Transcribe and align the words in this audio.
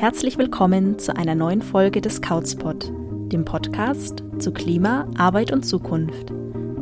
Herzlich 0.00 0.38
willkommen 0.38 0.98
zu 0.98 1.14
einer 1.14 1.34
neuen 1.34 1.60
Folge 1.60 2.00
des 2.00 2.22
Couchspot, 2.22 2.90
dem 3.30 3.44
Podcast 3.44 4.24
zu 4.38 4.50
Klima, 4.50 5.06
Arbeit 5.18 5.52
und 5.52 5.62
Zukunft. 5.62 6.32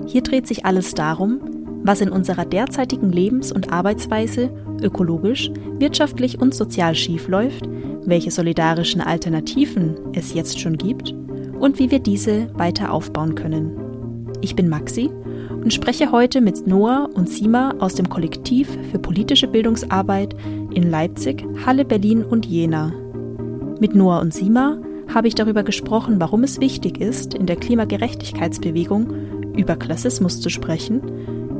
Hier 0.06 0.22
dreht 0.22 0.46
sich 0.46 0.64
alles 0.64 0.94
darum, 0.94 1.40
was 1.82 2.00
in 2.00 2.10
unserer 2.10 2.44
derzeitigen 2.44 3.10
Lebens- 3.10 3.50
und 3.50 3.72
Arbeitsweise 3.72 4.52
ökologisch, 4.80 5.50
wirtschaftlich 5.80 6.40
und 6.40 6.54
sozial 6.54 6.94
schiefläuft, 6.94 7.68
welche 8.04 8.30
solidarischen 8.30 9.00
Alternativen 9.00 9.96
es 10.14 10.32
jetzt 10.32 10.60
schon 10.60 10.78
gibt 10.78 11.12
und 11.58 11.80
wie 11.80 11.90
wir 11.90 11.98
diese 11.98 12.56
weiter 12.56 12.92
aufbauen 12.92 13.34
können. 13.34 14.30
Ich 14.42 14.54
bin 14.54 14.68
Maxi 14.68 15.10
und 15.50 15.74
spreche 15.74 16.12
heute 16.12 16.40
mit 16.40 16.68
Noah 16.68 17.10
und 17.14 17.28
Sima 17.28 17.74
aus 17.80 17.96
dem 17.96 18.08
Kollektiv 18.08 18.68
für 18.92 19.00
politische 19.00 19.48
Bildungsarbeit 19.48 20.36
in 20.72 20.88
Leipzig, 20.88 21.44
Halle, 21.66 21.84
Berlin 21.84 22.22
und 22.22 22.46
Jena. 22.46 22.92
Mit 23.80 23.94
Noah 23.94 24.20
und 24.20 24.34
Sima 24.34 24.78
habe 25.12 25.28
ich 25.28 25.36
darüber 25.36 25.62
gesprochen, 25.62 26.16
warum 26.18 26.42
es 26.42 26.60
wichtig 26.60 27.00
ist, 27.00 27.34
in 27.34 27.46
der 27.46 27.56
Klimagerechtigkeitsbewegung 27.56 29.54
über 29.56 29.76
Klassismus 29.76 30.40
zu 30.40 30.50
sprechen, 30.50 31.00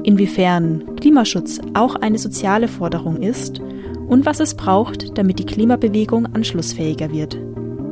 inwiefern 0.02 0.96
Klimaschutz 0.96 1.60
auch 1.74 1.94
eine 1.94 2.18
soziale 2.18 2.66
Forderung 2.66 3.22
ist 3.22 3.60
und 4.08 4.26
was 4.26 4.40
es 4.40 4.54
braucht, 4.54 5.16
damit 5.16 5.38
die 5.38 5.46
Klimabewegung 5.46 6.26
anschlussfähiger 6.26 7.12
wird. 7.12 7.38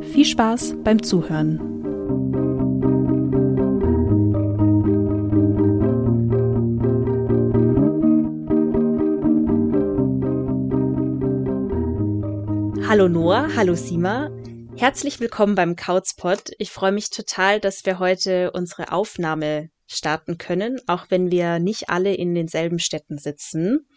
Viel 0.01 0.25
Spaß 0.25 0.75
beim 0.83 1.01
Zuhören. 1.01 1.76
Hallo 12.89 13.09
Noah, 13.09 13.49
hallo 13.53 13.75
Sima. 13.75 14.31
Herzlich 14.77 15.19
willkommen 15.19 15.55
beim 15.55 15.75
Couchpot. 15.75 16.51
Ich 16.57 16.71
freue 16.71 16.93
mich 16.93 17.09
total, 17.09 17.59
dass 17.59 17.85
wir 17.85 17.99
heute 17.99 18.51
unsere 18.51 18.93
Aufnahme 18.93 19.69
starten 19.87 20.37
können, 20.37 20.79
auch 20.87 21.07
wenn 21.09 21.29
wir 21.29 21.59
nicht 21.59 21.89
alle 21.89 22.13
in 22.13 22.33
denselben 22.33 22.79
Städten 22.79 23.17
sitzen. 23.17 23.89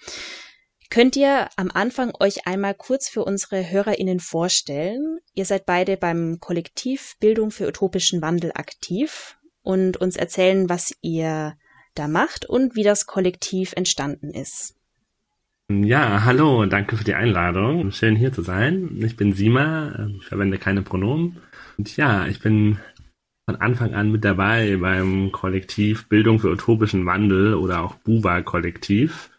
Könnt 0.91 1.15
ihr 1.15 1.49
am 1.55 1.71
Anfang 1.73 2.13
euch 2.19 2.49
einmal 2.49 2.75
kurz 2.75 3.09
für 3.09 3.25
unsere 3.25 3.71
HörerInnen 3.71 4.19
vorstellen? 4.19 5.21
Ihr 5.35 5.45
seid 5.45 5.67
beide 5.67 5.97
beim 5.97 6.39
Kollektiv 6.41 7.15
Bildung 7.21 7.53
für 7.53 7.69
utopischen 7.69 8.23
Wandel 8.23 8.51
aktiv 8.57 9.39
und 9.63 9.99
uns 9.99 10.17
erzählen, 10.17 10.69
was 10.69 10.93
ihr 11.01 11.57
da 11.95 12.09
macht 12.09 12.45
und 12.45 12.75
wie 12.75 12.83
das 12.83 13.07
Kollektiv 13.07 13.73
entstanden 13.77 14.31
ist. 14.31 14.80
Ja, 15.73 16.25
hallo, 16.25 16.67
danke 16.67 16.97
für 16.97 17.05
die 17.05 17.15
Einladung. 17.15 17.93
Schön 17.93 18.17
hier 18.17 18.33
zu 18.33 18.43
sein. 18.43 18.91
Ich 19.05 19.17
bin 19.17 19.35
Sima, 19.35 20.09
ich 20.17 20.27
verwende 20.27 20.59
keine 20.59 20.83
Pronomen. 20.83 21.37
Und 21.79 21.97
ja, 21.97 22.27
ich 22.27 22.41
bin 22.41 22.81
von 23.49 23.55
Anfang 23.55 23.95
an 23.95 24.11
mit 24.11 24.25
dabei 24.25 24.79
beim 24.79 25.31
Kollektiv 25.31 26.09
Bildung 26.09 26.41
für 26.41 26.51
utopischen 26.51 27.07
Wandel 27.07 27.55
oder 27.55 27.83
auch 27.83 27.95
BUWA-Kollektiv. 27.95 29.31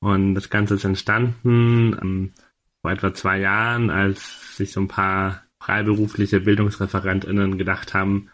Und 0.00 0.34
das 0.34 0.48
Ganze 0.48 0.76
ist 0.76 0.84
entstanden 0.86 1.94
ähm, 2.00 2.32
vor 2.80 2.90
etwa 2.90 3.12
zwei 3.12 3.38
Jahren, 3.38 3.90
als 3.90 4.56
sich 4.56 4.72
so 4.72 4.80
ein 4.80 4.88
paar 4.88 5.42
freiberufliche 5.60 6.40
BildungsreferentInnen 6.40 7.58
gedacht 7.58 7.92
haben, 7.92 8.30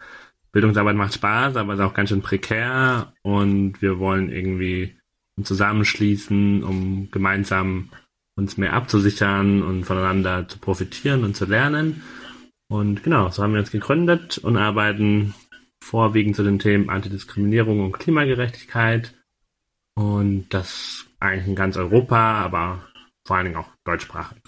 Bildungsarbeit 0.53 0.95
macht 0.95 1.15
Spaß, 1.15 1.57
aber 1.57 1.73
ist 1.73 1.81
auch 1.81 1.93
ganz 1.93 2.11
schön 2.11 2.21
prekär 2.21 3.11
und 3.23 3.81
wir 3.81 3.99
wollen 3.99 4.31
irgendwie 4.31 4.95
zusammenschließen, 5.43 6.63
um 6.63 7.11
gemeinsam 7.11 7.89
uns 8.37 8.57
mehr 8.57 8.73
abzusichern 8.73 9.61
und 9.63 9.85
voneinander 9.85 10.47
zu 10.47 10.59
profitieren 10.59 11.23
und 11.23 11.35
zu 11.35 11.45
lernen. 11.45 12.03
Und 12.67 13.03
genau, 13.03 13.29
so 13.29 13.43
haben 13.43 13.53
wir 13.53 13.59
uns 13.59 13.71
gegründet 13.71 14.37
und 14.37 14.57
arbeiten 14.57 15.33
vorwiegend 15.83 16.35
zu 16.35 16.43
den 16.43 16.59
Themen 16.59 16.89
Antidiskriminierung 16.89 17.79
und 17.81 17.93
Klimagerechtigkeit. 17.93 19.13
Und 19.95 20.47
das 20.49 21.05
eigentlich 21.19 21.47
in 21.47 21.55
ganz 21.55 21.77
Europa, 21.77 22.17
aber 22.17 22.85
vor 23.25 23.37
allen 23.37 23.45
Dingen 23.45 23.57
auch 23.57 23.69
deutschsprachig. 23.85 24.44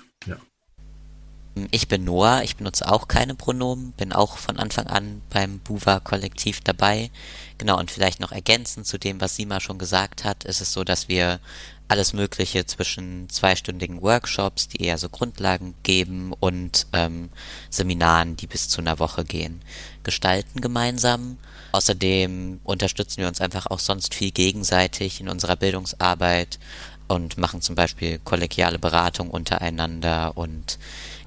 Ich 1.72 1.88
bin 1.88 2.04
Noah, 2.04 2.42
ich 2.44 2.58
benutze 2.58 2.92
auch 2.92 3.08
keine 3.08 3.36
Pronomen, 3.36 3.92
bin 3.94 4.14
auch 4.14 4.38
von 4.38 4.58
Anfang 4.58 4.88
an 4.88 5.22
beim 5.30 5.60
Buva-Kollektiv 5.60 6.62
dabei. 6.62 7.10
Genau, 7.58 7.80
und 7.80 7.92
vielleicht 7.92 8.20
noch 8.20 8.32
ergänzend 8.32 8.86
zu 8.86 8.98
dem, 8.98 9.20
was 9.22 9.36
Sima 9.36 9.60
schon 9.60 9.78
gesagt 9.78 10.24
hat, 10.24 10.44
ist 10.44 10.62
es 10.62 10.74
so, 10.74 10.84
dass 10.84 11.08
wir 11.08 11.40
alles 11.88 12.14
Mögliche 12.14 12.66
zwischen 12.66 13.30
zweistündigen 13.30 14.02
Workshops, 14.02 14.68
die 14.68 14.84
eher 14.84 14.98
so 14.98 15.10
Grundlagen 15.10 15.74
geben, 15.84 16.34
und 16.40 16.88
ähm, 16.94 17.30
Seminaren, 17.70 18.36
die 18.36 18.48
bis 18.48 18.70
zu 18.70 18.82
einer 18.82 19.00
Woche 19.00 19.24
gehen, 19.24 19.62
gestalten 20.04 20.62
gemeinsam. 20.62 21.38
Außerdem 21.72 22.60
unterstützen 22.64 23.22
wir 23.22 23.28
uns 23.28 23.42
einfach 23.42 23.68
auch 23.68 23.80
sonst 23.80 24.14
viel 24.14 24.32
gegenseitig 24.32 25.22
in 25.22 25.30
unserer 25.30 25.56
Bildungsarbeit 25.56 26.60
und 27.08 27.38
machen 27.38 27.62
zum 27.62 27.76
Beispiel 27.76 28.20
kollegiale 28.20 28.80
Beratung 28.80 29.30
untereinander 29.30 30.36
und 30.36 30.78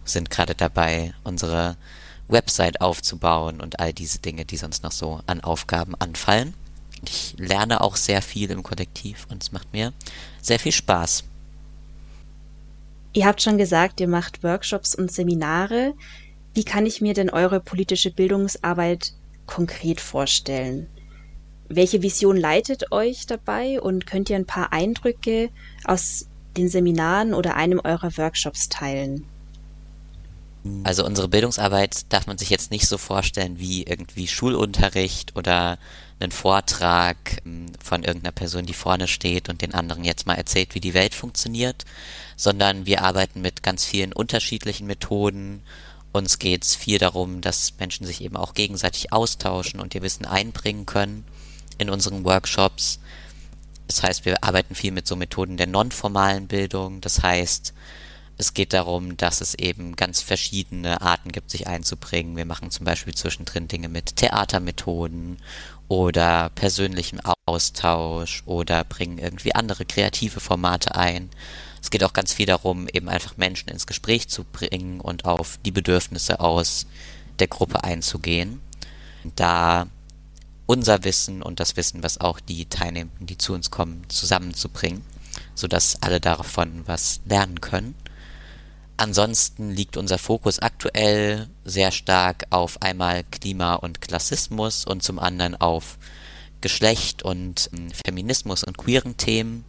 sind 0.05 0.31
gerade 0.31 0.55
dabei, 0.55 1.15
unsere 1.25 1.77
Website 2.28 2.81
aufzubauen 2.81 3.61
und 3.61 3.81
all 3.81 3.93
diese 3.93 4.19
Dinge, 4.19 4.44
die 4.44 4.56
sonst 4.56 4.83
noch 4.83 4.93
so 4.93 5.21
an 5.27 5.41
Aufgaben 5.41 5.94
anfallen. 5.99 6.55
Ich 7.03 7.34
lerne 7.38 7.81
auch 7.81 7.97
sehr 7.97 8.22
viel 8.22 8.50
im 8.50 8.62
Kollektiv 8.62 9.27
und 9.31 9.43
es 9.43 9.53
macht 9.53 9.72
mir 9.72 9.93
sehr 10.43 10.59
viel 10.59 10.72
Spaß. 10.72 11.25
Ihr 13.12 13.27
habt 13.27 13.43
schon 13.43 13.59
gesagt, 13.59 14.00
ihr 14.00 14.09
macht 14.09 14.43
Workshops 14.44 14.94
und 14.94 15.11
Seminare. 15.11 15.94
Wie 16.55 16.65
kann 16.65 16.87
ich 16.87 17.00
mir 17.00 17.15
denn 17.15 17.31
eure 17.31 17.61
politische 17.61 18.12
Bildungsarbeit 18.12 19.12
konkret 19.47 20.00
vorstellen? 20.00 20.87
Welche 21.69 22.03
Vision 22.03 22.37
leitet 22.37 22.93
euch 22.93 23.27
dabei 23.27 23.81
und 23.81 24.06
könnt 24.06 24.31
ihr 24.31 24.37
ein 24.37 24.47
paar 24.47 24.72
Eindrücke 24.72 25.50
aus 25.84 26.27
den 26.56 26.69
Seminaren 26.69 27.32
oder 27.34 27.56
einem 27.56 27.81
eurer 27.82 28.17
Workshops 28.17 28.69
teilen? 28.69 29.25
Also 30.82 31.06
unsere 31.06 31.28
Bildungsarbeit 31.28 32.12
darf 32.12 32.26
man 32.26 32.37
sich 32.37 32.50
jetzt 32.50 32.71
nicht 32.71 32.87
so 32.87 32.98
vorstellen 32.98 33.59
wie 33.59 33.84
irgendwie 33.84 34.28
Schulunterricht 34.28 35.34
oder 35.34 35.78
einen 36.21 36.32
Vortrag 36.32 37.16
ähm, 37.47 37.66
von 37.82 38.04
irgendeiner 38.04 38.32
Person, 38.32 38.66
die 38.66 38.75
vorne 38.75 39.09
steht 39.09 39.49
und 39.49 39.62
den 39.62 39.72
anderen 39.72 40.04
jetzt 40.04 40.26
mal 40.26 40.34
erzählt, 40.34 40.75
wie 40.75 40.81
die 40.81 40.93
Welt 40.93 41.15
funktioniert, 41.15 41.87
sondern 42.37 42.84
wir 42.84 43.03
arbeiten 43.03 43.41
mit 43.41 43.62
ganz 43.62 43.87
vielen 43.87 44.12
unterschiedlichen 44.12 44.87
Methoden. 44.87 45.62
Uns 46.12 46.38
geht 46.38 46.65
es 46.65 46.76
viel 46.76 46.99
darum, 46.99 47.41
dass 47.41 47.78
Menschen 47.78 48.04
sich 48.04 48.20
eben 48.20 48.37
auch 48.37 48.53
gegenseitig 48.53 49.12
austauschen 49.15 49.81
und 49.81 49.94
ihr 49.94 50.03
Wissen 50.03 50.26
einbringen 50.26 50.84
können 50.84 51.25
in 51.78 51.88
unseren 51.88 52.25
Workshops. 52.25 53.00
Das 53.87 54.03
heißt, 54.03 54.25
wir 54.26 54.44
arbeiten 54.44 54.75
viel 54.75 54.93
mit 54.93 55.06
so 55.06 55.16
Methoden 55.16 55.56
der 55.56 55.69
nonformalen 55.69 56.49
Bildung. 56.49 57.00
Das 57.00 57.22
heißt, 57.22 57.72
es 58.41 58.55
geht 58.55 58.73
darum, 58.73 59.19
dass 59.19 59.43
es 59.43 59.55
eben 59.55 59.97
ganz 59.97 60.23
verschiedene 60.23 61.03
Arten 61.03 61.31
gibt, 61.31 61.51
sich 61.51 61.67
einzubringen. 61.67 62.39
Wir 62.39 62.47
machen 62.47 62.71
zum 62.71 62.87
Beispiel 62.87 63.15
zwischendrin 63.15 63.69
Dinge 63.69 63.91
mit 63.91 64.17
Theatermethoden 64.17 65.37
oder 65.89 66.49
persönlichem 66.55 67.21
Austausch 67.45 68.43
oder 68.47 68.84
bringen 68.84 69.19
irgendwie 69.19 69.55
andere 69.55 69.84
kreative 69.84 70.41
Formate 70.41 70.95
ein. 70.95 71.29
Es 71.83 71.91
geht 71.91 72.03
auch 72.03 72.15
ganz 72.15 72.33
viel 72.33 72.47
darum, 72.47 72.89
eben 72.91 73.11
einfach 73.11 73.37
Menschen 73.37 73.69
ins 73.69 73.87
Gespräch 73.87 74.29
zu 74.29 74.44
bringen 74.44 75.00
und 75.03 75.26
auf 75.26 75.59
die 75.67 75.70
Bedürfnisse 75.70 76.41
aus 76.41 76.87
der 77.41 77.49
Gruppe 77.49 77.85
einzugehen. 77.85 78.62
Da 79.37 79.87
unser 80.64 81.05
Wissen 81.05 81.43
und 81.43 81.61
das 81.61 81.76
Wissen, 81.76 82.03
was 82.03 82.19
auch 82.23 82.41
die 82.41 82.64
Teilnehmenden, 82.64 83.26
die 83.26 83.37
zu 83.37 83.53
uns 83.53 83.70
kommen, 83.70 84.09
zusammenzubringen, 84.09 85.03
sodass 85.55 85.99
alle 86.00 86.20
davon 86.20 86.85
was 86.87 87.20
lernen 87.26 87.61
können. 87.61 87.94
Ansonsten 89.00 89.70
liegt 89.70 89.97
unser 89.97 90.19
Fokus 90.19 90.58
aktuell 90.58 91.49
sehr 91.64 91.91
stark 91.91 92.44
auf 92.50 92.82
einmal 92.82 93.25
Klima 93.25 93.76
und 93.76 94.02
Klassismus 94.02 94.85
und 94.85 95.02
zum 95.02 95.19
anderen 95.19 95.58
auf 95.58 95.97
Geschlecht 96.61 97.23
und 97.23 97.70
ähm, 97.73 97.88
Feminismus 98.05 98.62
und 98.62 98.76
queeren 98.76 99.17
Themen. 99.17 99.64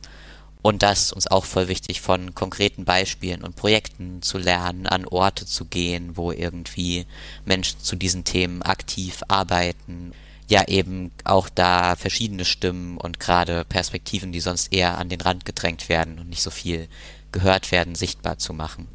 Und 0.61 0.83
das 0.83 1.03
ist 1.03 1.13
uns 1.13 1.27
auch 1.27 1.45
voll 1.45 1.69
wichtig, 1.69 2.01
von 2.01 2.35
konkreten 2.35 2.83
Beispielen 2.83 3.41
und 3.41 3.55
Projekten 3.55 4.21
zu 4.21 4.37
lernen, 4.37 4.85
an 4.85 5.05
Orte 5.05 5.45
zu 5.45 5.63
gehen, 5.63 6.17
wo 6.17 6.33
irgendwie 6.33 7.05
Menschen 7.45 7.79
zu 7.79 7.95
diesen 7.95 8.25
Themen 8.25 8.61
aktiv 8.61 9.21
arbeiten. 9.29 10.11
Ja, 10.49 10.67
eben 10.67 11.09
auch 11.23 11.47
da 11.47 11.95
verschiedene 11.95 12.43
Stimmen 12.43 12.97
und 12.97 13.21
gerade 13.21 13.63
Perspektiven, 13.63 14.33
die 14.33 14.41
sonst 14.41 14.73
eher 14.73 14.97
an 14.97 15.07
den 15.07 15.21
Rand 15.21 15.45
gedrängt 15.45 15.87
werden 15.87 16.19
und 16.19 16.27
nicht 16.27 16.43
so 16.43 16.49
viel 16.49 16.89
gehört 17.31 17.71
werden, 17.71 17.95
sichtbar 17.95 18.37
zu 18.37 18.51
machen. 18.51 18.89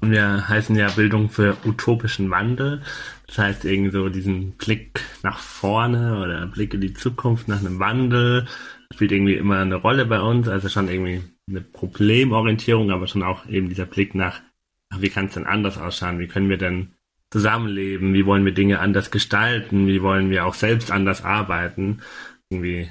Wir 0.00 0.48
heißen 0.48 0.76
ja 0.76 0.88
Bildung 0.88 1.28
für 1.28 1.56
utopischen 1.64 2.30
Wandel. 2.30 2.82
Das 3.26 3.38
heißt 3.38 3.64
irgendwie 3.64 3.92
so 3.92 4.08
diesen 4.08 4.52
Blick 4.52 5.00
nach 5.22 5.38
vorne 5.38 6.20
oder 6.20 6.46
Blick 6.46 6.74
in 6.74 6.80
die 6.80 6.94
Zukunft 6.94 7.48
nach 7.48 7.60
einem 7.60 7.78
Wandel, 7.78 8.48
spielt 8.92 9.12
irgendwie 9.12 9.34
immer 9.34 9.58
eine 9.58 9.76
Rolle 9.76 10.06
bei 10.06 10.20
uns, 10.20 10.48
also 10.48 10.68
schon 10.68 10.88
irgendwie 10.88 11.22
eine 11.48 11.60
Problemorientierung, 11.60 12.90
aber 12.90 13.06
schon 13.06 13.22
auch 13.22 13.46
eben 13.46 13.68
dieser 13.68 13.86
Blick 13.86 14.14
nach, 14.14 14.40
ach, 14.88 15.00
wie 15.00 15.10
kann 15.10 15.26
es 15.26 15.34
denn 15.34 15.46
anders 15.46 15.78
ausschauen, 15.78 16.18
wie 16.18 16.28
können 16.28 16.48
wir 16.48 16.58
denn 16.58 16.94
zusammenleben, 17.30 18.14
wie 18.14 18.26
wollen 18.26 18.44
wir 18.44 18.52
Dinge 18.52 18.80
anders 18.80 19.10
gestalten, 19.10 19.86
wie 19.86 20.02
wollen 20.02 20.30
wir 20.30 20.46
auch 20.46 20.54
selbst 20.54 20.90
anders 20.90 21.22
arbeiten, 21.22 22.00
irgendwie 22.48 22.90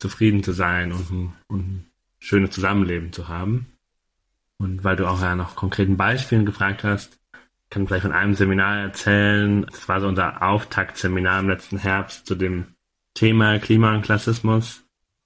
zufrieden 0.00 0.42
zu 0.42 0.52
sein 0.52 0.92
und, 0.92 1.32
und 1.46 1.60
ein 1.60 1.86
schönes 2.18 2.50
Zusammenleben 2.50 3.12
zu 3.12 3.28
haben. 3.28 3.66
Und 4.58 4.84
weil 4.84 4.96
du 4.96 5.06
auch 5.06 5.20
ja 5.20 5.34
nach 5.34 5.54
konkreten 5.54 5.96
Beispielen 5.96 6.46
gefragt 6.46 6.84
hast, 6.84 7.18
kann 7.70 7.82
ich 7.82 7.88
vielleicht 7.88 8.04
von 8.04 8.12
einem 8.12 8.34
Seminar 8.34 8.78
erzählen. 8.78 9.66
Das 9.66 9.88
war 9.88 10.00
so 10.00 10.08
unser 10.08 10.42
Auftaktseminar 10.42 11.40
im 11.40 11.48
letzten 11.48 11.78
Herbst 11.78 12.26
zu 12.26 12.34
dem 12.34 12.74
Thema 13.14 13.58
Klima 13.58 13.94
und 13.94 14.02
Klassismus. 14.02 14.84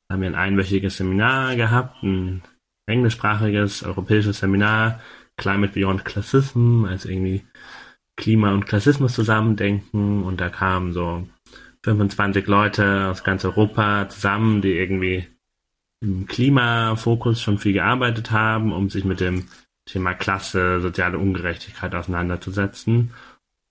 Da 0.08 0.14
haben 0.14 0.22
wir 0.22 0.30
ein 0.30 0.34
einwöchiges 0.34 0.96
Seminar 0.96 1.56
gehabt, 1.56 2.02
ein 2.02 2.42
englischsprachiges 2.86 3.84
europäisches 3.84 4.38
Seminar, 4.38 5.00
Climate 5.36 5.72
Beyond 5.72 6.04
Classism, 6.04 6.84
also 6.84 7.08
irgendwie 7.08 7.44
Klima 8.16 8.52
und 8.52 8.66
Klassismus 8.66 9.14
zusammendenken. 9.14 10.22
Und 10.24 10.40
da 10.40 10.48
kamen 10.48 10.92
so 10.92 11.26
25 11.84 12.46
Leute 12.46 13.08
aus 13.08 13.24
ganz 13.24 13.44
Europa 13.44 14.08
zusammen, 14.08 14.62
die 14.62 14.72
irgendwie 14.72 15.28
im 16.00 16.26
Klimafokus 16.26 17.40
schon 17.42 17.58
viel 17.58 17.74
gearbeitet 17.74 18.30
haben, 18.30 18.72
um 18.72 18.88
sich 18.90 19.04
mit 19.04 19.20
dem 19.20 19.48
Thema 19.86 20.14
Klasse, 20.14 20.80
soziale 20.80 21.18
Ungerechtigkeit 21.18 21.94
auseinanderzusetzen. 21.94 23.12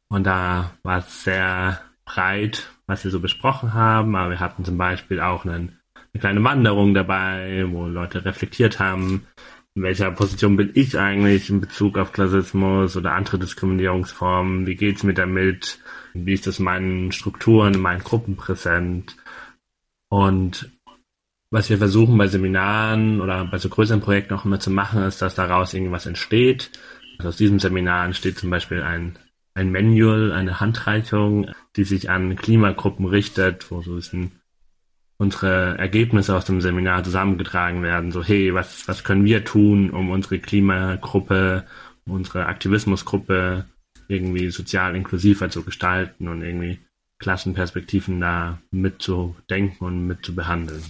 Und 0.09 0.25
da 0.25 0.71
war 0.83 0.99
es 0.99 1.23
sehr 1.23 1.81
breit, 2.05 2.69
was 2.87 3.03
wir 3.03 3.11
so 3.11 3.19
besprochen 3.19 3.73
haben, 3.73 4.15
aber 4.15 4.31
wir 4.31 4.39
hatten 4.39 4.65
zum 4.65 4.77
Beispiel 4.77 5.19
auch 5.19 5.45
einen, 5.45 5.79
eine 5.95 6.19
kleine 6.19 6.43
Wanderung 6.43 6.93
dabei, 6.93 7.65
wo 7.69 7.85
Leute 7.85 8.25
reflektiert 8.25 8.79
haben, 8.79 9.27
in 9.75 9.83
welcher 9.83 10.11
Position 10.11 10.55
bin 10.55 10.71
ich 10.73 10.97
eigentlich 10.97 11.49
in 11.49 11.61
Bezug 11.61 11.97
auf 11.97 12.11
Klassismus 12.11 12.97
oder 12.97 13.13
andere 13.13 13.37
Diskriminierungsformen, 13.37 14.65
wie 14.65 14.75
geht's 14.75 15.03
mir 15.03 15.13
damit, 15.13 15.79
wie 16.13 16.33
ist 16.33 16.47
das 16.47 16.59
in 16.59 16.65
meinen 16.65 17.11
Strukturen, 17.11 17.75
in 17.75 17.81
meinen 17.81 18.03
Gruppen 18.03 18.35
präsent. 18.35 19.15
Und 20.09 20.71
was 21.51 21.69
wir 21.69 21.77
versuchen 21.77 22.17
bei 22.17 22.27
Seminaren 22.27 23.21
oder 23.21 23.45
bei 23.45 23.57
so 23.57 23.69
größeren 23.69 24.01
Projekten 24.01 24.33
auch 24.35 24.45
immer 24.45 24.59
zu 24.59 24.69
machen, 24.69 25.03
ist, 25.03 25.21
dass 25.21 25.35
daraus 25.35 25.73
irgendwas 25.73 26.05
entsteht. 26.05 26.71
Also 27.17 27.29
aus 27.29 27.37
diesem 27.37 27.59
Seminar 27.59 28.05
entsteht 28.05 28.37
zum 28.37 28.49
Beispiel 28.49 28.83
ein, 28.83 29.17
ein 29.55 29.71
Manual, 29.71 30.31
eine 30.31 30.59
Handreichung, 30.59 31.49
die 31.75 31.83
sich 31.83 32.09
an 32.09 32.35
Klimagruppen 32.35 33.05
richtet, 33.05 33.71
wo 33.71 33.81
so 33.81 33.91
ein 33.91 33.95
bisschen 33.95 34.31
unsere 35.17 35.77
Ergebnisse 35.77 36.35
aus 36.35 36.45
dem 36.45 36.61
Seminar 36.61 37.03
zusammengetragen 37.03 37.83
werden. 37.83 38.11
So, 38.11 38.23
hey, 38.23 38.53
was, 38.53 38.87
was 38.87 39.03
können 39.03 39.25
wir 39.25 39.43
tun, 39.43 39.89
um 39.89 40.11
unsere 40.11 40.39
Klimagruppe, 40.39 41.65
unsere 42.05 42.45
Aktivismusgruppe 42.45 43.65
irgendwie 44.07 44.49
sozial 44.49 44.95
inklusiver 44.95 45.49
zu 45.49 45.63
gestalten 45.63 46.27
und 46.27 46.41
irgendwie 46.41 46.79
Klassenperspektiven 47.19 48.21
da 48.21 48.59
mitzudenken 48.71 49.85
und 49.85 50.07
mitzubehandeln. 50.07 50.83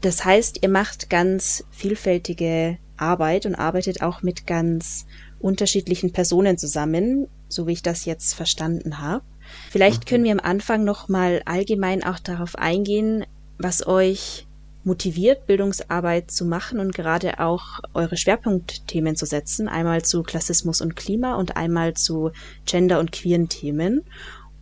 Das 0.00 0.24
heißt, 0.24 0.58
ihr 0.62 0.68
macht 0.68 1.10
ganz 1.10 1.64
vielfältige 1.70 2.78
Arbeit 2.96 3.46
und 3.46 3.54
arbeitet 3.54 4.02
auch 4.02 4.22
mit 4.22 4.46
ganz 4.46 5.06
unterschiedlichen 5.38 6.12
Personen 6.12 6.58
zusammen, 6.58 7.28
so 7.48 7.66
wie 7.66 7.72
ich 7.72 7.82
das 7.82 8.04
jetzt 8.04 8.34
verstanden 8.34 9.00
habe. 9.00 9.24
Vielleicht 9.70 10.06
können 10.06 10.24
wir 10.24 10.32
am 10.32 10.40
Anfang 10.40 10.84
noch 10.84 11.08
mal 11.08 11.42
allgemein 11.44 12.02
auch 12.02 12.18
darauf 12.18 12.56
eingehen, 12.56 13.24
was 13.58 13.86
euch 13.86 14.46
motiviert, 14.86 15.46
Bildungsarbeit 15.46 16.30
zu 16.30 16.44
machen 16.44 16.78
und 16.78 16.94
gerade 16.94 17.40
auch 17.40 17.80
eure 17.92 18.16
Schwerpunktthemen 18.16 19.16
zu 19.16 19.26
setzen, 19.26 19.68
einmal 19.68 20.04
zu 20.04 20.22
Klassismus 20.22 20.80
und 20.80 20.94
Klima 20.94 21.34
und 21.34 21.56
einmal 21.56 21.94
zu 21.94 22.30
Gender 22.66 23.00
und 23.00 23.10
queeren 23.10 23.48
Themen 23.48 24.04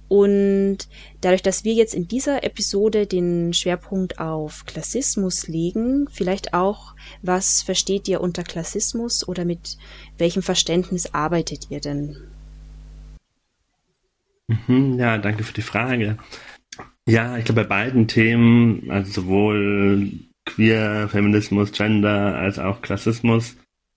und 0.09 0.79
dadurch, 1.21 1.43
dass 1.43 1.65
wir 1.65 1.73
jetzt 1.73 1.95
in 1.95 2.09
dieser 2.09 2.45
Episode 2.45 3.06
den 3.06 3.53
Schwerpunkt 3.55 4.19
auf 4.19 4.65
Klassismus 4.67 5.49
legen, 5.49 6.06
vielleicht 6.11 6.55
auch, 6.55 6.95
was 7.23 7.62
versteht 7.62 8.09
ihr 8.09 8.21
unter 8.21 8.43
Klassismus 8.43 9.27
oder 9.27 9.45
mit 9.45 9.79
welchem 10.19 10.43
Verständnis 10.43 11.15
arbeitet 11.15 11.71
ihr 11.71 11.81
denn? 11.81 12.17
Mhm, 14.47 14.99
ja, 14.99 15.19
danke 15.19 15.43
für 15.43 15.55
die 15.55 15.62
Frage. 15.62 16.19
Ja, 17.06 17.37
ich 17.39 17.45
glaube, 17.45 17.62
bei 17.62 17.69
beiden 17.69 18.09
Themen, 18.09 18.91
also 18.91 19.23
sowohl 19.23 20.11
Queer, 20.45 21.09
Feminismus, 21.09 21.73
Gender 21.73 22.37
als 22.37 22.59
auch 22.59 22.83
Klassismus, 22.83 23.56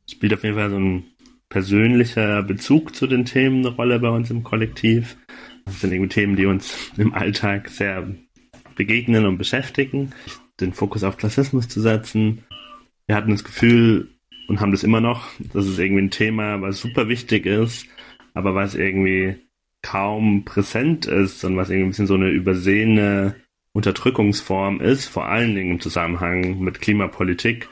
spielt 0.09 0.33
auf 0.33 0.44
jeden 0.44 0.56
Fall 0.56 0.69
so 0.69 0.77
ein 0.77 1.04
persönlicher 1.50 2.44
Bezug 2.44 2.95
zu 2.95 3.07
den 3.07 3.25
Themen 3.25 3.65
eine 3.65 3.75
Rolle 3.75 4.00
bei 4.00 4.09
uns 4.09 4.30
im 4.30 4.44
Kollektiv. 4.44 5.18
Das 5.67 5.81
sind 5.81 5.91
irgendwie 5.91 6.09
Themen, 6.09 6.35
die 6.35 6.45
uns 6.45 6.91
im 6.97 7.13
Alltag 7.13 7.69
sehr 7.69 8.07
begegnen 8.75 9.25
und 9.25 9.37
beschäftigen. 9.37 10.13
Den 10.59 10.73
Fokus 10.73 11.03
auf 11.03 11.17
Klassismus 11.17 11.67
zu 11.67 11.81
setzen. 11.81 12.43
Wir 13.05 13.15
hatten 13.15 13.31
das 13.31 13.43
Gefühl 13.43 14.09
und 14.47 14.59
haben 14.59 14.71
das 14.71 14.83
immer 14.83 15.01
noch, 15.01 15.27
dass 15.53 15.65
es 15.65 15.77
irgendwie 15.77 16.03
ein 16.03 16.11
Thema, 16.11 16.61
was 16.61 16.79
super 16.79 17.09
wichtig 17.09 17.45
ist, 17.45 17.85
aber 18.33 18.55
was 18.55 18.75
irgendwie 18.75 19.35
kaum 19.81 20.45
präsent 20.45 21.05
ist 21.05 21.43
und 21.43 21.57
was 21.57 21.69
irgendwie 21.69 21.87
ein 21.87 21.89
bisschen 21.89 22.07
so 22.07 22.15
eine 22.15 22.29
übersehene 22.29 23.35
Unterdrückungsform 23.73 24.81
ist, 24.81 25.05
vor 25.05 25.27
allen 25.27 25.53
Dingen 25.53 25.71
im 25.73 25.79
Zusammenhang 25.79 26.59
mit 26.59 26.81
Klimapolitik. 26.81 27.69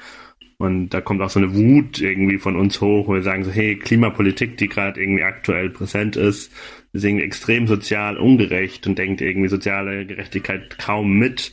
Und 0.57 0.90
da 0.90 1.02
kommt 1.02 1.22
auch 1.22 1.30
so 1.30 1.40
eine 1.40 1.54
Wut 1.54 2.00
irgendwie 2.00 2.38
von 2.38 2.56
uns 2.56 2.80
hoch, 2.80 3.07
wo 3.07 3.13
wir 3.13 3.24
sagen 3.24 3.44
so, 3.44 3.52
hey, 3.52 3.75
Klimapolitik, 3.75 4.57
die 4.57 4.69
gerade 4.69 5.02
irgendwie 5.02 5.24
aktuell 5.24 5.69
präsent 5.69 6.16
ist, 6.16 6.52
ist 6.94 7.04
irgendwie 7.04 7.25
extrem 7.25 7.68
sozial 7.68 8.18
ungerecht 8.18 8.88
und 8.88 8.98
denkt 8.98 9.19
irgendwie 9.19 9.50
soziale 9.50 10.06
Gerechtigkeit 10.06 10.78
kaum 10.78 11.18
mit. 11.18 11.52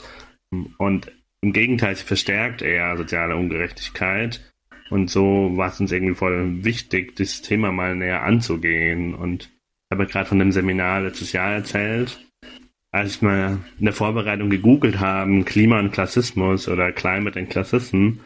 Und 0.79 1.11
im 1.41 1.53
Gegenteil, 1.53 1.97
sie 1.97 2.05
verstärkt 2.05 2.63
eher 2.63 2.97
soziale 2.97 3.37
Ungerechtigkeit. 3.37 4.53
Und 4.91 5.11
so 5.11 5.51
war 5.57 5.69
es 5.69 5.81
uns 5.81 5.91
irgendwie 5.91 6.15
voll 6.15 6.65
wichtig, 6.65 7.17
das 7.17 7.43
Thema 7.43 7.73
mal 7.73 7.97
näher 7.97 8.23
anzugehen. 8.23 9.15
Und 9.15 9.45
ich 9.45 9.99
habe 9.99 10.07
gerade 10.07 10.29
von 10.29 10.39
dem 10.39 10.53
Seminar 10.53 11.01
letztes 11.01 11.33
Jahr 11.33 11.53
erzählt. 11.53 12.21
Als 12.93 13.23
wir 13.23 13.59
in 13.79 13.85
der 13.87 13.95
Vorbereitung 13.95 14.51
gegoogelt 14.51 15.01
haben, 15.01 15.45
Klima 15.45 15.81
und 15.81 15.93
Klassismus 15.93 16.69
oder 16.69 16.93
Climate 16.93 17.41
and 17.41 17.51
Classism, 17.51 18.19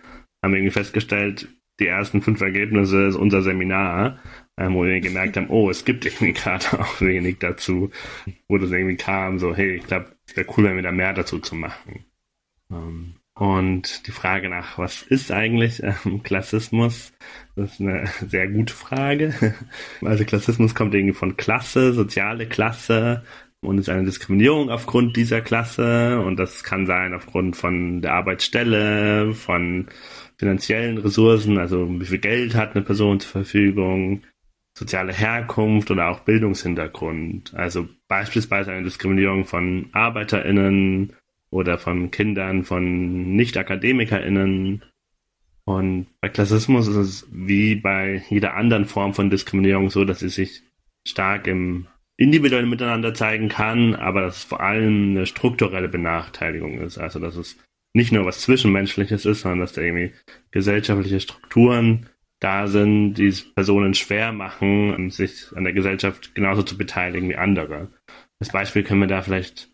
haben 0.47 0.53
wir 0.53 0.61
irgendwie 0.61 0.73
festgestellt, 0.73 1.49
die 1.79 1.87
ersten 1.87 2.23
fünf 2.23 2.41
Ergebnisse 2.41 3.07
ist 3.07 3.17
unser 3.17 3.43
Seminar 3.43 4.19
ähm, 4.59 4.75
wo 4.75 4.85
wir 4.85 5.01
gemerkt 5.01 5.37
haben, 5.37 5.51
oh, 5.51 5.71
es 5.71 5.85
gibt 5.85 6.07
irgendwie 6.07 6.33
gerade 6.33 6.65
auch 6.81 7.01
wenig 7.01 7.39
dazu, 7.39 7.91
wo 8.49 8.59
das 8.59 8.71
irgendwie 8.71 8.97
kam, 8.97 9.39
so, 9.39 9.55
hey, 9.55 9.77
ich 9.77 9.87
glaube, 9.87 10.17
es 10.27 10.37
wäre 10.37 10.47
cool, 10.57 10.65
wenn 10.65 10.77
wir 10.77 10.83
da 10.83 10.93
mehr 10.93 11.13
dazu 11.13 11.39
zu 11.39 11.55
machen. 11.55 12.05
Ähm, 12.71 13.17
und 13.35 14.07
die 14.07 14.13
Frage 14.13 14.49
nach, 14.49 14.79
was 14.79 15.03
ist 15.03 15.31
eigentlich 15.31 15.83
ähm, 15.83 16.23
Klassismus? 16.23 17.13
Das 17.55 17.73
ist 17.73 17.81
eine 17.81 18.07
sehr 18.27 18.49
gute 18.49 18.73
Frage. 18.73 19.35
Also 20.03 20.25
Klassismus 20.25 20.75
kommt 20.75 20.95
irgendwie 20.95 21.15
von 21.15 21.37
Klasse, 21.37 21.93
soziale 21.93 22.47
Klasse 22.47 23.25
und 23.61 23.79
ist 23.79 23.89
eine 23.89 24.05
Diskriminierung 24.05 24.71
aufgrund 24.71 25.17
dieser 25.17 25.41
Klasse 25.41 26.21
und 26.21 26.37
das 26.37 26.65
kann 26.65 26.87
sein 26.87 27.15
aufgrund 27.15 27.57
von 27.57 28.01
der 28.01 28.15
Arbeitsstelle, 28.15 29.35
von 29.35 29.89
finanziellen 30.39 30.99
Ressourcen, 30.99 31.59
also 31.59 31.89
wie 32.01 32.05
viel 32.05 32.19
Geld 32.19 32.55
hat 32.55 32.75
eine 32.75 32.85
Person 32.85 33.21
zur 33.21 33.31
Verfügung, 33.31 34.23
soziale 34.77 35.13
Herkunft 35.13 35.91
oder 35.91 36.09
auch 36.09 36.21
Bildungshintergrund. 36.21 37.55
Also 37.55 37.89
beispielsweise 38.09 38.73
eine 38.73 38.85
Diskriminierung 38.85 39.47
von 39.47 39.89
ArbeiterInnen 39.93 41.15
oder 41.51 41.79
von 41.79 42.11
Kindern, 42.11 42.65
von 42.65 43.35
Nicht-AkademikerInnen. 43.35 44.83
Und 45.65 46.07
bei 46.21 46.29
Klassismus 46.29 46.87
ist 46.89 46.97
es 46.97 47.29
wie 47.33 47.77
bei 47.77 48.23
jeder 48.29 48.55
anderen 48.55 48.85
Form 48.85 49.15
von 49.15 49.31
Diskriminierung 49.31 49.89
so, 49.89 50.05
dass 50.05 50.21
sie 50.21 50.29
sich 50.29 50.63
stark 51.07 51.47
im 51.47 51.87
individuellen 52.19 52.69
Miteinander 52.69 53.15
zeigen 53.15 53.49
kann, 53.49 53.95
aber 53.95 54.23
dass 54.23 54.39
es 54.39 54.45
vor 54.45 54.61
allem 54.61 55.11
eine 55.11 55.27
strukturelle 55.27 55.89
Benachteiligung 55.89 56.79
ist. 56.79 56.99
Also 56.99 57.19
dass 57.19 57.37
es 57.37 57.57
nicht 57.97 58.13
nur 58.13 58.27
was 58.27 58.43
Zwischenmenschliches 58.43 59.25
ist, 59.25 59.41
sondern 59.41 59.61
dass 59.61 59.73
da 59.73 59.81
irgendwie 59.81 60.13
gesellschaftliche 60.51 61.19
Strukturen 61.19 62.11
da 62.41 62.67
sind, 62.67 63.15
die 63.15 63.29
es 63.29 63.55
Personen 63.55 63.95
schwer 63.95 64.33
machen, 64.33 65.09
sich 65.11 65.47
an 65.55 65.65
der 65.65 65.73
Gesellschaft 65.73 66.35
genauso 66.35 66.63
zu 66.63 66.77
beteiligen 66.77 67.31
wie 67.31 67.37
andere. 67.37 67.89
Als 68.39 68.53
Beispiel 68.53 68.83
können 68.83 69.01
wir 69.01 69.07
da 69.07 69.23
vielleicht 69.23 69.71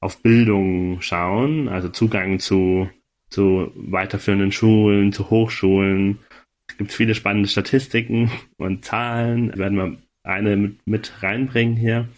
auf 0.00 0.20
Bildung 0.20 1.00
schauen, 1.00 1.68
also 1.68 1.88
Zugang 1.88 2.40
zu, 2.40 2.90
zu 3.30 3.70
weiterführenden 3.76 4.50
Schulen, 4.50 5.12
zu 5.12 5.30
Hochschulen. 5.30 6.18
Es 6.66 6.76
gibt 6.76 6.90
viele 6.90 7.14
spannende 7.14 7.48
Statistiken 7.48 8.32
und 8.56 8.84
Zahlen. 8.84 9.56
Werden 9.56 9.78
wir 9.78 9.96
eine 10.24 10.56
mit, 10.56 10.86
mit 10.88 11.22
reinbringen 11.22 11.76
hier. 11.76 12.08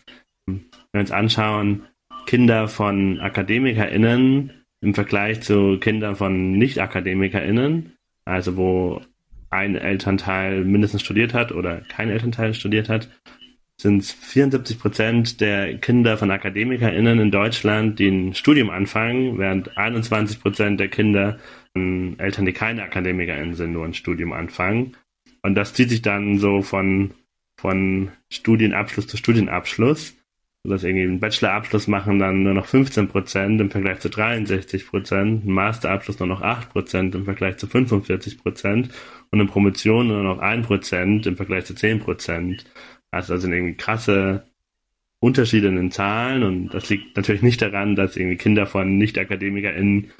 Wenn 0.46 0.64
wir 0.92 1.00
uns 1.00 1.10
anschauen, 1.10 1.82
Kinder 2.24 2.68
von 2.68 3.20
AkademikerInnen 3.20 4.61
im 4.82 4.94
Vergleich 4.94 5.40
zu 5.40 5.78
Kindern 5.78 6.16
von 6.16 6.52
Nicht-AkademikerInnen, 6.52 7.92
also 8.24 8.56
wo 8.56 9.00
ein 9.48 9.76
Elternteil 9.76 10.64
mindestens 10.64 11.02
studiert 11.02 11.32
hat 11.34 11.52
oder 11.52 11.82
kein 11.82 12.10
Elternteil 12.10 12.52
studiert 12.52 12.88
hat, 12.88 13.08
sind 13.80 14.02
es 14.02 14.12
74 14.12 14.78
Prozent 14.78 15.40
der 15.40 15.78
Kinder 15.78 16.18
von 16.18 16.30
AkademikerInnen 16.30 17.18
in 17.20 17.30
Deutschland, 17.30 17.98
die 17.98 18.08
ein 18.08 18.34
Studium 18.34 18.70
anfangen, 18.70 19.38
während 19.38 19.76
21 19.76 20.40
Prozent 20.40 20.80
der 20.80 20.88
Kinder 20.88 21.38
von 21.72 22.18
Eltern, 22.18 22.46
die 22.46 22.52
keine 22.52 22.82
AkademikerInnen 22.82 23.54
sind, 23.54 23.72
nur 23.72 23.84
ein 23.84 23.94
Studium 23.94 24.32
anfangen. 24.32 24.96
Und 25.42 25.54
das 25.54 25.74
zieht 25.74 25.90
sich 25.90 26.02
dann 26.02 26.38
so 26.38 26.62
von, 26.62 27.12
von 27.58 28.10
Studienabschluss 28.30 29.06
zu 29.06 29.16
Studienabschluss 29.16 30.16
dass 30.64 30.84
irgendwie 30.84 31.04
einen 31.04 31.18
Bachelorabschluss 31.18 31.88
machen 31.88 32.20
dann 32.20 32.44
nur 32.44 32.54
noch 32.54 32.66
15 32.66 33.08
Prozent 33.08 33.60
im 33.60 33.70
Vergleich 33.70 33.98
zu 33.98 34.08
63 34.08 34.86
Prozent, 34.86 35.42
einen 35.42 35.54
Masterabschluss 35.54 36.20
nur 36.20 36.28
noch 36.28 36.42
8 36.42 36.70
Prozent 36.70 37.14
im 37.16 37.24
Vergleich 37.24 37.56
zu 37.56 37.66
45 37.66 38.38
Prozent 38.38 38.90
und 39.30 39.40
eine 39.40 39.48
Promotion 39.48 40.06
nur 40.06 40.22
noch 40.22 40.38
1 40.38 40.66
Prozent 40.66 41.26
im 41.26 41.36
Vergleich 41.36 41.64
zu 41.64 41.74
10 41.74 41.98
Prozent. 41.98 42.64
Also 43.10 43.34
das 43.34 43.42
sind 43.42 43.52
irgendwie 43.52 43.76
krasse 43.76 44.46
Unterschiede 45.20 45.68
in 45.68 45.76
den 45.76 45.90
Zahlen 45.90 46.44
und 46.44 46.68
das 46.68 46.88
liegt 46.90 47.16
natürlich 47.16 47.42
nicht 47.42 47.60
daran, 47.60 47.96
dass 47.96 48.16
irgendwie 48.16 48.36
Kinder 48.36 48.66
von 48.66 48.98
Nicht-AkademikerInnen 48.98 50.10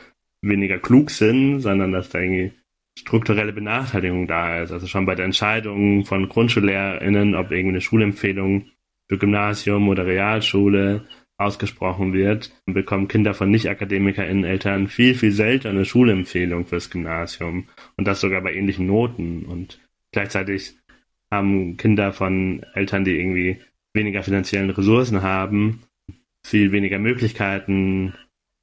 weniger 0.43 0.79
klug 0.79 1.11
sind, 1.11 1.61
sondern 1.61 1.93
dass 1.93 2.09
da 2.09 2.19
irgendwie 2.19 2.53
strukturelle 2.99 3.53
Benachteiligung 3.53 4.27
da 4.27 4.61
ist. 4.63 4.73
Also 4.73 4.89
schon 4.89 5.07
bei 5.07 5.15
der 5.15 5.25
Entscheidung 5.25 6.05
von 6.05 6.29
GrundschullehrerInnen, 6.29 7.37
ob 7.37 7.53
irgendwie 7.53 7.71
eine 7.71 7.81
Schulempfehlung 7.81 8.67
für 9.09 9.19
Gymnasium 9.19 9.89
oder 9.89 10.07
Realschule 10.07 11.07
ausgesprochen 11.39 12.13
wird, 12.13 12.53
bekommen 12.67 13.09
Kinder 13.09 13.35
von 13.35 13.51
Nicht-AkademikerInnen-Eltern 13.51 14.89
viel, 14.89 15.15
viel 15.15 15.33
seltener 15.33 15.75
eine 15.75 15.85
Schulempfehlung 15.85 16.67
fürs 16.67 16.91
Gymnasium. 16.91 17.69
Und 17.97 18.07
das 18.07 18.21
sogar 18.21 18.41
bei 18.43 18.55
ähnlichen 18.55 18.87
Noten. 18.87 19.45
Und 19.45 19.81
gleichzeitig 20.13 20.77
haben 21.33 21.77
Kinder 21.77 22.13
von 22.13 22.65
Eltern, 22.75 23.05
die 23.05 23.19
irgendwie 23.19 23.59
weniger 23.95 24.23
finanziellen 24.23 24.71
Ressourcen 24.71 25.23
haben, 25.23 25.83
viel 26.47 26.73
weniger 26.73 26.99
Möglichkeiten, 26.99 28.15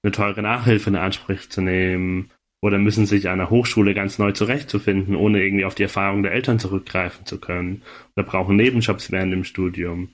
eine 0.04 0.12
teure 0.12 0.42
Nachhilfe 0.42 0.90
in 0.90 0.96
Anspruch 0.96 1.42
zu 1.50 1.62
nehmen 1.62 2.32
oder 2.62 2.78
müssen 2.78 3.06
sich 3.06 3.30
an 3.30 3.40
der 3.40 3.50
Hochschule 3.50 3.94
ganz 3.94 4.20
neu 4.20 4.32
zurechtzufinden, 4.32 5.16
ohne 5.16 5.44
irgendwie 5.44 5.66
auf 5.66 5.76
die 5.76 5.84
Erfahrung 5.84 6.24
der 6.24 6.34
Eltern 6.34 6.60
zurückgreifen 6.60 7.26
zu 7.26 7.40
können 7.40 7.84
oder 8.16 8.26
brauchen 8.26 8.56
Nebenjobs 8.56 9.12
während 9.12 9.34
dem 9.34 9.44
Studium. 9.44 10.10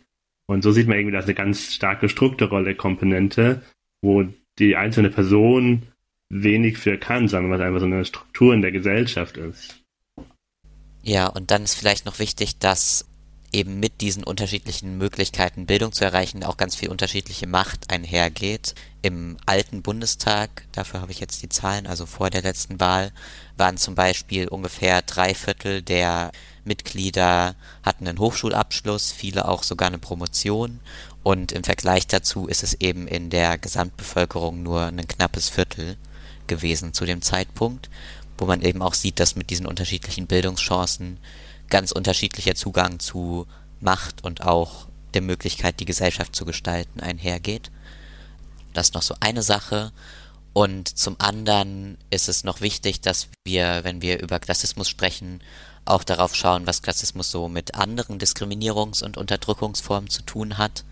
Und 0.48 0.64
so 0.64 0.72
sieht 0.72 0.88
man 0.88 0.98
irgendwie, 0.98 1.16
dass 1.16 1.26
eine 1.26 1.34
ganz 1.34 1.74
starke 1.74 2.10
strukturelle 2.10 2.76
Komponente, 2.76 3.62
wo 4.02 4.26
die 4.60 4.76
einzelne 4.76 5.10
Person 5.10 5.84
wenig 6.30 6.78
für 6.78 6.98
kann, 6.98 7.28
sondern 7.28 7.52
was 7.52 7.62
einfach 7.62 7.80
so 7.80 7.86
eine 7.86 8.06
Struktur 8.06 8.54
in 8.54 8.62
der 8.62 8.72
Gesellschaft 8.72 9.38
ist. 9.38 9.82
Ja, 11.02 11.28
und 11.28 11.52
dann 11.52 11.64
ist 11.64 11.76
vielleicht 11.76 12.06
noch 12.06 12.20
wichtig, 12.20 12.58
dass 12.58 13.06
eben 13.52 13.80
mit 13.80 14.02
diesen 14.02 14.24
unterschiedlichen 14.24 14.98
Möglichkeiten 14.98 15.66
Bildung 15.66 15.94
zu 15.94 16.04
erreichen 16.04 16.44
auch 16.44 16.58
ganz 16.58 16.76
viel 16.76 16.90
unterschiedliche 16.90 17.48
Macht 17.48 17.90
einhergeht. 17.90 18.76
Im 19.02 19.38
alten 19.46 19.82
Bundestag, 19.82 20.66
dafür 20.74 21.02
habe 21.02 21.12
ich 21.12 21.20
jetzt 21.20 21.42
die 21.42 21.50
Zahlen, 21.50 21.88
also 21.88 22.06
vor 22.06 22.30
der 22.30 22.42
letzten 22.42 22.80
Wahl, 22.80 23.12
waren 23.56 23.78
zum 23.78 23.96
Beispiel 23.96 24.48
ungefähr 24.48 25.02
drei 25.04 25.34
Viertel 25.34 25.82
der 25.82 26.32
Mitglieder 26.66 27.56
hatten 27.84 28.08
einen 28.08 28.20
Hochschulabschluss, 28.20 29.12
viele 29.12 29.48
auch 29.48 29.64
sogar 29.64 29.88
eine 29.88 30.00
Promotion 30.00 30.80
und 31.24 31.52
im 31.52 31.64
Vergleich 31.64 32.06
dazu 32.08 32.48
ist 32.48 32.64
es 32.64 32.76
eben 32.76 33.08
in 33.08 33.30
der 33.30 33.58
Gesamtbevölkerung 33.58 34.62
nur 34.62 34.84
ein 34.84 35.08
knappes 35.08 35.50
Viertel 35.50 35.98
gewesen 36.48 36.94
zu 36.94 37.06
dem 37.06 37.22
Zeitpunkt, 37.22 37.90
wo 38.38 38.46
man 38.46 38.62
eben 38.62 38.82
auch 38.82 38.94
sieht, 38.94 39.20
dass 39.20 39.36
mit 39.36 39.50
diesen 39.50 39.66
unterschiedlichen 39.66 40.28
Bildungschancen 40.28 41.18
ganz 41.70 41.92
unterschiedlicher 41.92 42.56
Zugang 42.56 43.00
zu 43.00 43.48
Macht 43.80 44.24
und 44.24 44.42
auch 44.42 44.88
der 45.16 45.22
Möglichkeit, 45.22 45.80
die 45.80 45.86
Gesellschaft 45.86 46.36
zu 46.36 46.46
gestalten, 46.46 47.00
einhergeht. 47.00 47.72
Das 48.74 48.88
ist 48.88 48.94
noch 48.94 49.02
so 49.02 49.16
eine 49.20 49.42
Sache. 49.42 49.92
Und 50.54 50.98
zum 50.98 51.16
anderen 51.20 51.98
ist 52.10 52.30
es 52.30 52.44
noch 52.44 52.62
wichtig, 52.62 53.02
dass 53.02 53.30
wir, 53.46 53.84
wenn 53.84 54.02
wir 54.02 54.22
über 54.22 54.40
Klassismus 54.40 54.88
sprechen, 54.88 55.42
auch 55.86 56.04
darauf 56.04 56.36
schauen, 56.36 56.68
was 56.68 56.82
Klassismus 56.82 57.32
so 57.32 57.48
mit 57.48 57.76
anderen 57.76 58.20
Diskriminierungs- 58.20 59.04
und 59.04 59.18
Unterdrückungsformen 59.18 60.10
zu 60.10 60.24
tun 60.24 60.58
hat. 60.58 60.84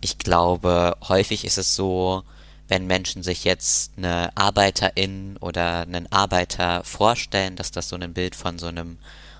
Ich 0.00 0.18
glaube, 0.18 0.96
häufig 1.08 1.44
ist 1.44 1.58
es 1.58 1.74
so, 1.74 2.22
wenn 2.68 2.86
Menschen 2.86 3.22
sich 3.22 3.44
jetzt 3.44 3.92
eine 3.96 4.36
Arbeiterin 4.36 5.36
oder 5.40 5.80
einen 5.80 6.10
Arbeiter 6.12 6.84
vorstellen, 6.84 7.56
dass 7.56 7.70
das 7.72 7.88
so 7.88 7.96
ein 7.96 8.12
Bild 8.12 8.36
von 8.36 8.58
so 8.58 8.66
einem 8.66 8.98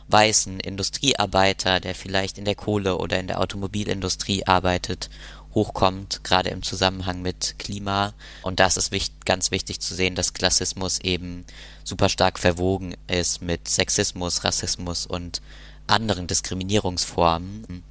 weißen 0.08 0.58
Industriearbeiter, 0.58 1.80
der 1.80 1.94
vielleicht 1.94 2.38
in 2.38 2.46
der 2.46 2.54
Kohle 2.54 2.96
oder 2.96 3.20
in 3.20 3.26
der 3.26 3.40
Automobilindustrie 3.40 4.46
arbeitet, 4.46 5.10
hochkommt, 5.54 6.24
gerade 6.24 6.50
im 6.50 6.62
Zusammenhang 6.62 7.20
mit 7.22 7.56
Klima. 7.58 8.14
Und 8.42 8.60
das 8.60 8.76
ist 8.76 8.90
wichtig, 8.90 9.24
ganz 9.24 9.50
wichtig 9.50 9.80
zu 9.80 9.94
sehen, 9.94 10.14
dass 10.14 10.32
Klassismus 10.32 10.98
eben 11.00 11.44
super 11.88 12.08
stark 12.08 12.38
verwogen 12.38 12.94
ist 13.06 13.42
mit 13.42 13.66
Sexismus, 13.66 14.44
Rassismus 14.44 15.06
und 15.06 15.40
anderen 15.86 16.26
Diskriminierungsformen. 16.26 17.82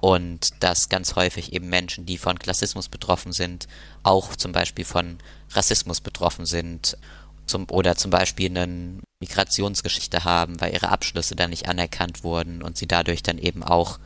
Und 0.00 0.62
dass 0.62 0.88
ganz 0.88 1.16
häufig 1.16 1.52
eben 1.52 1.68
Menschen, 1.68 2.04
die 2.04 2.18
von 2.18 2.38
Klassismus 2.38 2.88
betroffen 2.88 3.32
sind, 3.32 3.68
auch 4.02 4.36
zum 4.36 4.52
Beispiel 4.52 4.84
von 4.84 5.18
Rassismus 5.52 6.00
betroffen 6.00 6.44
sind 6.44 6.98
zum, 7.46 7.66
oder 7.70 7.96
zum 7.96 8.10
Beispiel 8.10 8.50
eine 8.50 9.00
Migrationsgeschichte 9.20 10.24
haben, 10.24 10.60
weil 10.60 10.74
ihre 10.74 10.90
Abschlüsse 10.90 11.36
dann 11.36 11.50
nicht 11.50 11.68
anerkannt 11.68 12.22
wurden 12.22 12.62
und 12.62 12.76
sie 12.76 12.86
dadurch 12.86 13.22
dann 13.22 13.38
eben 13.38 13.62
auch 13.62 13.98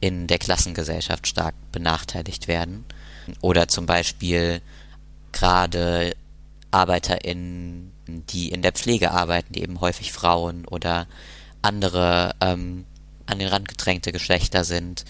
in 0.00 0.26
der 0.26 0.38
Klassengesellschaft 0.38 1.26
stark 1.26 1.54
benachteiligt 1.72 2.48
werden. 2.48 2.84
Oder 3.40 3.68
zum 3.68 3.86
Beispiel 3.86 4.62
gerade 5.32 6.14
ArbeiterInnen, 6.70 7.92
die 8.06 8.50
in 8.50 8.62
der 8.62 8.72
Pflege 8.72 9.10
arbeiten, 9.10 9.52
die 9.52 9.62
eben 9.62 9.80
häufig 9.80 10.12
Frauen 10.12 10.64
oder 10.66 11.06
andere 11.62 12.34
ähm, 12.40 12.84
an 13.26 13.38
den 13.38 13.48
Rand 13.48 13.68
gedrängte 13.68 14.12
Geschlechter 14.12 14.64
sind, 14.64 15.04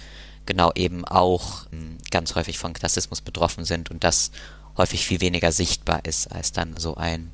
genau 0.47 0.73
eben 0.75 1.05
auch 1.05 1.67
ähm, 1.73 1.99
ganz 2.11 2.35
häufig 2.35 2.59
von 2.59 2.73
Klassismus 2.73 3.21
betroffen 3.21 3.65
sind 3.65 3.91
und 3.91 4.05
das 4.05 4.31
häufig 4.77 5.07
viel 5.07 5.21
weniger 5.21 5.53
sichtbar 5.53 6.05
ist 6.05 6.33
als 6.33 6.53
dann 6.53 6.77
so 6.77 6.97
ein 6.97 7.31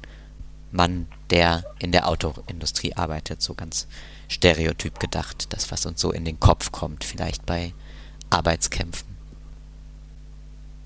Mann, 0.72 1.06
der 1.30 1.64
in 1.78 1.92
der 1.92 2.08
Autoindustrie 2.08 2.94
arbeitet, 2.94 3.40
so 3.40 3.54
ganz 3.54 3.86
Stereotyp 4.28 4.98
gedacht, 4.98 5.52
das 5.52 5.70
was 5.70 5.86
uns 5.86 6.00
so 6.00 6.10
in 6.10 6.24
den 6.24 6.40
Kopf 6.40 6.72
kommt, 6.72 7.04
vielleicht 7.04 7.46
bei 7.46 7.72
Arbeitskämpfen. 8.30 9.16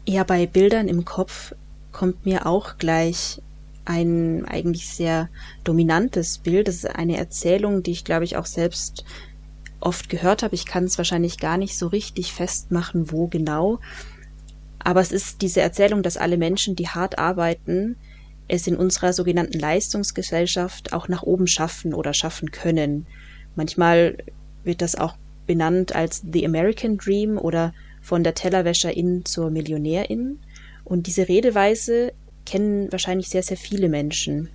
Ja, 0.06 0.24
bei 0.24 0.46
Bildern 0.46 0.88
im 0.88 1.04
Kopf 1.04 1.54
kommt 1.92 2.24
mir 2.26 2.46
auch 2.46 2.78
gleich 2.78 3.40
ein 3.84 4.44
eigentlich 4.44 4.88
sehr 4.88 5.28
dominantes 5.64 6.38
Bild. 6.38 6.68
Das 6.68 6.76
ist 6.76 6.86
eine 6.86 7.16
Erzählung, 7.16 7.82
die 7.82 7.92
ich 7.92 8.04
glaube 8.04 8.24
ich 8.24 8.36
auch 8.36 8.46
selbst 8.46 9.04
oft 9.80 10.08
gehört 10.08 10.42
habe. 10.42 10.54
Ich 10.54 10.66
kann 10.66 10.84
es 10.84 10.98
wahrscheinlich 10.98 11.38
gar 11.38 11.56
nicht 11.56 11.76
so 11.76 11.88
richtig 11.88 12.32
festmachen, 12.32 13.10
wo 13.10 13.26
genau. 13.26 13.80
Aber 14.78 15.00
es 15.00 15.12
ist 15.12 15.42
diese 15.42 15.60
Erzählung, 15.60 16.02
dass 16.02 16.16
alle 16.16 16.36
Menschen, 16.36 16.76
die 16.76 16.88
hart 16.88 17.18
arbeiten, 17.18 17.96
es 18.48 18.66
in 18.66 18.76
unserer 18.76 19.12
sogenannten 19.12 19.58
Leistungsgesellschaft 19.58 20.92
auch 20.92 21.08
nach 21.08 21.22
oben 21.22 21.46
schaffen 21.46 21.94
oder 21.94 22.14
schaffen 22.14 22.50
können. 22.50 23.06
Manchmal 23.56 24.18
wird 24.64 24.82
das 24.82 24.96
auch 24.96 25.16
benannt 25.46 25.94
als 25.94 26.22
The 26.30 26.44
American 26.46 26.96
Dream 26.96 27.38
oder 27.38 27.72
von 28.00 28.24
der 28.24 28.34
Tellerwäscherin 28.34 29.24
zur 29.24 29.50
Millionärin. 29.50 30.38
Und 30.90 31.06
diese 31.06 31.28
Redeweise 31.28 32.12
kennen 32.44 32.90
wahrscheinlich 32.90 33.28
sehr, 33.28 33.44
sehr 33.44 33.56
viele 33.56 33.88
Menschen. 33.88 34.48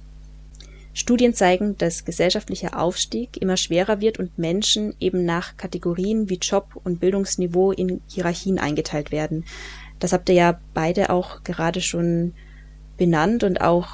Studien 0.94 1.34
zeigen, 1.34 1.77
dass 1.77 2.04
gesellschaftlicher 2.04 2.77
Aufstieg 2.77 3.38
immer 3.38 3.56
schwerer 3.56 4.01
wird 4.01 4.20
und 4.20 4.38
Menschen 4.38 4.94
eben 5.00 5.24
nach 5.24 5.56
Kategorien 5.56 6.30
wie 6.30 6.36
Job 6.36 6.77
und 6.84 7.00
Bildungsniveau 7.00 7.72
in 7.72 8.01
Hierarchien 8.10 8.60
eingeteilt 8.60 9.13
werden. 9.13 9.46
Das 10.00 10.12
habt 10.12 10.27
ihr 10.27 10.36
ja 10.36 10.60
beide 10.74 11.10
auch 11.10 11.42
gerade 11.44 11.80
schon 11.80 12.34
benannt 12.98 13.46
und 13.46 13.62
auch 13.62 13.88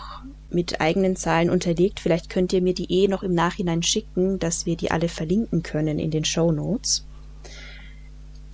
mit 0.49 0.81
eigenen 0.81 1.15
Zahlen 1.15 1.51
unterlegt. 1.51 1.99
Vielleicht 1.99 2.31
könnt 2.31 2.53
ihr 2.53 2.61
mir 2.63 2.73
die 2.73 2.91
eh 2.91 3.07
noch 3.07 3.21
im 3.21 3.35
Nachhinein 3.35 3.83
schicken, 3.83 4.39
dass 4.39 4.65
wir 4.65 4.75
die 4.75 4.89
alle 4.89 5.09
verlinken 5.09 5.61
können 5.61 5.99
in 5.99 6.09
den 6.09 6.25
Show 6.25 6.51
Notes. 6.51 7.05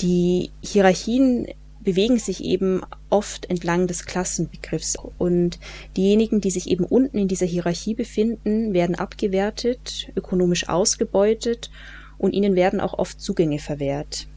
Die 0.01 0.51
Hierarchien 0.62 1.48
bewegen 1.88 2.20
sich 2.20 2.44
eben 2.44 2.82
oft 3.10 3.50
entlang 3.50 3.88
des 3.88 4.06
Klassenbegriffs 4.06 4.98
und 5.17 5.58
diejenigen, 5.96 6.41
die 6.41 6.51
sich 6.51 6.70
eben 6.70 6.84
unten 6.84 7.17
in 7.17 7.29
dieser 7.29 7.46
Hierarchie 7.46 7.94
befinden, 7.94 8.74
werden 8.74 8.96
abgewertet, 8.96 10.12
ökonomisch 10.13 10.67
ausgebeutet 10.67 11.72
und 12.17 12.34
ihnen 12.34 12.58
werden 12.58 12.82
auch 12.82 13.00
oft 13.00 13.22
Zugänge 13.22 13.60
verwehrt. 13.60 14.27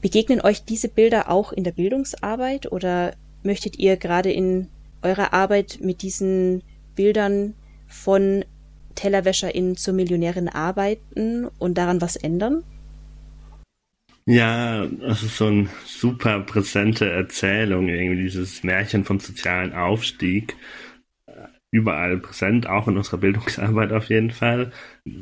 Begegnen 0.00 0.40
euch 0.40 0.64
diese 0.64 0.88
Bilder 0.88 1.30
auch 1.30 1.52
in 1.52 1.64
der 1.64 1.72
Bildungsarbeit 1.72 2.72
oder 2.72 3.12
möchtet 3.42 3.78
ihr 3.78 3.98
gerade 3.98 4.32
in 4.32 4.68
eure 5.02 5.34
Arbeit 5.34 5.80
mit 5.82 6.00
diesen 6.00 6.62
Bildern 6.94 7.52
von 7.88 8.42
TellerwäscherInnen 8.94 9.76
zur 9.76 9.92
Millionärin 9.92 10.48
arbeiten 10.48 11.46
und 11.58 11.76
daran 11.76 12.00
was 12.00 12.16
ändern? 12.16 12.64
Ja, 14.28 14.86
das 14.86 15.22
ist 15.22 15.36
so 15.36 15.46
eine 15.46 15.68
super 15.84 16.40
präsente 16.40 17.08
Erzählung, 17.10 17.88
irgendwie 17.88 18.22
dieses 18.22 18.62
Märchen 18.64 19.04
vom 19.04 19.20
sozialen 19.20 19.72
Aufstieg. 19.72 20.56
Überall 21.72 22.18
präsent, 22.18 22.66
auch 22.68 22.88
in 22.88 22.96
unserer 22.96 23.18
Bildungsarbeit 23.18 23.92
auf 23.92 24.08
jeden 24.08 24.30
Fall. 24.30 24.72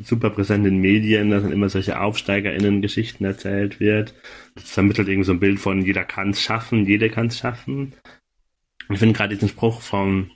Super 0.02 0.30
präsent 0.30 0.66
in 0.66 0.78
Medien, 0.78 1.30
dass 1.30 1.42
dann 1.42 1.52
immer 1.52 1.68
solche 1.68 2.00
AufsteigerInnen-Geschichten 2.00 3.24
erzählt 3.24 3.80
wird. 3.80 4.14
Das 4.54 4.70
vermittelt 4.70 5.08
irgendwie 5.08 5.26
so 5.26 5.32
ein 5.32 5.40
Bild 5.40 5.58
von 5.58 5.82
jeder 5.82 6.04
kann 6.04 6.30
es 6.30 6.40
schaffen, 6.42 6.86
jede 6.86 7.10
kann 7.10 7.26
es 7.28 7.38
schaffen. 7.38 7.94
Ich 8.90 8.98
finde 8.98 9.14
gerade 9.14 9.34
diesen 9.34 9.48
Spruch 9.48 9.80
von 9.82 10.30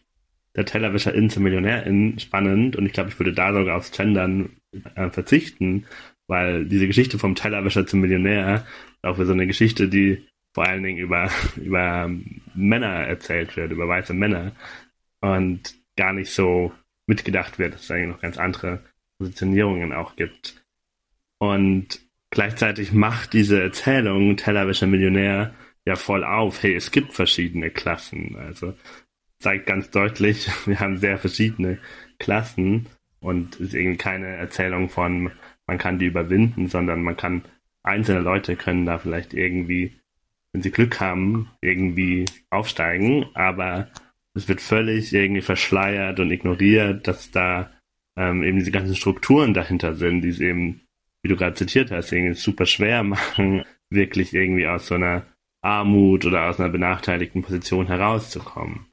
der 0.57 0.65
Tellerwäscherin 0.67 1.31
zur 1.31 1.43
Millionärin 1.43 2.19
spannend 2.19 2.77
und 2.77 2.87
ich 2.87 2.93
glaube, 2.93 3.11
ich 3.11 3.19
würde 3.21 3.33
da 3.33 3.53
sogar 3.53 3.77
aufs 3.77 3.93
Gendern 3.93 4.51
äh, 4.97 5.11
verzichten, 5.11 5.87
weil 6.29 6.67
diese 6.67 6.87
Geschichte 6.87 7.19
vom 7.19 7.35
Tellerwäscher 7.35 7.87
zum 7.87 8.01
Millionär 8.01 8.65
auch 9.03 9.17
für 9.17 9.27
so 9.27 9.33
eine 9.33 9.47
Geschichte, 9.47 9.89
die 9.89 10.27
vor 10.55 10.67
allen 10.67 10.83
Dingen 10.83 10.99
über, 10.99 11.31
über 11.57 12.11
Männer 12.55 13.07
erzählt 13.07 13.57
wird, 13.57 13.73
über 13.73 13.89
weiße 13.89 14.15
Männer 14.15 14.53
und 15.21 15.75
gar 15.97 16.13
nicht 16.13 16.31
so 16.31 16.73
mitgedacht 17.07 17.59
wird, 17.59 17.75
dass 17.75 17.85
es 17.85 17.91
eigentlich 17.91 18.09
noch 18.11 18.21
ganz 18.21 18.39
andere 18.39 18.85
Positionierungen 19.19 19.93
auch 19.93 20.15
gibt. 20.17 20.63
Und 21.39 22.01
gleichzeitig 22.31 22.93
macht 22.93 23.33
diese 23.33 23.61
Erzählung 23.61 24.37
Tellerwäscher 24.37 24.87
Millionär 24.87 25.55
ja 25.87 25.97
voll 25.97 26.23
auf, 26.23 26.63
hey, 26.63 26.75
es 26.75 26.91
gibt 26.91 27.15
verschiedene 27.15 27.71
Klassen. 27.71 28.37
Also 28.37 28.75
zeigt 29.39 29.67
ganz 29.67 29.91
deutlich, 29.91 30.49
wir 30.67 30.81
haben 30.81 30.99
sehr 30.99 31.19
verschiedene 31.19 31.79
Klassen 32.19 32.87
und 33.21 33.57
ist 33.57 33.75
irgendwie 33.75 33.99
keine 33.99 34.27
Erzählung 34.27 34.89
von, 34.89 35.33
man 35.69 35.79
kann 35.79 35.99
die 36.01 36.07
überwinden, 36.07 36.67
sondern 36.67 37.03
man 37.03 37.17
kann, 37.17 37.43
einzelne 37.85 38.21
Leute 38.21 38.57
können 38.57 38.87
da 38.87 38.99
vielleicht 38.99 39.35
irgendwie, 39.35 39.93
wenn 40.53 40.63
sie 40.63 40.73
Glück 40.73 40.99
haben, 40.99 41.51
irgendwie 41.61 42.25
aufsteigen, 42.51 43.27
aber 43.35 43.89
es 44.35 44.49
wird 44.49 44.61
völlig 44.61 45.13
irgendwie 45.13 45.43
verschleiert 45.43 46.19
und 46.21 46.31
ignoriert, 46.31 47.07
dass 47.07 47.31
da 47.31 47.71
ähm, 48.17 48.43
eben 48.43 48.59
diese 48.59 48.71
ganzen 48.71 48.97
Strukturen 48.97 49.55
dahinter 49.55 49.95
sind, 49.95 50.23
die 50.23 50.31
es 50.31 50.41
eben, 50.41 50.81
wie 51.23 51.29
du 51.29 51.37
gerade 51.37 51.55
zitiert 51.55 51.91
hast, 51.91 52.13
irgendwie 52.13 52.35
super 52.35 52.67
schwer 52.67 53.03
machen, 53.05 53.65
wirklich 53.91 54.35
irgendwie 54.35 54.67
aus 54.67 54.89
so 54.89 54.95
einer 54.95 55.27
Armut 55.61 56.25
oder 56.25 56.49
aus 56.49 56.59
einer 56.59 56.69
benachteiligten 56.69 57.43
Position 57.43 57.89
herauszukommen. 57.89 58.87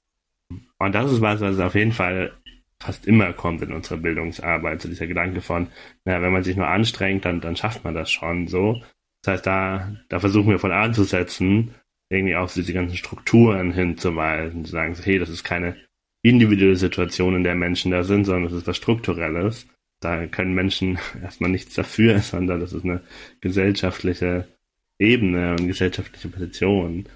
Und 0.78 0.94
das 0.94 1.12
ist 1.12 1.22
was, 1.22 1.42
was 1.42 1.60
auf 1.60 1.76
jeden 1.76 1.92
Fall 1.94 2.34
fast 2.86 3.08
immer 3.08 3.34
kommt 3.34 3.62
in 3.62 3.74
unserer 3.74 3.98
Bildungsarbeit, 3.98 4.82
so 4.82 4.90
dieser 4.90 5.08
Gedanke 5.08 5.42
von, 5.42 5.68
naja, 6.06 6.22
wenn 6.22 6.34
man 6.34 6.44
sich 6.44 6.56
nur 6.56 6.68
anstrengt, 6.68 7.26
dann, 7.26 7.42
dann 7.42 7.56
schafft 7.56 7.84
man 7.84 7.96
das 7.96 8.12
schon 8.12 8.48
so. 8.48 8.82
Das 9.24 9.34
heißt, 9.34 9.48
da, 9.48 9.96
da 10.10 10.20
versuchen 10.20 10.50
wir 10.50 10.60
voll 10.60 10.72
anzusetzen, 10.72 11.74
irgendwie 12.10 12.36
auf 12.36 12.54
diese 12.54 12.74
ganzen 12.74 12.98
Strukturen 12.98 13.72
hinzuweisen, 13.72 14.66
zu 14.66 14.72
sagen, 14.72 14.96
hey, 15.04 15.18
das 15.18 15.30
ist 15.30 15.44
keine 15.44 15.76
individuelle 16.24 16.76
Situation, 16.76 17.36
in 17.36 17.44
der 17.44 17.56
Menschen 17.56 17.92
da 17.92 18.04
sind, 18.04 18.26
sondern 18.26 18.46
das 18.46 18.54
ist 18.54 18.68
was 18.68 18.78
Strukturelles. 18.78 19.68
Da 20.02 20.28
können 20.28 20.54
Menschen 20.54 21.00
erstmal 21.22 21.50
nichts 21.50 21.74
dafür, 21.74 22.20
sondern 22.20 22.60
das 22.60 22.74
ist 22.74 22.84
eine 22.84 23.02
gesellschaftliche 23.42 24.48
Ebene 25.00 25.52
und 25.52 25.68
gesellschaftliche 25.68 26.30
Position 26.30 27.08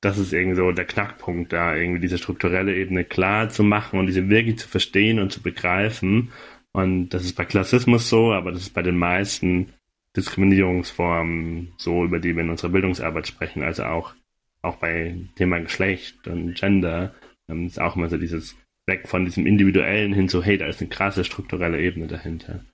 das 0.00 0.18
ist 0.18 0.32
irgendwie 0.32 0.56
so 0.56 0.70
der 0.70 0.84
Knackpunkt 0.84 1.52
da, 1.52 1.74
irgendwie 1.74 2.00
diese 2.00 2.18
strukturelle 2.18 2.74
Ebene 2.74 3.04
klar 3.04 3.48
zu 3.48 3.64
machen 3.64 3.98
und 3.98 4.06
diese 4.06 4.28
wirklich 4.28 4.58
zu 4.58 4.68
verstehen 4.68 5.18
und 5.18 5.32
zu 5.32 5.42
begreifen. 5.42 6.32
Und 6.72 7.10
das 7.10 7.24
ist 7.24 7.34
bei 7.34 7.44
Klassismus 7.44 8.08
so, 8.08 8.32
aber 8.32 8.52
das 8.52 8.62
ist 8.62 8.74
bei 8.74 8.82
den 8.82 8.96
meisten 8.96 9.72
Diskriminierungsformen 10.16 11.72
so, 11.76 12.04
über 12.04 12.20
die 12.20 12.34
wir 12.34 12.42
in 12.42 12.50
unserer 12.50 12.70
Bildungsarbeit 12.70 13.26
sprechen, 13.26 13.62
also 13.62 13.84
auch, 13.84 14.14
auch 14.62 14.76
bei 14.76 15.16
Thema 15.36 15.58
Geschlecht 15.60 16.26
und 16.28 16.54
Gender, 16.54 17.14
ähm, 17.48 17.66
ist 17.66 17.80
auch 17.80 17.96
immer 17.96 18.08
so 18.08 18.16
dieses 18.16 18.56
weg 18.86 19.08
von 19.08 19.24
diesem 19.24 19.46
Individuellen 19.46 20.14
hin 20.14 20.28
so, 20.28 20.42
hey, 20.42 20.58
da 20.58 20.66
ist 20.66 20.80
eine 20.80 20.88
krasse 20.88 21.24
strukturelle 21.24 21.80
Ebene 21.80 22.06
dahinter. 22.06 22.64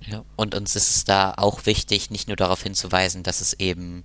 Ja, 0.00 0.24
und 0.36 0.54
uns 0.54 0.76
ist 0.76 0.96
es 0.96 1.04
da 1.04 1.32
auch 1.36 1.66
wichtig, 1.66 2.10
nicht 2.10 2.28
nur 2.28 2.36
darauf 2.36 2.62
hinzuweisen, 2.62 3.22
dass 3.22 3.40
es 3.40 3.54
eben 3.54 4.04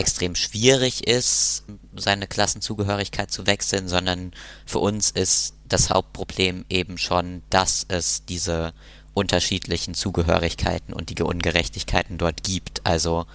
extrem 0.00 0.34
schwierig 0.34 1.06
ist, 1.06 1.64
seine 1.94 2.26
Klassenzugehörigkeit 2.26 3.30
zu 3.30 3.46
wechseln, 3.46 3.86
sondern 3.86 4.32
für 4.64 4.78
uns 4.78 5.10
ist 5.10 5.54
das 5.68 5.90
Hauptproblem 5.90 6.64
eben 6.70 6.96
schon, 6.96 7.42
dass 7.50 7.84
es 7.86 8.24
diese 8.24 8.72
unterschiedlichen 9.12 9.92
Zugehörigkeiten 9.92 10.94
und 10.94 11.10
die 11.10 11.22
Ungerechtigkeiten 11.22 12.16
dort 12.16 12.42
gibt. 12.42 12.80
Also 12.86 13.26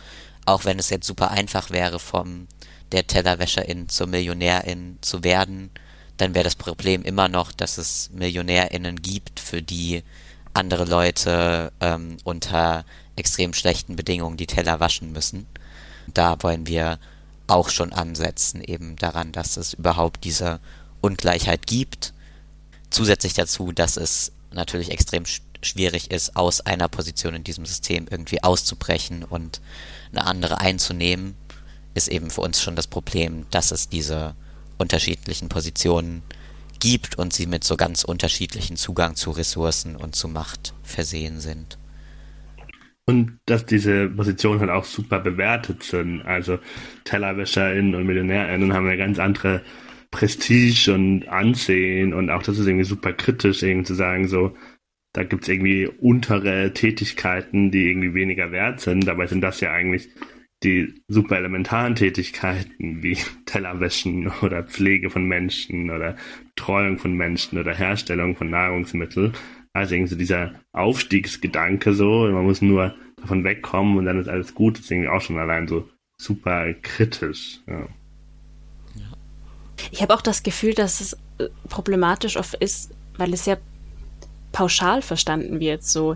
auch 0.46 0.66
wenn 0.66 0.80
es 0.80 0.90
jetzt 0.90 1.06
super 1.06 1.30
einfach 1.30 1.70
wäre, 1.70 2.00
vom 2.00 2.48
der 2.92 3.06
Tellerwäscherin 3.06 3.88
zur 3.88 4.08
Millionärin 4.08 4.98
zu 5.02 5.24
werden, 5.24 5.70
dann 6.18 6.34
wäre 6.34 6.46
das 6.46 6.56
Problem 6.56 7.04
immer 7.04 7.28
noch, 7.28 7.52
dass 7.52 7.78
es 7.78 8.10
MillionärInnen 8.12 9.04
gibt, 9.04 9.40
für 9.40 9.62
die 9.62 10.02
andere 10.56 10.86
Leute 10.86 11.72
ähm, 11.80 12.18
unter 12.24 12.86
extrem 13.16 13.54
schlechten 13.54 13.96
Bedingungen 13.96 14.38
die 14.38 14.48
Teller 14.48 14.80
waschen 14.80 15.12
müssen 15.12 15.46
da 16.14 16.36
wollen 16.42 16.68
wir 16.68 17.00
auch 17.48 17.70
schon 17.70 17.94
ansetzen, 17.94 18.62
eben 18.62 18.96
daran, 18.96 19.32
dass 19.32 19.58
es 19.58 19.74
überhaupt 19.74 20.24
diese 20.24 20.60
Ungleichheit 21.02 21.68
gibt. 21.68 22.14
Zusätzlich 22.90 23.34
dazu, 23.34 23.72
dass 23.72 23.98
es 23.98 24.32
natürlich 24.52 24.92
extrem 24.92 25.26
sch 25.26 25.42
schwierig 25.62 26.12
ist, 26.12 26.36
aus 26.36 26.62
einer 26.62 26.88
Position 26.88 27.34
in 27.34 27.44
diesem 27.44 27.66
System 27.66 28.06
irgendwie 28.08 28.44
auszubrechen 28.44 29.24
und 29.24 29.62
eine 30.12 30.28
andere 30.28 30.60
einzunehmen, 30.60 31.36
ist 31.96 32.08
eben 32.08 32.30
für 32.30 32.42
uns 32.42 32.62
schon 32.62 32.76
das 32.76 32.86
Problem, 32.86 33.48
dass 33.50 33.72
es 33.72 33.90
diese 33.90 34.36
unterschiedlichen 34.78 35.50
Positionen 35.50 36.22
gibt 36.80 37.18
und 37.18 37.34
sie 37.34 37.48
mit 37.48 37.64
so 37.64 37.78
ganz 37.78 38.04
unterschiedlichen 38.04 38.78
Zugang 38.78 39.16
zu 39.16 39.32
Ressourcen 39.32 39.96
und 39.96 40.16
zu 40.16 40.28
Macht 40.28 40.74
versehen 40.84 41.40
sind. 41.40 41.80
Und 43.08 43.40
dass 43.46 43.66
diese 43.66 44.10
Positionen 44.10 44.62
halt 44.62 44.72
auch 44.72 44.86
super 44.86 45.20
bewertet 45.20 45.84
sind. 45.84 46.24
Also 46.24 46.58
TellerwäscherInnen 47.04 47.94
und 47.94 48.06
MillionärInnen 48.06 48.74
haben 48.74 48.88
ja 48.88 48.96
ganz 48.96 49.20
andere 49.20 49.62
Prestige 50.10 50.94
und 50.94 51.28
Ansehen 51.28 52.14
und 52.14 52.30
auch 52.30 52.42
das 52.42 52.58
ist 52.58 52.68
irgendwie 52.68 52.86
super 52.86 53.14
kritisch, 53.14 53.64
irgendwie 53.64 53.86
zu 53.86 53.96
sagen, 53.96 54.28
so, 54.28 54.56
da 55.14 55.24
gibt's 55.24 55.48
irgendwie 55.48 55.88
untere 55.88 56.74
Tätigkeiten, 56.74 57.70
die 57.70 57.90
irgendwie 57.90 58.14
weniger 58.14 58.52
wert 58.52 58.80
sind. 58.80 59.06
Dabei 59.08 59.28
sind 59.28 59.42
das 59.42 59.62
ja 59.62 59.72
eigentlich 59.72 60.10
die 60.64 61.02
super 61.08 61.38
elementaren 61.38 61.96
Tätigkeiten 61.96 63.04
wie 63.04 63.18
Tellerwäschen 63.46 64.32
oder 64.42 64.64
Pflege 64.64 65.10
von 65.10 65.26
Menschen 65.26 65.92
oder 65.92 66.16
Betreuung 66.56 66.98
von 66.98 67.14
Menschen 67.14 67.60
oder 67.60 67.76
Herstellung 67.76 68.36
von 68.36 68.50
Nahrungsmitteln. 68.50 69.34
Also 69.76 69.94
irgendwie 69.94 70.12
so 70.12 70.16
dieser 70.16 70.54
Aufstiegsgedanke 70.72 71.94
so, 71.94 72.30
man 72.32 72.46
muss 72.46 72.62
nur 72.62 72.96
davon 73.18 73.44
wegkommen 73.44 73.98
und 73.98 74.06
dann 74.06 74.22
ist 74.22 74.30
alles 74.30 74.56
gut, 74.56 74.80
irgendwie 74.90 75.10
auch 75.10 75.20
schon 75.20 75.38
allein 75.38 75.68
so 75.68 75.90
super 76.18 76.74
kritisch. 76.76 77.60
Ja. 77.68 77.86
Ich 79.92 80.02
habe 80.02 80.14
auch 80.14 80.22
das 80.22 80.44
Gefühl, 80.44 80.76
dass 80.76 81.02
es 81.02 81.18
äh, 81.40 81.50
problematisch 81.68 82.38
oft 82.38 82.56
ist, 82.56 82.92
weil 83.18 83.34
es 83.34 83.44
sehr 83.44 83.60
pauschal 84.54 85.02
verstanden 85.02 85.60
wird. 85.60 85.84
So, 85.84 86.16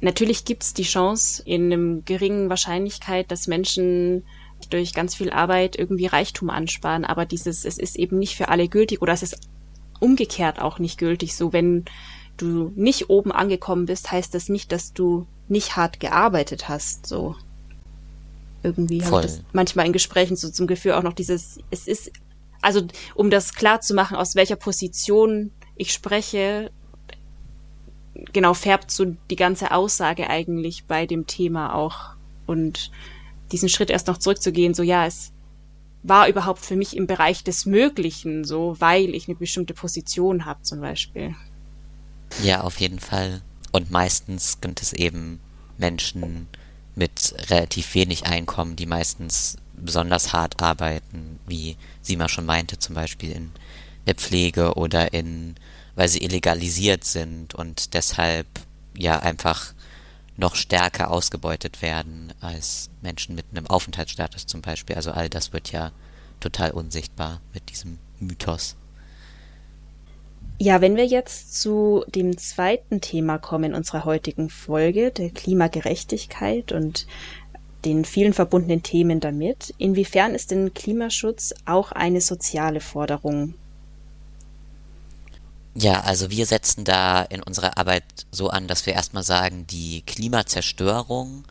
natürlich 0.00 0.44
gibt 0.44 0.64
es 0.64 0.74
die 0.74 0.82
Chance 0.82 1.40
in 1.46 1.72
einem 1.72 2.04
geringen 2.04 2.50
Wahrscheinlichkeit, 2.50 3.30
dass 3.30 3.46
Menschen 3.46 4.24
durch 4.70 4.92
ganz 4.92 5.14
viel 5.14 5.30
Arbeit 5.30 5.76
irgendwie 5.76 6.06
Reichtum 6.06 6.50
ansparen, 6.50 7.04
aber 7.04 7.26
dieses, 7.26 7.64
es 7.64 7.78
ist 7.78 7.94
eben 7.94 8.18
nicht 8.18 8.34
für 8.34 8.48
alle 8.48 8.66
gültig 8.66 9.02
oder 9.02 9.12
es 9.12 9.22
ist 9.22 9.38
umgekehrt 10.00 10.60
auch 10.60 10.80
nicht 10.80 10.98
gültig. 10.98 11.36
So, 11.36 11.52
wenn 11.52 11.84
du 12.36 12.72
nicht 12.74 13.10
oben 13.10 13.32
angekommen 13.32 13.86
bist, 13.86 14.10
heißt 14.10 14.34
das 14.34 14.48
nicht, 14.48 14.72
dass 14.72 14.92
du 14.92 15.26
nicht 15.48 15.76
hart 15.76 16.00
gearbeitet 16.00 16.68
hast. 16.68 17.06
So 17.06 17.36
irgendwie 18.62 19.04
habe 19.04 19.20
ich 19.20 19.32
das 19.32 19.42
manchmal 19.52 19.86
in 19.86 19.92
Gesprächen 19.92 20.36
so 20.36 20.48
zum 20.50 20.66
Gefühl 20.66 20.92
auch 20.92 21.02
noch 21.02 21.12
dieses, 21.12 21.58
es 21.70 21.86
ist, 21.88 22.12
also 22.60 22.82
um 23.14 23.30
das 23.30 23.54
klar 23.54 23.80
zu 23.80 23.94
machen, 23.94 24.16
aus 24.16 24.34
welcher 24.34 24.56
Position 24.56 25.50
ich 25.76 25.92
spreche, 25.92 26.70
genau 28.32 28.54
färbt 28.54 28.90
so 28.90 29.16
die 29.30 29.36
ganze 29.36 29.72
Aussage 29.72 30.28
eigentlich 30.28 30.84
bei 30.84 31.06
dem 31.06 31.26
Thema 31.26 31.74
auch 31.74 32.14
und 32.46 32.90
diesen 33.50 33.68
Schritt 33.68 33.90
erst 33.90 34.06
noch 34.06 34.18
zurückzugehen, 34.18 34.74
so 34.74 34.82
ja, 34.82 35.06
es 35.06 35.32
war 36.02 36.28
überhaupt 36.28 36.64
für 36.64 36.76
mich 36.76 36.96
im 36.96 37.06
Bereich 37.06 37.44
des 37.44 37.66
Möglichen, 37.66 38.44
so 38.44 38.76
weil 38.80 39.14
ich 39.14 39.28
eine 39.28 39.36
bestimmte 39.36 39.74
Position 39.74 40.44
habe 40.44 40.62
zum 40.62 40.80
Beispiel. 40.80 41.34
Ja, 42.42 42.62
auf 42.62 42.80
jeden 42.80 43.00
Fall. 43.00 43.42
Und 43.72 43.90
meistens 43.90 44.60
gibt 44.60 44.82
es 44.82 44.92
eben 44.92 45.40
Menschen 45.78 46.48
mit 46.94 47.34
relativ 47.50 47.94
wenig 47.94 48.26
Einkommen, 48.26 48.76
die 48.76 48.86
meistens 48.86 49.56
besonders 49.74 50.32
hart 50.32 50.62
arbeiten, 50.62 51.40
wie 51.46 51.76
Sima 52.02 52.28
schon 52.28 52.46
meinte, 52.46 52.78
zum 52.78 52.94
Beispiel 52.94 53.32
in 53.32 53.52
der 54.06 54.14
Pflege 54.14 54.74
oder 54.74 55.12
in, 55.12 55.54
weil 55.94 56.08
sie 56.08 56.22
illegalisiert 56.22 57.04
sind 57.04 57.54
und 57.54 57.94
deshalb 57.94 58.46
ja 58.96 59.18
einfach 59.20 59.72
noch 60.36 60.54
stärker 60.54 61.10
ausgebeutet 61.10 61.82
werden 61.82 62.32
als 62.40 62.90
Menschen 63.00 63.34
mit 63.34 63.46
einem 63.50 63.66
Aufenthaltsstatus 63.66 64.46
zum 64.46 64.62
Beispiel. 64.62 64.96
Also 64.96 65.12
all 65.12 65.28
das 65.28 65.52
wird 65.52 65.72
ja 65.72 65.92
total 66.40 66.72
unsichtbar 66.72 67.40
mit 67.52 67.70
diesem 67.70 67.98
Mythos. 68.18 68.76
Ja, 70.58 70.80
wenn 70.80 70.96
wir 70.96 71.06
jetzt 71.06 71.60
zu 71.60 72.04
dem 72.06 72.38
zweiten 72.38 73.00
Thema 73.00 73.38
kommen 73.38 73.74
unserer 73.74 74.04
heutigen 74.04 74.48
Folge, 74.48 75.10
der 75.10 75.30
Klimagerechtigkeit 75.30 76.70
und 76.70 77.06
den 77.84 78.04
vielen 78.04 78.32
verbundenen 78.32 78.82
Themen 78.82 79.18
damit, 79.18 79.74
inwiefern 79.78 80.34
ist 80.34 80.52
denn 80.52 80.72
Klimaschutz 80.72 81.52
auch 81.64 81.90
eine 81.92 82.20
soziale 82.20 82.80
Forderung? 82.80 83.54
Ja, 85.74 86.02
also 86.02 86.30
wir 86.30 86.46
setzen 86.46 86.84
da 86.84 87.22
in 87.22 87.42
unserer 87.42 87.78
Arbeit 87.78 88.04
so 88.30 88.50
an, 88.50 88.68
dass 88.68 88.86
wir 88.86 88.92
erstmal 88.92 89.22
sagen, 89.22 89.66
die 89.66 90.02
Klimazerstörung 90.02 91.44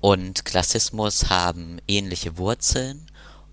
und 0.00 0.44
Klassismus 0.44 1.28
haben 1.28 1.78
ähnliche 1.88 2.38
Wurzeln 2.38 3.06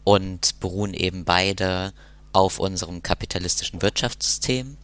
und 0.04 0.60
beruhen 0.60 0.94
eben 0.94 1.26
beide 1.26 1.92
auf 2.34 2.60
unserem 2.60 3.04
kapitalistischen 3.04 3.82
Wirtschaftssystem, 3.82 4.78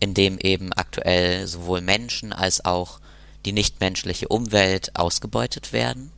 in 0.00 0.14
dem 0.14 0.38
eben 0.38 0.72
aktuell 0.72 1.46
sowohl 1.46 1.80
Menschen 1.80 2.32
als 2.32 2.64
auch 2.64 3.00
die 3.44 3.52
nichtmenschliche 3.52 4.28
Umwelt 4.28 4.96
ausgebeutet 4.96 5.72
werden. 5.72 6.12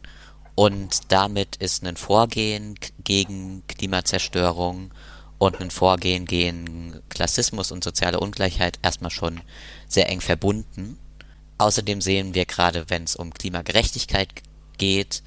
Und 0.54 1.12
damit 1.12 1.56
ist 1.56 1.84
ein 1.84 1.96
Vorgehen 1.96 2.74
gegen 3.04 3.62
Klimazerstörung 3.66 4.90
und 5.38 5.60
ein 5.60 5.70
Vorgehen 5.70 6.26
gegen 6.26 7.00
Klassismus 7.08 7.72
und 7.72 7.82
soziale 7.82 8.20
Ungleichheit 8.20 8.78
erstmal 8.82 9.10
schon 9.10 9.40
sehr 9.88 10.08
eng 10.08 10.20
verbunden. 10.20 10.98
Außerdem 11.56 12.00
sehen 12.00 12.34
wir 12.34 12.44
gerade, 12.44 12.84
wenn 12.88 13.04
es 13.04 13.16
um 13.16 13.32
Klimagerechtigkeit 13.32 14.28
geht, 14.76 15.22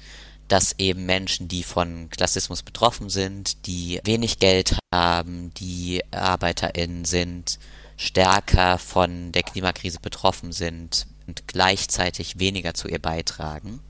dass 0.48 0.74
eben 0.78 1.06
Menschen, 1.06 1.48
die 1.48 1.62
von 1.62 2.08
Klassismus 2.10 2.62
betroffen 2.62 3.10
sind, 3.10 3.66
die 3.66 4.00
wenig 4.04 4.38
Geld 4.38 4.78
haben, 4.92 5.52
die 5.54 6.02
ArbeiterInnen 6.10 7.04
sind, 7.04 7.58
stärker 7.96 8.78
von 8.78 9.32
der 9.32 9.42
Klimakrise 9.42 10.00
betroffen 10.00 10.52
sind 10.52 11.06
und 11.26 11.46
gleichzeitig 11.46 12.38
weniger 12.38 12.74
zu 12.74 12.88
ihr 12.88 12.98
beitragen 12.98 13.80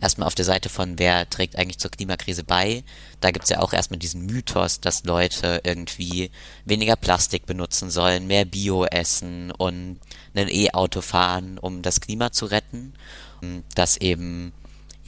erstmal 0.00 0.26
auf 0.26 0.34
der 0.34 0.44
Seite 0.44 0.68
von 0.68 0.98
wer 0.98 1.28
trägt 1.28 1.56
eigentlich 1.56 1.78
zur 1.78 1.90
Klimakrise 1.90 2.44
bei. 2.44 2.84
Da 3.20 3.30
gibt's 3.30 3.50
ja 3.50 3.60
auch 3.60 3.72
erstmal 3.72 3.98
diesen 3.98 4.26
Mythos, 4.26 4.80
dass 4.80 5.04
Leute 5.04 5.60
irgendwie 5.64 6.30
weniger 6.64 6.96
Plastik 6.96 7.46
benutzen 7.46 7.90
sollen, 7.90 8.26
mehr 8.26 8.44
Bio 8.44 8.84
essen 8.84 9.50
und 9.50 9.98
ein 10.34 10.48
E-Auto 10.48 11.00
fahren, 11.00 11.58
um 11.58 11.82
das 11.82 12.00
Klima 12.00 12.32
zu 12.32 12.46
retten. 12.46 12.94
Dass 13.74 13.96
eben 13.96 14.52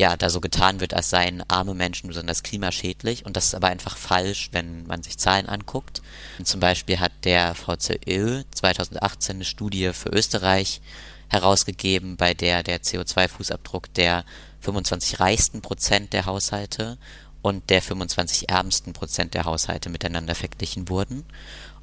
ja, 0.00 0.16
da 0.16 0.30
so 0.30 0.40
getan 0.40 0.80
wird, 0.80 0.94
als 0.94 1.10
seien 1.10 1.44
arme 1.48 1.74
Menschen 1.74 2.08
besonders 2.08 2.42
klimaschädlich 2.42 3.26
und 3.26 3.36
das 3.36 3.48
ist 3.48 3.54
aber 3.54 3.68
einfach 3.68 3.98
falsch, 3.98 4.48
wenn 4.50 4.86
man 4.86 5.02
sich 5.02 5.18
Zahlen 5.18 5.46
anguckt. 5.46 6.00
Und 6.38 6.48
zum 6.48 6.58
Beispiel 6.58 7.00
hat 7.00 7.12
der 7.24 7.54
VCÖ 7.54 8.44
2018 8.50 9.36
eine 9.36 9.44
Studie 9.44 9.92
für 9.92 10.08
Österreich 10.08 10.80
herausgegeben, 11.28 12.16
bei 12.16 12.32
der 12.32 12.62
der 12.62 12.80
CO2-Fußabdruck 12.80 13.92
der 13.94 14.24
25 14.60 15.20
reichsten 15.20 15.60
Prozent 15.60 16.14
der 16.14 16.24
Haushalte 16.24 16.96
und 17.42 17.68
der 17.68 17.82
25 17.82 18.48
ärmsten 18.48 18.94
Prozent 18.94 19.34
der 19.34 19.44
Haushalte 19.44 19.90
miteinander 19.90 20.34
verglichen 20.34 20.88
wurden. 20.88 21.26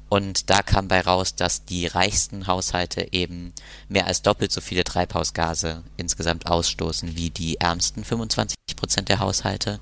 Und 0.08 0.48
da 0.48 0.62
kam 0.62 0.88
bei 0.88 1.00
raus, 1.00 1.34
dass 1.34 1.64
die 1.64 1.86
reichsten 1.86 2.46
Haushalte 2.46 3.08
eben 3.12 3.52
mehr 3.88 4.06
als 4.06 4.22
doppelt 4.22 4.52
so 4.52 4.60
viele 4.60 4.84
Treibhausgase 4.84 5.82
insgesamt 5.96 6.46
ausstoßen 6.46 7.16
wie 7.16 7.30
die 7.30 7.60
ärmsten 7.60 8.04
25 8.04 8.56
Prozent 8.76 9.08
der 9.10 9.18
Haushalte. 9.18 9.80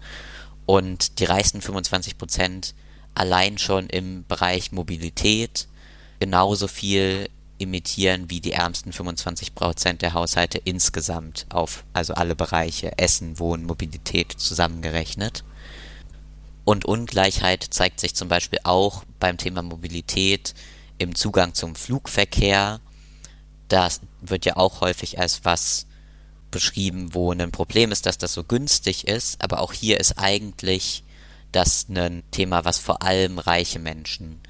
Und 0.66 1.20
die 1.20 1.24
reichsten 1.24 1.62
25 1.62 2.18
Prozent 2.18 2.74
allein 3.14 3.56
schon 3.58 3.88
im 3.88 4.24
Bereich 4.26 4.72
Mobilität 4.72 5.68
genauso 6.18 6.66
viel 6.66 7.28
imitieren 7.58 8.28
wie 8.28 8.40
die 8.40 8.52
ärmsten 8.52 8.92
25 8.92 9.54
Prozent 9.54 10.02
der 10.02 10.12
Haushalte 10.12 10.58
insgesamt 10.58 11.46
auf, 11.48 11.84
also 11.92 12.14
alle 12.14 12.34
Bereiche, 12.36 12.98
Essen, 12.98 13.38
Wohnen, 13.38 13.64
Mobilität 13.64 14.32
zusammengerechnet. 14.32 15.44
Und 16.66 16.84
Ungleichheit 16.84 17.64
zeigt 17.70 18.00
sich 18.00 18.16
zum 18.16 18.28
Beispiel 18.28 18.58
auch 18.64 19.04
beim 19.20 19.38
Thema 19.38 19.62
Mobilität 19.62 20.52
im 20.98 21.14
Zugang 21.14 21.54
zum 21.54 21.76
Flugverkehr. 21.76 22.80
Das 23.68 24.00
wird 24.20 24.46
ja 24.46 24.56
auch 24.56 24.80
häufig 24.80 25.20
als 25.20 25.44
was 25.44 25.86
beschrieben, 26.50 27.14
wo 27.14 27.30
ein 27.30 27.52
Problem 27.52 27.92
ist, 27.92 28.04
dass 28.04 28.18
das 28.18 28.32
so 28.32 28.42
günstig 28.42 29.06
ist, 29.06 29.40
aber 29.40 29.60
auch 29.60 29.72
hier 29.72 30.00
ist 30.00 30.18
eigentlich 30.18 31.04
das 31.52 31.86
ein 31.88 32.24
Thema, 32.32 32.64
was 32.64 32.78
vor 32.78 33.00
allem 33.00 33.38
reiche 33.38 33.78
Menschen 33.78 34.40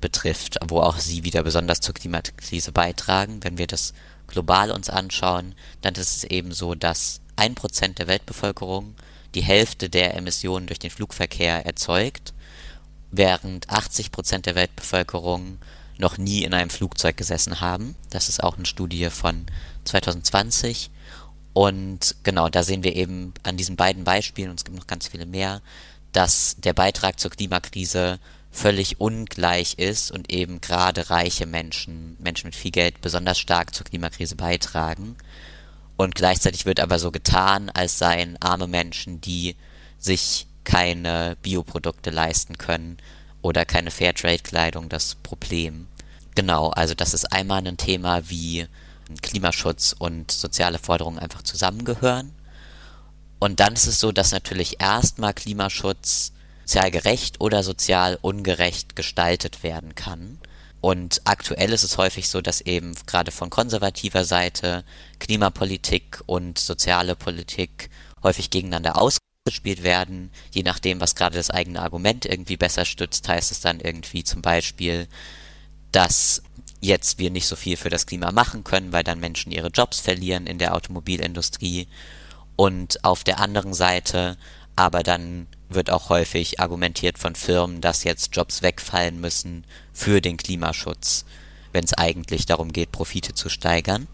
betrifft, 0.00 0.56
wo 0.68 0.80
auch 0.80 0.98
sie 0.98 1.24
wieder 1.24 1.42
besonders 1.42 1.82
zur 1.82 1.94
Klimakrise 1.94 2.72
beitragen. 2.72 3.40
Wenn 3.42 3.58
wir 3.58 3.66
das 3.66 3.92
global 4.28 4.70
uns 4.70 4.88
anschauen, 4.88 5.54
dann 5.82 5.94
ist 5.94 6.16
es 6.16 6.24
eben 6.24 6.52
so, 6.52 6.74
dass 6.74 7.20
ein 7.36 7.54
Prozent 7.54 7.98
der 7.98 8.06
Weltbevölkerung 8.06 8.94
die 9.36 9.44
Hälfte 9.44 9.90
der 9.90 10.16
Emissionen 10.16 10.66
durch 10.66 10.78
den 10.78 10.90
Flugverkehr 10.90 11.66
erzeugt, 11.66 12.32
während 13.10 13.68
80 13.68 14.10
Prozent 14.10 14.46
der 14.46 14.54
Weltbevölkerung 14.54 15.58
noch 15.98 16.18
nie 16.18 16.42
in 16.42 16.54
einem 16.54 16.70
Flugzeug 16.70 17.16
gesessen 17.16 17.60
haben. 17.60 17.94
Das 18.10 18.28
ist 18.28 18.42
auch 18.42 18.56
eine 18.56 18.66
Studie 18.66 19.10
von 19.10 19.46
2020. 19.84 20.90
Und 21.52 22.16
genau, 22.22 22.48
da 22.48 22.62
sehen 22.62 22.82
wir 22.82 22.96
eben 22.96 23.32
an 23.42 23.56
diesen 23.56 23.76
beiden 23.76 24.04
Beispielen, 24.04 24.50
und 24.50 24.60
es 24.60 24.64
gibt 24.64 24.76
noch 24.76 24.86
ganz 24.86 25.08
viele 25.08 25.26
mehr, 25.26 25.62
dass 26.12 26.56
der 26.58 26.72
Beitrag 26.72 27.20
zur 27.20 27.30
Klimakrise 27.30 28.18
völlig 28.50 29.00
ungleich 29.00 29.74
ist 29.74 30.10
und 30.10 30.32
eben 30.32 30.62
gerade 30.62 31.10
reiche 31.10 31.44
Menschen, 31.44 32.16
Menschen 32.20 32.46
mit 32.46 32.56
viel 32.56 32.70
Geld 32.70 33.02
besonders 33.02 33.38
stark 33.38 33.74
zur 33.74 33.84
Klimakrise 33.84 34.34
beitragen. 34.34 35.16
Und 35.96 36.14
gleichzeitig 36.14 36.66
wird 36.66 36.80
aber 36.80 36.98
so 36.98 37.10
getan, 37.10 37.70
als 37.70 37.98
seien 37.98 38.36
arme 38.40 38.66
Menschen, 38.66 39.20
die 39.20 39.56
sich 39.98 40.46
keine 40.64 41.36
Bioprodukte 41.42 42.10
leisten 42.10 42.58
können 42.58 42.98
oder 43.40 43.64
keine 43.64 43.90
Fairtrade-Kleidung 43.90 44.88
das 44.88 45.14
Problem. 45.14 45.86
Genau, 46.34 46.68
also 46.70 46.94
das 46.94 47.14
ist 47.14 47.32
einmal 47.32 47.66
ein 47.66 47.76
Thema, 47.78 48.28
wie 48.28 48.66
Klimaschutz 49.22 49.94
und 49.98 50.30
soziale 50.30 50.78
Forderungen 50.78 51.18
einfach 51.18 51.42
zusammengehören. 51.42 52.32
Und 53.38 53.60
dann 53.60 53.74
ist 53.74 53.86
es 53.86 54.00
so, 54.00 54.12
dass 54.12 54.32
natürlich 54.32 54.80
erstmal 54.80 55.34
Klimaschutz 55.34 56.32
sozial 56.64 56.90
gerecht 56.90 57.40
oder 57.40 57.62
sozial 57.62 58.18
ungerecht 58.20 58.96
gestaltet 58.96 59.62
werden 59.62 59.94
kann. 59.94 60.38
Und 60.86 61.22
aktuell 61.24 61.72
ist 61.72 61.82
es 61.82 61.98
häufig 61.98 62.28
so, 62.28 62.40
dass 62.40 62.60
eben 62.60 62.94
gerade 63.06 63.32
von 63.32 63.50
konservativer 63.50 64.24
Seite 64.24 64.84
Klimapolitik 65.18 66.22
und 66.26 66.60
soziale 66.60 67.16
Politik 67.16 67.90
häufig 68.22 68.50
gegeneinander 68.50 68.96
ausgespielt 68.96 69.82
werden. 69.82 70.30
Je 70.52 70.62
nachdem, 70.62 71.00
was 71.00 71.16
gerade 71.16 71.34
das 71.34 71.50
eigene 71.50 71.82
Argument 71.82 72.24
irgendwie 72.24 72.56
besser 72.56 72.84
stützt, 72.84 73.28
heißt 73.28 73.50
es 73.50 73.58
dann 73.58 73.80
irgendwie 73.80 74.22
zum 74.22 74.42
Beispiel, 74.42 75.08
dass 75.90 76.44
jetzt 76.80 77.18
wir 77.18 77.32
nicht 77.32 77.48
so 77.48 77.56
viel 77.56 77.76
für 77.76 77.90
das 77.90 78.06
Klima 78.06 78.30
machen 78.30 78.62
können, 78.62 78.92
weil 78.92 79.02
dann 79.02 79.18
Menschen 79.18 79.50
ihre 79.50 79.70
Jobs 79.70 79.98
verlieren 79.98 80.46
in 80.46 80.58
der 80.58 80.72
Automobilindustrie. 80.72 81.88
Und 82.54 83.04
auf 83.04 83.24
der 83.24 83.40
anderen 83.40 83.74
Seite 83.74 84.36
aber 84.76 85.02
dann 85.02 85.48
wird 85.68 85.90
auch 85.90 86.08
häufig 86.08 86.60
argumentiert 86.60 87.18
von 87.18 87.34
Firmen, 87.34 87.80
dass 87.80 88.04
jetzt 88.04 88.34
Jobs 88.34 88.62
wegfallen 88.62 89.20
müssen 89.20 89.64
für 89.92 90.20
den 90.20 90.36
Klimaschutz, 90.36 91.24
wenn 91.72 91.84
es 91.84 91.94
eigentlich 91.94 92.46
darum 92.46 92.72
geht, 92.72 92.92
Profite 92.92 93.34
zu 93.34 93.48
steigern. 93.48 94.06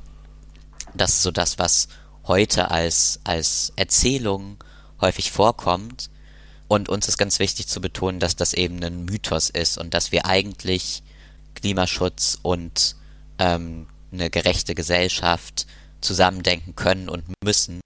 Das 0.95 1.11
ist 1.11 1.23
so 1.23 1.31
das, 1.31 1.59
was 1.59 1.89
heute 2.27 2.71
als, 2.71 3.21
als 3.25 3.73
Erzählung 3.77 4.63
häufig 5.01 5.31
vorkommt. 5.33 6.11
Und 6.69 6.89
uns 6.89 7.07
ist 7.09 7.19
ganz 7.19 7.39
wichtig 7.39 7.69
zu 7.69 7.81
betonen, 7.81 8.19
dass 8.19 8.37
das 8.37 8.55
eben 8.55 8.83
ein 8.83 9.05
Mythos 9.05 9.51
ist 9.51 9.77
und 9.77 9.93
dass 9.93 10.11
wir 10.11 10.25
eigentlich 10.25 11.03
Klimaschutz 11.55 12.39
und 12.41 12.97
ähm, 13.39 13.87
eine 14.11 14.31
gerechte 14.31 14.75
Gesellschaft 14.75 15.67
zusammendenken 16.01 16.75
können 16.75 17.09
und 17.09 17.25
müssen, 17.45 17.81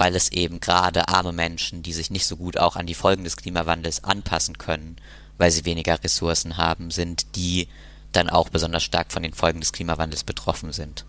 weil 0.00 0.16
es 0.16 0.32
eben 0.32 0.60
gerade 0.60 1.08
arme 1.08 1.34
Menschen, 1.34 1.82
die 1.82 1.92
sich 1.92 2.08
nicht 2.08 2.24
so 2.24 2.38
gut 2.38 2.56
auch 2.56 2.76
an 2.76 2.86
die 2.86 2.94
Folgen 2.94 3.22
des 3.22 3.36
Klimawandels 3.36 4.02
anpassen 4.02 4.56
können, 4.56 4.96
weil 5.36 5.50
sie 5.50 5.66
weniger 5.66 6.02
Ressourcen 6.02 6.56
haben, 6.56 6.90
sind, 6.90 7.36
die 7.36 7.68
dann 8.10 8.30
auch 8.30 8.48
besonders 8.48 8.82
stark 8.82 9.12
von 9.12 9.22
den 9.22 9.34
Folgen 9.34 9.60
des 9.60 9.74
Klimawandels 9.74 10.24
betroffen 10.24 10.72
sind. 10.72 11.04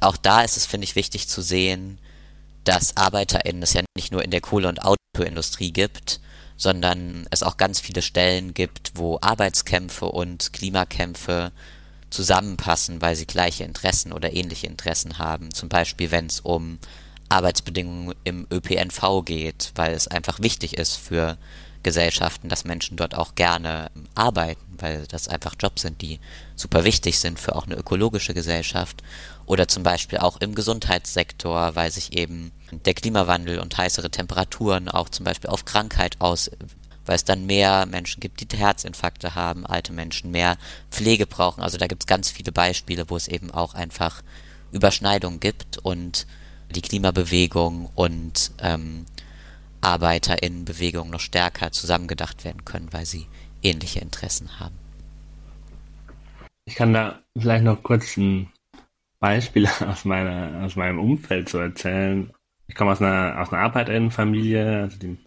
Auch 0.00 0.16
da 0.16 0.42
ist 0.42 0.56
es, 0.56 0.66
finde 0.66 0.84
ich, 0.84 0.94
wichtig 0.94 1.26
zu 1.26 1.42
sehen, 1.42 1.98
dass 2.62 2.96
ArbeiterInnen 2.96 3.64
es 3.64 3.72
ja 3.72 3.82
nicht 3.96 4.12
nur 4.12 4.24
in 4.24 4.30
der 4.30 4.40
Kohle- 4.40 4.68
und 4.68 4.78
Autoindustrie 4.84 5.72
gibt, 5.72 6.20
sondern 6.56 7.26
es 7.32 7.42
auch 7.42 7.56
ganz 7.56 7.80
viele 7.80 8.02
Stellen 8.02 8.54
gibt, 8.54 8.92
wo 8.94 9.18
Arbeitskämpfe 9.20 10.06
und 10.06 10.52
Klimakämpfe 10.52 11.50
zusammenpassen, 12.10 13.02
weil 13.02 13.16
sie 13.16 13.26
gleiche 13.26 13.64
Interessen 13.64 14.12
oder 14.12 14.32
ähnliche 14.32 14.68
Interessen 14.68 15.18
haben. 15.18 15.52
Zum 15.52 15.68
Beispiel, 15.68 16.12
wenn 16.12 16.26
es 16.26 16.38
um 16.38 16.78
Arbeitsbedingungen 17.32 18.14
im 18.24 18.46
ÖPNV 18.52 19.24
geht, 19.24 19.72
weil 19.74 19.94
es 19.94 20.06
einfach 20.06 20.40
wichtig 20.40 20.76
ist 20.76 20.96
für 20.96 21.38
Gesellschaften, 21.82 22.48
dass 22.48 22.64
Menschen 22.64 22.96
dort 22.96 23.16
auch 23.16 23.34
gerne 23.34 23.90
arbeiten, 24.14 24.60
weil 24.78 25.06
das 25.08 25.28
einfach 25.28 25.54
Jobs 25.58 25.82
sind, 25.82 26.00
die 26.00 26.20
super 26.54 26.84
wichtig 26.84 27.18
sind 27.18 27.40
für 27.40 27.56
auch 27.56 27.66
eine 27.66 27.74
ökologische 27.74 28.34
Gesellschaft. 28.34 29.02
Oder 29.46 29.66
zum 29.66 29.82
Beispiel 29.82 30.18
auch 30.18 30.36
im 30.40 30.54
Gesundheitssektor, 30.54 31.74
weil 31.74 31.90
sich 31.90 32.16
eben 32.16 32.52
der 32.70 32.94
Klimawandel 32.94 33.58
und 33.58 33.76
heißere 33.76 34.10
Temperaturen 34.10 34.88
auch 34.88 35.08
zum 35.08 35.24
Beispiel 35.24 35.50
auf 35.50 35.64
Krankheit 35.64 36.20
aus, 36.20 36.50
weil 37.06 37.16
es 37.16 37.24
dann 37.24 37.46
mehr 37.46 37.86
Menschen 37.86 38.20
gibt, 38.20 38.40
die 38.40 38.56
Herzinfarkte 38.56 39.34
haben, 39.34 39.66
alte 39.66 39.92
Menschen 39.92 40.30
mehr 40.30 40.56
Pflege 40.90 41.26
brauchen. 41.26 41.62
Also 41.62 41.78
da 41.78 41.88
gibt 41.88 42.04
es 42.04 42.06
ganz 42.06 42.30
viele 42.30 42.52
Beispiele, 42.52 43.08
wo 43.08 43.16
es 43.16 43.26
eben 43.26 43.50
auch 43.50 43.74
einfach 43.74 44.22
Überschneidungen 44.70 45.40
gibt 45.40 45.78
und 45.78 46.26
die 46.72 46.82
Klimabewegung 46.82 47.90
und 47.94 48.52
ähm, 48.60 49.06
ArbeiterInnenbewegung 49.80 51.10
noch 51.10 51.20
stärker 51.20 51.72
zusammengedacht 51.72 52.44
werden 52.44 52.64
können, 52.64 52.92
weil 52.92 53.06
sie 53.06 53.26
ähnliche 53.62 54.00
Interessen 54.00 54.60
haben. 54.60 54.76
Ich 56.64 56.74
kann 56.74 56.92
da 56.92 57.20
vielleicht 57.36 57.64
noch 57.64 57.82
kurz 57.82 58.16
ein 58.16 58.50
Beispiel 59.20 59.66
aus 59.86 60.04
meiner, 60.04 60.64
aus 60.64 60.76
meinem 60.76 60.98
Umfeld 60.98 61.48
zu 61.48 61.58
erzählen. 61.58 62.32
Ich 62.66 62.74
komme 62.74 62.92
aus 62.92 63.00
einer, 63.00 63.40
aus 63.40 63.52
einer 63.52 63.62
Arbeiterinnenfamilie, 63.62 64.82
also 64.82 64.98
die 64.98 65.18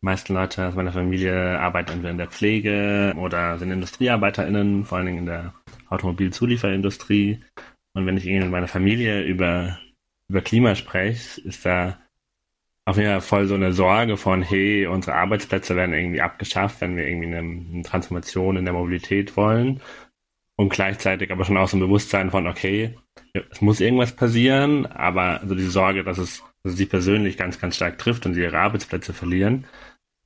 meisten 0.00 0.34
Leute 0.34 0.68
aus 0.68 0.74
meiner 0.74 0.92
Familie 0.92 1.58
arbeiten 1.58 1.92
entweder 1.92 2.10
in 2.10 2.18
der 2.18 2.30
Pflege 2.30 3.14
oder 3.16 3.58
sind 3.58 3.70
IndustriearbeiterInnen, 3.70 4.84
vor 4.84 4.98
allen 4.98 5.06
Dingen 5.06 5.18
in 5.18 5.26
der 5.26 5.54
Automobilzulieferindustrie. 5.88 7.40
Und 7.94 8.06
wenn 8.06 8.16
ich 8.16 8.26
in 8.26 8.50
meiner 8.50 8.68
Familie 8.68 9.22
über, 9.22 9.78
über 10.34 10.42
Klima 10.42 10.74
spreche, 10.74 11.40
ist 11.42 11.64
da 11.64 11.96
auf 12.86 12.96
jeden 12.96 13.08
Fall 13.08 13.20
voll 13.20 13.46
so 13.46 13.54
eine 13.54 13.72
Sorge 13.72 14.16
von, 14.16 14.42
hey, 14.42 14.86
unsere 14.86 15.16
Arbeitsplätze 15.16 15.76
werden 15.76 15.94
irgendwie 15.94 16.20
abgeschafft, 16.20 16.80
wenn 16.80 16.96
wir 16.96 17.06
irgendwie 17.06 17.28
eine, 17.28 17.38
eine 17.38 17.82
Transformation 17.84 18.56
in 18.56 18.64
der 18.64 18.74
Mobilität 18.74 19.36
wollen. 19.36 19.80
Und 20.56 20.70
gleichzeitig 20.70 21.30
aber 21.30 21.44
schon 21.44 21.56
auch 21.56 21.68
so 21.68 21.76
ein 21.76 21.80
Bewusstsein 21.80 22.32
von, 22.32 22.48
okay, 22.48 22.98
es 23.50 23.60
muss 23.60 23.80
irgendwas 23.80 24.12
passieren, 24.14 24.86
aber 24.86 25.40
so 25.46 25.54
die 25.54 25.66
Sorge, 25.66 26.02
dass 26.02 26.18
es, 26.18 26.42
dass 26.64 26.72
es 26.72 26.78
sie 26.78 26.86
persönlich 26.86 27.36
ganz, 27.36 27.60
ganz 27.60 27.76
stark 27.76 27.98
trifft 27.98 28.26
und 28.26 28.34
sie 28.34 28.42
ihre 28.42 28.58
Arbeitsplätze 28.58 29.12
verlieren. 29.12 29.66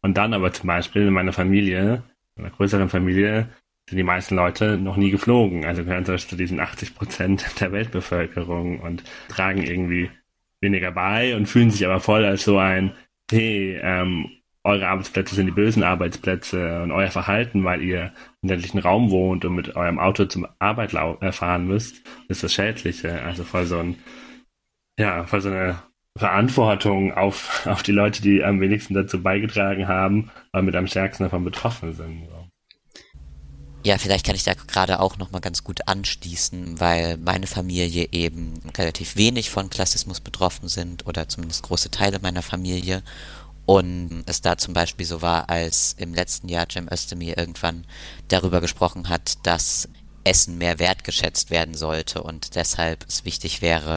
Und 0.00 0.16
dann 0.16 0.32
aber 0.32 0.52
zum 0.54 0.68
Beispiel 0.68 1.06
in 1.06 1.12
meiner 1.12 1.34
Familie, 1.34 2.02
in 2.36 2.44
einer 2.44 2.54
größeren 2.54 2.88
Familie, 2.88 3.50
sind 3.88 3.96
die 3.98 4.04
meisten 4.04 4.36
Leute 4.36 4.76
noch 4.76 4.96
nie 4.96 5.10
geflogen. 5.10 5.64
Also 5.64 5.84
gehören 5.84 6.04
zu 6.04 6.36
diesen 6.36 6.60
80 6.60 6.94
Prozent 6.94 7.60
der 7.60 7.72
Weltbevölkerung 7.72 8.80
und 8.80 9.02
tragen 9.28 9.62
irgendwie 9.62 10.10
weniger 10.60 10.92
bei 10.92 11.34
und 11.34 11.46
fühlen 11.46 11.70
sich 11.70 11.84
aber 11.86 12.00
voll 12.00 12.24
als 12.24 12.44
so 12.44 12.58
ein, 12.58 12.92
hey, 13.30 13.78
ähm, 13.82 14.30
eure 14.64 14.88
Arbeitsplätze 14.88 15.34
sind 15.34 15.46
die 15.46 15.52
bösen 15.52 15.82
Arbeitsplätze 15.82 16.82
und 16.82 16.90
euer 16.90 17.10
Verhalten, 17.10 17.64
weil 17.64 17.82
ihr 17.82 18.12
im 18.42 18.50
ländlichen 18.50 18.80
Raum 18.80 19.10
wohnt 19.10 19.44
und 19.44 19.54
mit 19.54 19.76
eurem 19.76 19.98
Auto 19.98 20.26
zum 20.26 20.46
Arbeit 20.58 20.92
äh, 20.92 21.32
fahren 21.32 21.66
müsst, 21.66 22.02
ist 22.28 22.42
das 22.42 22.52
Schädliche. 22.52 23.22
Also 23.22 23.44
voll 23.44 23.64
so 23.64 23.78
ein, 23.78 23.96
ja, 24.98 25.24
voll 25.24 25.40
so 25.40 25.48
eine 25.48 25.82
Verantwortung 26.18 27.14
auf, 27.14 27.66
auf 27.66 27.82
die 27.82 27.92
Leute, 27.92 28.20
die 28.20 28.44
am 28.44 28.60
wenigsten 28.60 28.94
dazu 28.94 29.22
beigetragen 29.22 29.88
haben, 29.88 30.30
aber 30.52 30.62
mit 30.62 30.76
am 30.76 30.86
stärksten 30.86 31.24
davon 31.24 31.44
betroffen 31.44 31.94
sind. 31.94 32.26
So. 32.26 32.47
Ja, 33.84 33.96
vielleicht 33.96 34.26
kann 34.26 34.34
ich 34.34 34.42
da 34.42 34.54
gerade 34.54 35.00
auch 35.00 35.18
nochmal 35.18 35.40
ganz 35.40 35.62
gut 35.62 35.86
anschließen, 35.86 36.80
weil 36.80 37.16
meine 37.16 37.46
Familie 37.46 38.08
eben 38.10 38.60
relativ 38.76 39.16
wenig 39.16 39.50
von 39.50 39.70
Klassismus 39.70 40.20
betroffen 40.20 40.68
sind 40.68 41.06
oder 41.06 41.28
zumindest 41.28 41.62
große 41.62 41.90
Teile 41.90 42.18
meiner 42.18 42.42
Familie. 42.42 43.02
Und 43.66 44.24
es 44.26 44.40
da 44.40 44.58
zum 44.58 44.74
Beispiel 44.74 45.06
so 45.06 45.22
war, 45.22 45.48
als 45.48 45.94
im 45.98 46.12
letzten 46.12 46.48
Jahr 46.48 46.66
Cem 46.68 46.88
Özdemir 46.90 47.38
irgendwann 47.38 47.84
darüber 48.28 48.60
gesprochen 48.60 49.08
hat, 49.08 49.38
dass 49.44 49.88
Essen 50.24 50.58
mehr 50.58 50.78
wertgeschätzt 50.78 51.50
werden 51.50 51.74
sollte 51.74 52.22
und 52.22 52.54
deshalb 52.56 53.04
es 53.08 53.24
wichtig 53.24 53.62
wäre, 53.62 53.96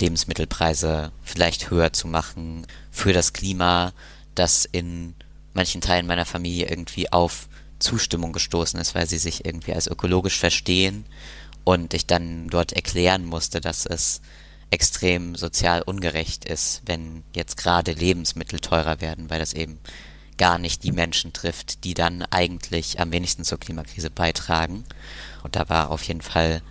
Lebensmittelpreise 0.00 1.12
vielleicht 1.22 1.70
höher 1.70 1.92
zu 1.92 2.08
machen 2.08 2.66
für 2.90 3.12
das 3.12 3.32
Klima, 3.32 3.92
das 4.34 4.64
in 4.64 5.14
manchen 5.52 5.80
Teilen 5.80 6.06
meiner 6.06 6.24
Familie 6.24 6.68
irgendwie 6.68 7.12
auf 7.12 7.48
Zustimmung 7.82 8.32
gestoßen 8.32 8.80
ist, 8.80 8.94
weil 8.94 9.06
sie 9.06 9.18
sich 9.18 9.44
irgendwie 9.44 9.74
als 9.74 9.86
ökologisch 9.86 10.38
verstehen 10.38 11.04
und 11.64 11.94
ich 11.94 12.06
dann 12.06 12.48
dort 12.48 12.72
erklären 12.72 13.24
musste, 13.24 13.60
dass 13.60 13.86
es 13.86 14.20
extrem 14.70 15.36
sozial 15.36 15.82
ungerecht 15.82 16.44
ist, 16.46 16.82
wenn 16.86 17.22
jetzt 17.34 17.56
gerade 17.58 17.92
Lebensmittel 17.92 18.58
teurer 18.58 19.00
werden, 19.00 19.28
weil 19.28 19.38
das 19.38 19.52
eben 19.52 19.78
gar 20.38 20.58
nicht 20.58 20.82
die 20.82 20.92
Menschen 20.92 21.32
trifft, 21.32 21.84
die 21.84 21.94
dann 21.94 22.22
eigentlich 22.30 22.98
am 22.98 23.12
wenigsten 23.12 23.44
zur 23.44 23.60
Klimakrise 23.60 24.10
beitragen. 24.10 24.84
Und 25.42 25.56
da 25.56 25.68
war 25.68 25.90
auf 25.90 26.02
jeden 26.04 26.22
Fall 26.22 26.62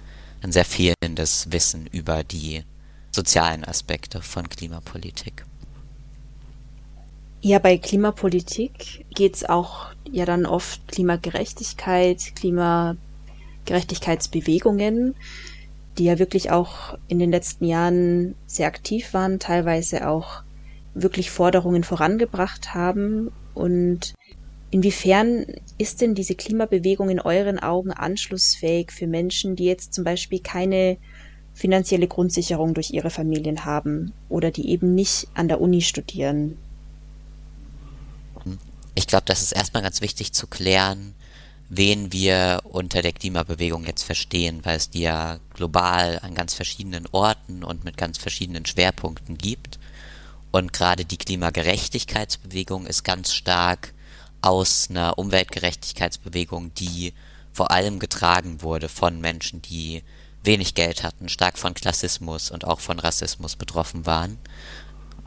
ein 0.41 0.51
sehr 0.51 0.65
fehlendes 0.65 1.51
Wissen 1.51 1.85
über 1.87 2.23
die 2.23 2.63
sozialen 3.11 3.63
Aspekte 3.63 4.21
von 4.21 4.49
Klimapolitik. 4.49 5.45
Ja, 7.41 7.59
bei 7.59 7.77
Klimapolitik 7.77 9.05
geht 9.13 9.35
es 9.35 9.45
auch 9.45 9.90
ja 10.09 10.25
dann 10.25 10.45
oft 10.45 10.87
Klimagerechtigkeit, 10.87 12.35
Klimagerechtigkeitsbewegungen 12.35 15.15
die 15.97 16.05
ja 16.05 16.19
wirklich 16.19 16.51
auch 16.51 16.97
in 17.07 17.19
den 17.19 17.31
letzten 17.31 17.65
Jahren 17.65 18.35
sehr 18.47 18.67
aktiv 18.67 19.13
waren, 19.13 19.39
teilweise 19.39 20.07
auch 20.07 20.43
wirklich 20.93 21.31
Forderungen 21.31 21.83
vorangebracht 21.83 22.73
haben. 22.73 23.31
Und 23.53 24.13
inwiefern 24.71 25.45
ist 25.77 26.01
denn 26.01 26.15
diese 26.15 26.35
Klimabewegung 26.35 27.09
in 27.09 27.19
euren 27.19 27.59
Augen 27.59 27.91
anschlussfähig 27.91 28.91
für 28.91 29.07
Menschen, 29.07 29.55
die 29.55 29.65
jetzt 29.65 29.93
zum 29.93 30.03
Beispiel 30.03 30.39
keine 30.39 30.97
finanzielle 31.53 32.07
Grundsicherung 32.07 32.73
durch 32.73 32.91
ihre 32.91 33.09
Familien 33.09 33.65
haben 33.65 34.13
oder 34.29 34.51
die 34.51 34.69
eben 34.69 34.95
nicht 34.95 35.27
an 35.33 35.49
der 35.49 35.59
Uni 35.59 35.81
studieren? 35.81 36.57
Ich 38.95 39.07
glaube, 39.07 39.25
das 39.25 39.41
ist 39.41 39.53
erstmal 39.53 39.83
ganz 39.83 40.01
wichtig 40.01 40.33
zu 40.33 40.47
klären, 40.47 41.15
wen 41.69 42.11
wir 42.11 42.61
unter 42.63 43.01
der 43.01 43.13
Klimabewegung 43.13 43.85
jetzt 43.85 44.03
verstehen, 44.03 44.59
weil 44.63 44.75
es 44.75 44.89
die 44.89 45.01
ja 45.01 45.39
global 45.53 46.19
an 46.21 46.35
ganz 46.35 46.53
verschiedenen 46.53 47.07
Orten 47.11 47.63
und 47.63 47.85
mit 47.85 47.95
ganz 47.95 48.17
verschiedenen 48.17 48.65
Schwerpunkten 48.65 49.37
gibt. 49.37 49.79
Und 50.51 50.73
gerade 50.73 51.05
die 51.05 51.17
Klimagerechtigkeitsbewegung 51.17 52.85
ist 52.85 53.03
ganz 53.03 53.33
stark 53.33 53.93
aus 54.41 54.87
einer 54.89 55.17
Umweltgerechtigkeitsbewegung, 55.17 56.73
die 56.73 57.13
vor 57.53 57.71
allem 57.71 57.99
getragen 57.99 58.61
wurde 58.61 58.89
von 58.89 59.21
Menschen, 59.21 59.61
die 59.61 60.03
wenig 60.43 60.73
Geld 60.73 61.03
hatten, 61.03 61.29
stark 61.29 61.57
von 61.57 61.73
Klassismus 61.73 62.51
und 62.51 62.65
auch 62.65 62.79
von 62.79 62.99
Rassismus 62.99 63.55
betroffen 63.55 64.05
waren. 64.05 64.37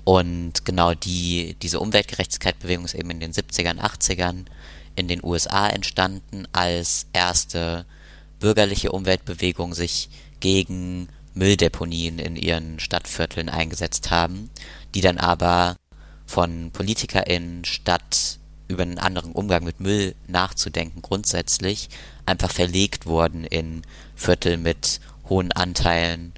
Und 0.05 0.65
genau 0.65 0.95
die, 0.95 1.57
diese 1.63 1.81
Umweltgerechtigkeitsbewegung 1.81 2.85
ist 2.85 2.95
eben 2.95 3.11
in 3.11 3.21
den 3.21 3.33
70ern, 3.33 3.81
80ern 3.81 4.45
in 4.97 5.09
den 5.09 5.25
USA 5.25 5.69
entstanden, 5.69 6.47
als 6.53 7.07
erste 7.13 7.87
bürgerliche 8.39 8.93
Umweltbewegung 8.93 9.75
sich 9.75 10.11
gegen 10.41 11.09
Mülldeponien 11.33 12.19
in 12.19 12.37
ihren 12.37 12.79
Stadtvierteln 12.79 13.49
eingesetzt 13.49 14.11
haben, 14.11 14.51
die 14.95 15.01
dann 15.01 15.19
aber 15.19 15.77
von 16.27 16.71
PolitikerInnen 16.71 17.65
statt 17.65 18.39
über 18.69 18.83
einen 18.83 18.99
anderen 18.99 19.33
Umgang 19.33 19.65
mit 19.65 19.81
Müll 19.81 20.15
nachzudenken, 20.27 21.03
grundsätzlich 21.03 21.89
einfach 22.27 22.51
verlegt 22.51 23.07
wurden 23.07 23.45
in 23.45 23.83
Viertel 24.15 24.57
mit 24.57 25.01
hohen 25.29 25.53
Anteilen 25.53 26.33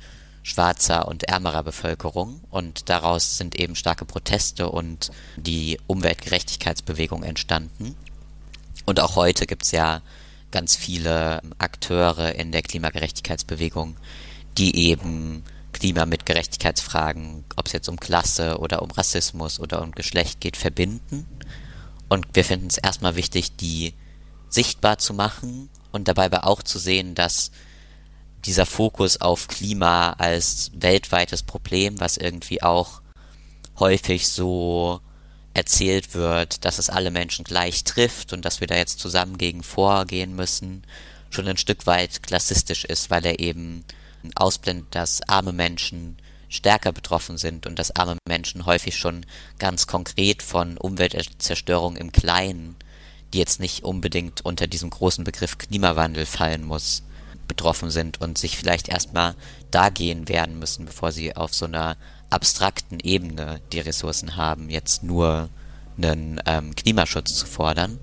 schwarzer 0.46 1.09
und 1.09 1.24
ärmerer 1.24 1.64
Bevölkerung 1.64 2.40
und 2.50 2.88
daraus 2.88 3.37
sind 3.37 3.56
eben 3.56 3.74
starke 3.74 4.04
Proteste 4.04 4.70
und 4.70 5.11
die 5.37 5.76
Umweltgerechtigkeitsbewegung 5.88 7.24
entstanden. 7.24 7.96
Und 8.85 9.00
auch 9.00 9.16
heute 9.16 9.46
gibt's 9.46 9.72
ja 9.72 10.02
ganz 10.52 10.76
viele 10.76 11.42
Akteure 11.59 12.37
in 12.37 12.52
der 12.52 12.62
Klimagerechtigkeitsbewegung, 12.62 13.96
die 14.56 14.88
eben 14.88 15.42
Klima 15.72 16.06
mit 16.06 16.26
Gerechtigkeitsfragen, 16.26 17.44
ob 17.56 17.66
es 17.66 17.72
jetzt 17.72 17.88
um 17.88 17.98
Klasse 17.98 18.59
oder 18.61 18.82
um 18.82 18.92
Rassismus 18.92 19.59
oder 19.59 19.82
um 19.82 19.90
Geschlecht 19.90 20.40
geht, 20.40 20.56
verbinden. 20.56 21.26
Und 22.09 22.24
wir 22.35 22.44
finden 22.44 22.68
es 22.68 22.78
erstmal 22.78 23.16
wichtig, 23.16 23.56
die 23.56 23.94
sichtbar 24.48 24.98
zu 24.98 25.12
machen 25.12 25.70
und 25.90 26.06
dabei 26.06 26.26
aber 26.26 26.46
auch 26.46 26.62
zu 26.62 26.78
sehen, 26.78 27.16
dass 27.16 27.50
dieser 28.46 28.66
Fokus 28.66 29.20
auf 29.20 29.48
Klima 29.48 30.12
als 30.18 30.70
weltweites 30.74 31.42
Problem, 31.42 32.00
was 32.00 32.16
irgendwie 32.16 32.62
auch 32.62 33.02
häufig 33.78 34.28
so 34.28 35.00
erzählt 35.52 36.14
wird, 36.14 36.64
dass 36.64 36.78
es 36.78 36.90
alle 36.90 37.11
Menschen 37.11 37.44
gleich 37.44 37.85
trifft 37.85 38.32
und 38.32 38.44
dass 38.44 38.61
wir 38.61 38.66
da 38.66 38.76
jetzt 38.76 39.00
zusammen 39.00 39.38
gegen 39.38 39.62
vorgehen 39.62 40.35
müssen, 40.37 40.85
schon 41.30 41.48
ein 41.48 41.56
Stück 41.56 41.87
weit 41.87 42.22
klassistisch 42.22 42.85
ist, 42.85 43.11
weil 43.11 43.24
er 43.26 43.40
eben 43.40 43.85
ausblendet, 44.35 44.94
dass 44.94 45.26
arme 45.28 45.52
Menschen 45.52 46.16
stärker 46.48 46.92
betroffen 46.92 47.38
sind 47.38 47.66
und 47.66 47.78
dass 47.78 47.96
arme 47.96 48.16
Menschen 48.28 48.66
häufig 48.66 48.96
schon 48.96 49.26
ganz 49.59 49.87
konkret 49.87 50.42
von 50.42 50.78
Umweltzerstörung 50.78 51.96
im 51.96 52.12
Kleinen, 52.12 52.76
die 53.32 53.38
jetzt 53.38 53.61
nicht 53.61 53.82
unbedingt 53.82 54.44
unter 54.44 54.66
diesem 54.66 54.90
großen 54.90 55.24
Begriff 55.24 55.59
Klimawandel 55.59 56.26
fallen 56.26 56.64
muss, 56.64 57.02
betroffen 57.48 57.90
sind 57.90 58.20
und 58.20 58.38
sich 58.38 58.56
vielleicht 58.56 58.88
erstmal 58.88 59.35
da 59.70 59.88
gehen 59.88 60.28
werden 60.28 60.59
müssen, 60.59 60.87
bevor 60.87 61.12
sie 61.12 61.37
auf 61.37 61.54
so 61.54 61.66
einer 61.66 61.96
abstrakten 62.30 62.98
Ebene 63.00 63.61
die 63.72 63.80
Ressourcen 63.80 64.37
haben, 64.37 64.70
jetzt 64.70 65.02
nur 65.02 65.48
einen 65.96 66.40
ähm, 66.46 66.74
Klimaschutz 66.74 67.35
zu 67.35 67.46
fordern. 67.46 67.98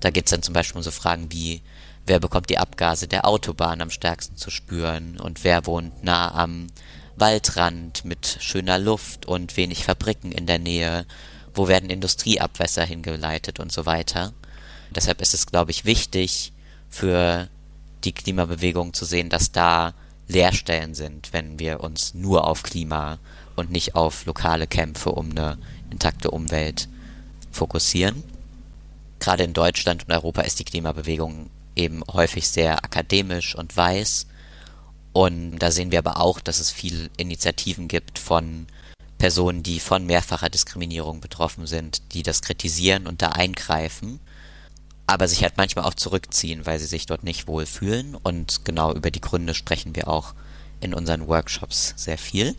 Da 0.00 0.10
geht 0.10 0.26
es 0.26 0.30
dann 0.30 0.42
zum 0.42 0.54
Beispiel 0.54 0.76
um 0.76 0.82
so 0.82 0.90
Fragen 0.90 1.30
wie, 1.32 1.62
wer 2.06 2.20
bekommt 2.20 2.50
die 2.50 2.58
Abgase 2.58 3.08
der 3.08 3.26
Autobahn 3.26 3.80
am 3.80 3.90
stärksten 3.90 4.36
zu 4.36 4.50
spüren 4.50 5.18
und 5.18 5.44
wer 5.44 5.66
wohnt 5.66 6.04
nah 6.04 6.32
am 6.34 6.68
Waldrand 7.16 8.04
mit 8.04 8.38
schöner 8.40 8.78
Luft 8.78 9.26
und 9.26 9.56
wenig 9.56 9.84
Fabriken 9.84 10.32
in 10.32 10.46
der 10.46 10.58
Nähe, 10.58 11.06
wo 11.54 11.68
werden 11.68 11.90
Industrieabwässer 11.90 12.84
hingeleitet 12.84 13.60
und 13.60 13.72
so 13.72 13.86
weiter. 13.86 14.32
Deshalb 14.94 15.20
ist 15.20 15.34
es, 15.34 15.46
glaube 15.46 15.70
ich, 15.70 15.84
wichtig 15.84 16.52
für 16.88 17.48
die 18.04 18.12
Klimabewegung 18.12 18.92
zu 18.92 19.04
sehen, 19.04 19.28
dass 19.28 19.52
da 19.52 19.94
Leerstellen 20.28 20.94
sind, 20.94 21.32
wenn 21.32 21.58
wir 21.58 21.80
uns 21.80 22.14
nur 22.14 22.46
auf 22.46 22.62
Klima 22.62 23.18
und 23.56 23.70
nicht 23.70 23.94
auf 23.94 24.24
lokale 24.26 24.66
Kämpfe 24.66 25.10
um 25.12 25.30
eine 25.30 25.58
intakte 25.90 26.30
Umwelt 26.30 26.88
fokussieren. 27.52 28.22
Gerade 29.20 29.44
in 29.44 29.52
Deutschland 29.52 30.04
und 30.04 30.12
Europa 30.12 30.42
ist 30.42 30.58
die 30.58 30.64
Klimabewegung 30.64 31.50
eben 31.76 32.02
häufig 32.12 32.48
sehr 32.48 32.84
akademisch 32.84 33.54
und 33.54 33.76
weiß. 33.76 34.26
Und 35.12 35.58
da 35.58 35.70
sehen 35.70 35.92
wir 35.92 36.00
aber 36.00 36.20
auch, 36.20 36.40
dass 36.40 36.60
es 36.60 36.70
viele 36.70 37.08
Initiativen 37.16 37.88
gibt 37.88 38.18
von 38.18 38.66
Personen, 39.18 39.62
die 39.62 39.80
von 39.80 40.04
mehrfacher 40.06 40.50
Diskriminierung 40.50 41.20
betroffen 41.20 41.66
sind, 41.66 42.02
die 42.12 42.22
das 42.22 42.42
kritisieren 42.42 43.06
und 43.06 43.22
da 43.22 43.30
eingreifen, 43.30 44.20
aber 45.06 45.28
sich 45.28 45.42
halt 45.42 45.54
manchmal 45.56 45.84
auch 45.84 45.94
zurückziehen, 45.94 46.66
weil 46.66 46.78
sie 46.78 46.86
sich 46.86 47.06
dort 47.06 47.24
nicht 47.24 47.46
wohl 47.46 47.66
fühlen. 47.66 48.16
Und 48.22 48.64
genau 48.64 48.92
über 48.92 49.10
die 49.10 49.20
Gründe 49.20 49.54
sprechen 49.54 49.94
wir 49.96 50.08
auch 50.08 50.34
in 50.80 50.94
unseren 50.94 51.26
Workshops 51.28 51.94
sehr 51.96 52.18
viel. 52.18 52.54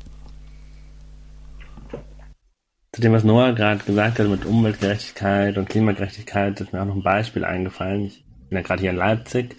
Zu 2.94 3.02
dem, 3.02 3.12
was 3.12 3.24
Noah 3.24 3.52
gerade 3.54 3.84
gesagt 3.84 4.20
hat 4.20 4.28
mit 4.28 4.46
Umweltgerechtigkeit 4.46 5.58
und 5.58 5.68
Klimagerechtigkeit, 5.68 6.62
ist 6.62 6.72
mir 6.72 6.82
auch 6.82 6.86
noch 6.86 6.96
ein 6.96 7.04
Beispiel 7.04 7.44
eingefallen. 7.44 8.06
Ich 8.06 8.24
bin 8.50 8.58
ja 8.58 8.62
gerade 8.62 8.82
hier 8.82 8.92
in 8.92 8.96
Leipzig. 8.96 9.58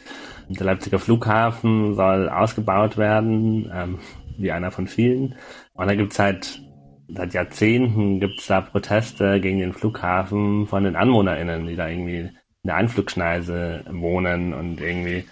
Der 0.48 0.64
Leipziger 0.64 0.98
Flughafen 0.98 1.94
soll 1.96 2.28
ausgebaut 2.28 2.96
werden, 2.96 3.70
ähm, 3.74 3.98
wie 4.38 4.52
einer 4.52 4.70
von 4.70 4.86
vielen. 4.86 5.34
Und 5.74 5.88
da 5.88 5.94
gibt's 5.94 6.18
halt 6.18 6.62
seit 7.08 7.34
Jahrzehnten 7.34 8.20
gibt's 8.20 8.46
da 8.46 8.60
Proteste 8.60 9.40
gegen 9.40 9.60
den 9.60 9.72
Flughafen 9.72 10.66
von 10.66 10.84
den 10.84 10.96
AnwohnerInnen, 10.96 11.66
die 11.66 11.76
da 11.76 11.88
irgendwie 11.88 12.30
in 12.66 12.70
der 12.70 12.78
Anflugschneise 12.78 13.84
wohnen 13.88 14.52
und 14.52 14.80
irgendwie 14.80 15.24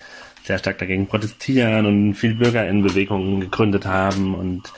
sehr 0.44 0.58
stark 0.58 0.78
dagegen 0.78 1.08
protestieren 1.08 1.84
und 1.84 2.14
viele 2.14 2.34
BürgerInnenbewegungen 2.34 3.40
gegründet 3.40 3.86
haben 3.86 4.36
und 4.36 4.72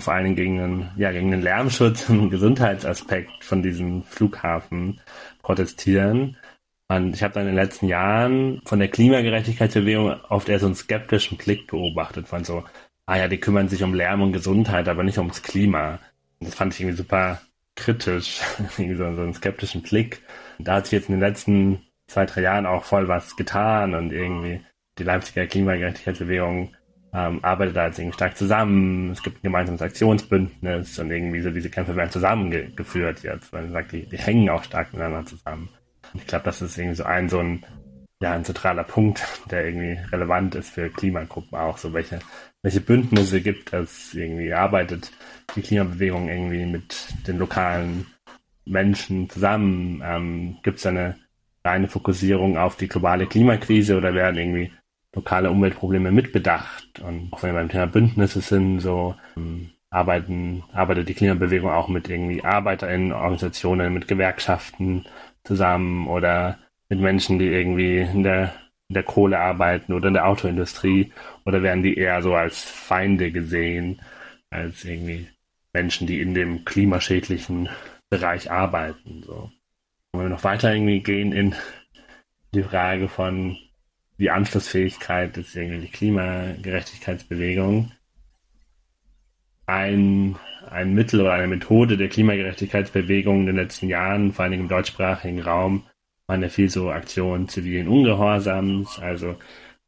vor 0.00 0.18
Dingen 0.18 0.36
gegen 0.36 0.56
den, 0.56 0.88
ja, 0.96 1.12
gegen 1.12 1.30
den 1.30 1.42
Lärmschutz 1.42 2.08
und 2.08 2.30
Gesundheitsaspekt 2.30 3.44
von 3.44 3.62
diesem 3.62 4.04
Flughafen 4.04 5.00
protestieren. 5.42 6.38
Und 6.88 7.14
ich 7.14 7.22
habe 7.22 7.34
dann 7.34 7.42
in 7.42 7.48
den 7.48 7.62
letzten 7.62 7.88
Jahren 7.88 8.62
von 8.64 8.78
der 8.78 8.88
Klimagerechtigkeitsbewegung 8.88 10.14
oft 10.30 10.48
eher 10.48 10.60
so 10.60 10.66
einen 10.66 10.74
skeptischen 10.74 11.36
Blick 11.36 11.66
beobachtet, 11.66 12.26
von 12.26 12.44
so, 12.44 12.64
ah 13.04 13.16
ja, 13.18 13.28
die 13.28 13.38
kümmern 13.38 13.68
sich 13.68 13.82
um 13.82 13.92
Lärm 13.92 14.22
und 14.22 14.32
Gesundheit, 14.32 14.88
aber 14.88 15.02
nicht 15.02 15.18
ums 15.18 15.42
Klima. 15.42 15.98
Und 16.40 16.48
das 16.48 16.54
fand 16.54 16.72
ich 16.72 16.80
irgendwie 16.80 16.96
super 16.96 17.42
kritisch, 17.76 18.40
irgendwie 18.78 18.96
so, 18.96 19.14
so 19.14 19.22
einen 19.22 19.34
skeptischen 19.34 19.82
Blick. 19.82 20.22
Und 20.58 20.68
da 20.68 20.76
hat 20.76 20.86
sich 20.86 20.92
jetzt 20.92 21.10
in 21.10 21.16
den 21.16 21.20
letzten 21.20 21.82
zwei, 22.08 22.26
drei 22.26 22.42
Jahren 22.42 22.66
auch 22.66 22.84
voll 22.84 23.06
was 23.06 23.36
getan 23.36 23.94
und 23.94 24.12
irgendwie 24.12 24.60
die 24.98 25.04
Leipziger 25.04 25.46
Klimagerechtigkeitsbewegung 25.46 26.74
ähm, 27.12 27.42
arbeitet 27.42 27.76
da 27.76 27.86
jetzt 27.86 27.98
irgendwie 27.98 28.16
stark 28.16 28.36
zusammen. 28.36 29.10
Es 29.10 29.22
gibt 29.22 29.38
ein 29.38 29.42
gemeinsames 29.42 29.82
Aktionsbündnis 29.82 30.98
und 30.98 31.10
irgendwie 31.10 31.40
so 31.40 31.50
diese 31.50 31.70
Kämpfe 31.70 31.96
werden 31.96 32.10
zusammengeführt 32.10 33.22
jetzt, 33.22 33.52
man 33.52 33.70
sagt, 33.70 33.92
die, 33.92 34.06
die 34.06 34.18
hängen 34.18 34.50
auch 34.50 34.64
stark 34.64 34.92
miteinander 34.92 35.24
zusammen. 35.24 35.68
Und 36.12 36.20
ich 36.20 36.26
glaube, 36.26 36.44
das 36.44 36.60
ist 36.62 36.76
irgendwie 36.76 36.96
so 36.96 37.04
ein, 37.04 37.28
so 37.28 37.38
ein, 37.38 37.64
ja, 38.20 38.32
ein 38.32 38.44
zentraler 38.44 38.84
Punkt, 38.84 39.24
der 39.50 39.66
irgendwie 39.66 39.98
relevant 40.10 40.54
ist 40.54 40.70
für 40.70 40.90
Klimagruppen 40.90 41.56
auch, 41.56 41.78
so 41.78 41.92
welche, 41.92 42.18
welche 42.62 42.80
Bündnisse 42.80 43.40
gibt 43.40 43.72
es, 43.72 44.14
irgendwie 44.14 44.52
arbeitet 44.52 45.12
die 45.54 45.62
Klimabewegung 45.62 46.28
irgendwie 46.28 46.66
mit 46.66 47.14
den 47.26 47.38
lokalen 47.38 48.06
Menschen 48.66 49.30
zusammen, 49.30 50.02
ähm, 50.04 50.58
gibt 50.62 50.78
es 50.78 50.86
eine 50.86 51.16
reine 51.68 51.88
Fokussierung 51.88 52.56
auf 52.56 52.76
die 52.76 52.88
globale 52.88 53.26
Klimakrise 53.26 53.96
oder 53.96 54.14
werden 54.14 54.38
irgendwie 54.38 54.72
lokale 55.14 55.50
Umweltprobleme 55.50 56.10
mitbedacht. 56.10 57.00
Und 57.00 57.32
auch 57.32 57.42
wenn 57.42 57.50
wir 57.50 57.60
beim 57.60 57.68
Thema 57.68 57.86
Bündnisse 57.86 58.40
sind, 58.40 58.80
so 58.80 59.14
ähm, 59.36 59.70
arbeiten, 59.90 60.64
arbeitet 60.72 61.08
die 61.08 61.14
Klimabewegung 61.14 61.70
auch 61.70 61.88
mit 61.88 62.08
irgendwie 62.08 62.44
ArbeiterInnen, 62.44 63.12
Organisationen, 63.12 63.94
mit 63.94 64.08
Gewerkschaften 64.08 65.06
zusammen 65.44 66.06
oder 66.08 66.58
mit 66.88 67.00
Menschen, 67.00 67.38
die 67.38 67.46
irgendwie 67.46 67.98
in 67.98 68.22
der, 68.22 68.54
in 68.88 68.94
der 68.94 69.02
Kohle 69.02 69.38
arbeiten 69.38 69.92
oder 69.92 70.08
in 70.08 70.14
der 70.14 70.26
Autoindustrie 70.26 71.12
oder 71.44 71.62
werden 71.62 71.82
die 71.82 71.96
eher 71.96 72.22
so 72.22 72.34
als 72.34 72.62
Feinde 72.62 73.32
gesehen, 73.32 74.00
als 74.50 74.84
irgendwie 74.84 75.28
Menschen, 75.72 76.06
die 76.06 76.20
in 76.20 76.34
dem 76.34 76.64
klimaschädlichen 76.64 77.68
Bereich 78.10 78.50
arbeiten. 78.50 79.22
So. 79.22 79.50
Wenn 80.12 80.22
wir 80.22 80.28
noch 80.28 80.44
weiter 80.44 80.72
irgendwie 80.72 81.00
gehen 81.00 81.32
in 81.32 81.54
die 82.54 82.62
Frage 82.62 83.08
von 83.08 83.56
die 84.18 84.30
Anschlussfähigkeit 84.30 85.36
ist 85.36 85.54
irgendwie 85.54 85.86
die 85.86 85.92
Klimagerechtigkeitsbewegung. 85.92 87.92
Ein, 89.66 90.36
ein 90.68 90.94
Mittel 90.94 91.20
oder 91.20 91.34
eine 91.34 91.46
Methode 91.46 91.96
der 91.96 92.08
Klimagerechtigkeitsbewegung 92.08 93.40
in 93.40 93.46
den 93.46 93.56
letzten 93.56 93.88
Jahren, 93.88 94.32
vor 94.32 94.44
allem 94.44 94.60
im 94.60 94.68
deutschsprachigen 94.68 95.40
Raum, 95.40 95.84
waren 96.26 96.42
ja 96.42 96.48
viel 96.48 96.68
so 96.68 96.90
Aktionen 96.90 97.48
zivilen 97.48 97.88
Ungehorsams, 97.88 98.98
also 98.98 99.36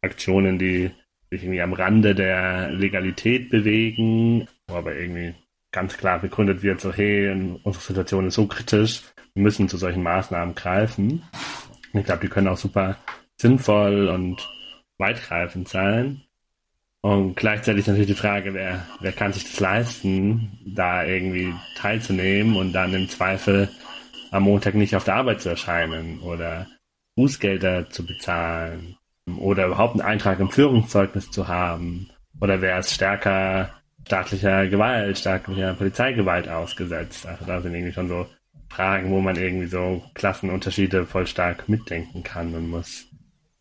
Aktionen, 0.00 0.58
die 0.58 0.90
sich 1.30 1.42
irgendwie 1.42 1.62
am 1.62 1.72
Rande 1.72 2.14
der 2.14 2.70
Legalität 2.70 3.50
bewegen, 3.50 4.48
wo 4.68 4.76
aber 4.76 4.94
irgendwie 4.94 5.34
ganz 5.72 5.96
klar 5.96 6.18
begründet 6.18 6.62
wird, 6.62 6.80
so 6.80 6.92
hey, 6.92 7.30
unsere 7.62 7.84
Situation 7.84 8.26
ist 8.26 8.34
so 8.34 8.46
kritisch, 8.46 9.02
müssen 9.40 9.68
zu 9.68 9.76
solchen 9.76 10.02
Maßnahmen 10.02 10.54
greifen. 10.54 11.22
ich 11.92 12.04
glaube, 12.04 12.22
die 12.22 12.28
können 12.28 12.48
auch 12.48 12.56
super 12.56 12.96
sinnvoll 13.36 14.08
und 14.08 14.48
weitgreifend 14.98 15.68
sein. 15.68 16.22
Und 17.02 17.34
gleichzeitig 17.34 17.86
natürlich 17.86 18.08
die 18.08 18.14
Frage, 18.14 18.52
wer, 18.52 18.86
wer 19.00 19.12
kann 19.12 19.32
sich 19.32 19.44
das 19.44 19.58
leisten, 19.58 20.58
da 20.66 21.04
irgendwie 21.04 21.54
teilzunehmen 21.76 22.56
und 22.56 22.72
dann 22.72 22.92
im 22.92 23.08
Zweifel 23.08 23.70
am 24.30 24.42
Montag 24.44 24.74
nicht 24.74 24.94
auf 24.94 25.04
der 25.04 25.14
Arbeit 25.14 25.40
zu 25.40 25.48
erscheinen 25.48 26.20
oder 26.20 26.66
Bußgelder 27.16 27.88
zu 27.88 28.06
bezahlen 28.06 28.96
oder 29.38 29.66
überhaupt 29.66 29.94
einen 29.94 30.08
Eintrag 30.08 30.40
im 30.40 30.50
Führungszeugnis 30.50 31.30
zu 31.30 31.48
haben 31.48 32.10
oder 32.40 32.60
wer 32.60 32.78
ist 32.78 32.92
stärker 32.92 33.70
staatlicher 34.06 34.66
Gewalt, 34.66 35.18
staatlicher 35.18 35.74
Polizeigewalt 35.74 36.48
ausgesetzt. 36.48 37.26
Also 37.26 37.44
da 37.44 37.60
sind 37.60 37.74
irgendwie 37.74 37.92
schon 37.92 38.08
so 38.08 38.26
Fragen, 38.70 39.10
wo 39.10 39.20
man 39.20 39.36
irgendwie 39.36 39.66
so 39.66 40.02
Klassenunterschiede 40.14 41.04
voll 41.04 41.26
stark 41.26 41.68
mitdenken 41.68 42.22
kann 42.22 42.54
und 42.54 42.68
muss. 42.70 43.06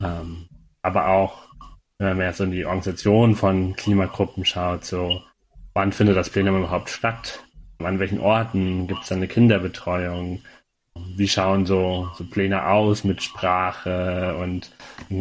Ähm, 0.01 0.47
aber 0.81 1.07
auch, 1.07 1.47
wenn 1.97 2.09
man 2.09 2.17
mehr 2.17 2.33
so 2.33 2.43
in 2.43 2.51
die 2.51 2.65
Organisation 2.65 3.35
von 3.35 3.75
Klimagruppen 3.75 4.45
schaut, 4.45 4.85
so, 4.85 5.21
wann 5.73 5.91
findet 5.91 6.15
das 6.15 6.29
Plenum 6.29 6.59
überhaupt 6.59 6.89
statt? 6.89 7.43
An 7.79 7.99
welchen 7.99 8.19
Orten 8.19 8.87
gibt 8.87 9.03
es 9.03 9.11
eine 9.11 9.27
Kinderbetreuung? 9.27 10.43
Wie 11.15 11.27
schauen 11.27 11.65
so, 11.65 12.09
so 12.15 12.25
Pläne 12.25 12.67
aus 12.67 13.03
mit 13.03 13.23
Sprache 13.23 14.37
und 14.37 14.71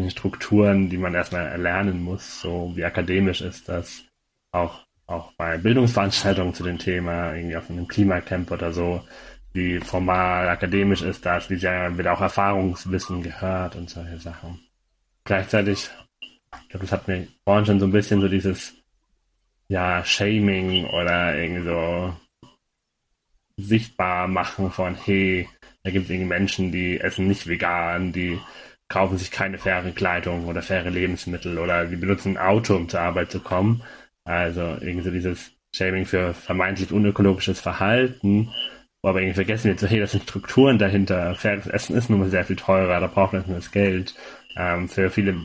Strukturen, 0.09 0.91
die 0.91 0.99
man 0.99 1.15
erstmal 1.15 1.47
erlernen 1.47 2.03
muss? 2.03 2.41
So, 2.41 2.73
wie 2.75 2.85
akademisch 2.85 3.41
ist 3.41 3.69
das? 3.69 4.05
Auch, 4.53 4.85
auch 5.07 5.33
bei 5.37 5.57
Bildungsveranstaltungen 5.57 6.55
zu 6.55 6.65
dem 6.65 6.79
Thema, 6.79 7.35
irgendwie 7.35 7.57
auf 7.57 7.71
einem 7.71 7.87
Klimacamp 7.87 8.51
oder 8.51 8.73
so, 8.73 9.03
wie 9.53 9.81
formal 9.81 10.49
akademisch 10.49 11.03
ist 11.03 11.25
das, 11.27 11.51
wie 11.51 11.57
sehr 11.57 11.97
wird 11.97 12.09
auch 12.09 12.21
Erfahrungswissen 12.21 13.23
gehört 13.23 13.77
und 13.77 13.91
solche 13.91 14.19
Sachen 14.19 14.61
gleichzeitig, 15.29 15.91
ich 16.63 16.69
glaube, 16.71 16.87
das 16.87 16.93
hat 16.93 17.07
mir 17.07 17.29
vorhin 17.45 17.67
schon 17.67 17.81
so 17.81 17.87
ein 17.87 17.93
bisschen 17.93 18.21
so 18.21 18.29
dieses, 18.29 18.75
ja, 19.69 20.05
Shaming 20.05 20.87
oder 20.87 21.37
irgendwie 21.39 21.65
so, 21.65 22.17
sichtbar 23.59 24.29
machen 24.29 24.71
von, 24.71 24.95
hey, 24.95 25.49
da 25.83 25.91
gibt 25.91 26.07
es 26.07 26.11
irgendwie 26.11 26.29
Menschen, 26.29 26.73
die 26.73 27.01
essen 27.01 27.29
nicht 27.29 27.47
vegan, 27.47 28.13
die 28.13 28.39
kaufen 28.89 29.19
sich 29.19 29.31
keine 29.31 29.59
faire 29.59 29.91
Kleidung 29.93 30.47
oder 30.47 30.63
faire 30.63 30.91
Lebensmittel 30.91 31.59
oder 31.59 31.85
die 31.87 31.97
benutzen 31.97 32.37
ein 32.37 32.43
Auto, 32.43 32.75
um 32.77 32.89
zur 32.89 33.01
Arbeit 33.01 33.31
zu 33.31 33.41
kommen. 33.41 33.83
Also 34.25 34.61
irgendwie 34.81 35.03
so 35.03 35.11
dieses 35.11 35.53
Shaming 35.75 36.07
für 36.07 36.33
vermeintlich 36.35 36.93
unökologisches 36.93 37.61
Verhalten, 37.61 38.51
wo 39.03 39.09
aber 39.09 39.21
irgendwie 39.21 39.37
vergessen 39.37 39.77
so, 39.79 39.87
hey, 39.87 40.01
das 40.01 40.13
sind 40.13 40.25
Strukturen 40.25 40.79
dahinter. 40.79 41.35
Faires 41.35 41.67
Essen 41.67 41.97
ist 41.97 42.11
nun 42.11 42.21
mal 42.21 42.31
sehr 42.31 42.45
viel 42.45 42.57
teurer, 42.57 43.01
da 43.01 43.07
braucht 43.07 43.33
man 43.33 43.45
das 43.49 43.71
Geld. 43.71 44.15
Ähm, 44.57 44.89
für 44.89 45.11
viele 45.11 45.37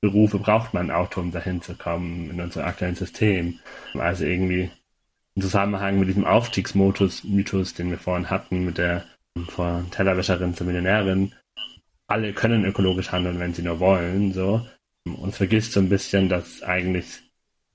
Berufe 0.00 0.38
braucht 0.38 0.74
man 0.74 0.90
ein 0.90 0.96
Auto, 0.96 1.20
um 1.20 1.32
dahin 1.32 1.62
zu 1.62 1.74
kommen 1.74 2.30
in 2.30 2.40
unserem 2.40 2.66
aktuellen 2.66 2.94
System. 2.94 3.58
Also 3.94 4.24
irgendwie 4.24 4.70
im 5.34 5.42
Zusammenhang 5.42 5.98
mit 5.98 6.08
diesem 6.08 6.24
Aufstiegsmythos, 6.24 7.24
Mythos, 7.24 7.74
den 7.74 7.90
wir 7.90 7.98
vorhin 7.98 8.30
hatten, 8.30 8.64
mit 8.64 8.78
der 8.78 9.04
von 9.48 9.90
Tellerwäscherin 9.90 10.54
zur 10.54 10.66
Millionärin, 10.66 11.32
alle 12.06 12.32
können 12.32 12.64
ökologisch 12.64 13.12
handeln, 13.12 13.40
wenn 13.40 13.54
sie 13.54 13.62
nur 13.62 13.80
wollen, 13.80 14.32
so. 14.32 14.66
Und 15.04 15.34
vergisst 15.34 15.72
so 15.72 15.80
ein 15.80 15.88
bisschen, 15.88 16.28
dass 16.28 16.62
eigentlich 16.62 17.22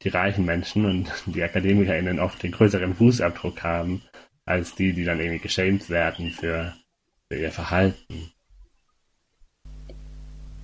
die 0.02 0.10
reichen 0.10 0.46
Menschen 0.46 0.86
und 0.86 1.12
die 1.26 1.44
AkademikerInnen 1.44 2.20
oft 2.20 2.42
den 2.42 2.52
größeren 2.52 2.96
Fußabdruck 2.96 3.64
haben, 3.64 4.02
als 4.50 4.76
die, 4.76 4.94
die 4.94 5.06
dann 5.06 5.20
irgendwie 5.20 5.40
geschämt 5.40 5.90
werden 5.90 6.32
für, 6.32 6.76
für 7.28 7.38
ihr 7.38 7.52
Verhalten. 7.52 8.32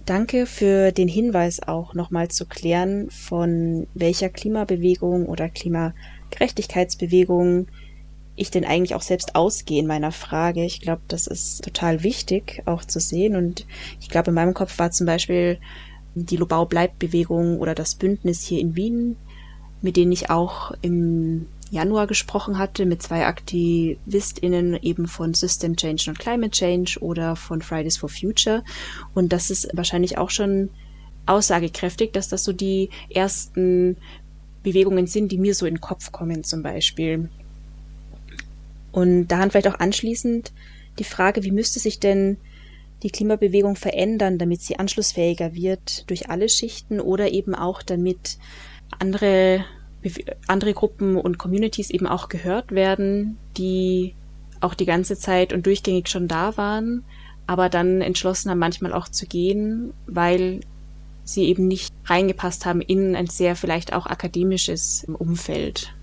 Danke 0.06 0.46
für 0.46 0.92
den 0.92 1.08
Hinweis 1.08 1.62
auch 1.62 1.94
nochmal 1.94 2.28
zu 2.30 2.46
klären, 2.46 3.10
von 3.10 3.88
welcher 3.94 4.30
Klimabewegung 4.30 5.28
oder 5.28 5.48
Klimagerechtigkeitsbewegung 5.50 7.68
ich 8.36 8.52
denn 8.52 8.66
eigentlich 8.66 8.96
auch 8.96 9.02
selbst 9.02 9.36
ausgehe 9.36 9.80
in 9.80 9.88
meiner 9.88 10.12
Frage. 10.12 10.66
Ich 10.66 10.82
glaube, 10.82 11.02
das 11.08 11.26
ist 11.26 11.64
total 11.64 12.04
wichtig 12.04 12.62
auch 12.66 12.84
zu 12.84 13.00
sehen. 13.00 13.36
Und 13.36 13.66
ich 14.02 14.10
glaube, 14.10 14.30
in 14.30 14.36
meinem 14.36 14.54
Kopf 14.54 14.78
war 14.78 14.92
zum 14.92 15.08
Beispiel 15.08 15.58
die 16.16 16.38
Lobau 16.38 16.66
bleibt 16.66 17.00
Bewegung 17.00 17.60
oder 17.60 17.76
das 17.76 17.96
Bündnis 17.96 18.44
hier 18.44 18.60
in 18.60 18.76
Wien, 18.76 19.16
mit 19.82 19.98
denen 19.98 20.12
ich 20.12 20.30
auch 20.30 20.72
im 20.82 21.48
Januar 21.72 22.08
gesprochen 22.08 22.58
hatte, 22.58 22.86
mit 22.86 23.02
zwei 23.02 23.26
AktivistInnen 23.26 24.78
eben 24.82 25.08
von 25.08 25.34
System 25.34 25.76
Change 25.76 26.06
und 26.10 26.20
Climate 26.20 26.52
Change 26.52 27.00
oder 27.02 27.36
von 27.36 27.62
Fridays 27.62 27.98
for 27.98 28.10
Future. 28.10 28.64
Und 29.14 29.34
das 29.34 29.50
ist 29.50 29.70
wahrscheinlich 29.74 30.18
auch 30.18 30.30
schon 30.30 30.70
aussagekräftig, 31.26 32.12
dass 32.12 32.30
das 32.30 32.44
so 32.44 32.54
die 32.54 32.90
ersten 33.10 33.98
Bewegungen 34.64 35.08
sind, 35.08 35.32
die 35.32 35.38
mir 35.38 35.56
so 35.56 35.66
in 35.66 35.76
den 35.76 35.82
Kopf 35.82 36.12
kommen 36.12 36.44
zum 36.44 36.62
Beispiel. 36.64 37.30
Und 38.92 39.28
daran 39.28 39.52
vielleicht 39.52 39.68
auch 39.68 39.80
anschließend 39.80 40.54
die 41.00 41.04
Frage, 41.04 41.44
wie 41.44 41.52
müsste 41.52 41.80
sich 41.80 42.00
denn 42.00 42.38
die 43.04 43.10
Klimabewegung 43.10 43.76
verändern, 43.76 44.38
damit 44.38 44.62
sie 44.62 44.80
anschlussfähiger 44.80 45.54
wird 45.54 46.10
durch 46.10 46.30
alle 46.30 46.50
Schichten 46.50 47.00
oder 47.00 47.32
eben 47.32 47.54
auch 47.54 47.84
damit 47.84 48.38
andere, 49.00 49.66
andere 50.48 50.74
Gruppen 50.74 51.18
und 51.18 51.38
Communities 51.38 51.90
eben 51.90 52.08
auch 52.08 52.30
gehört 52.30 52.72
werden, 52.72 53.38
die 53.58 54.16
auch 54.62 54.74
die 54.74 54.86
ganze 54.86 55.18
Zeit 55.18 55.54
und 55.54 55.66
durchgängig 55.66 56.10
schon 56.10 56.28
da 56.28 56.58
waren, 56.58 57.04
aber 57.48 57.70
dann 57.70 58.02
entschlossen 58.02 58.50
haben, 58.50 58.60
manchmal 58.60 58.94
auch 58.94 59.08
zu 59.08 59.26
gehen, 59.26 59.94
weil 60.08 60.62
sie 61.24 61.46
eben 61.46 61.68
nicht 61.68 61.94
reingepasst 62.06 62.66
haben 62.66 62.82
in 62.82 63.16
ein 63.16 63.28
sehr 63.28 63.56
vielleicht 63.56 63.94
auch 63.94 64.06
akademisches 64.06 65.06
Umfeld. 65.08 65.94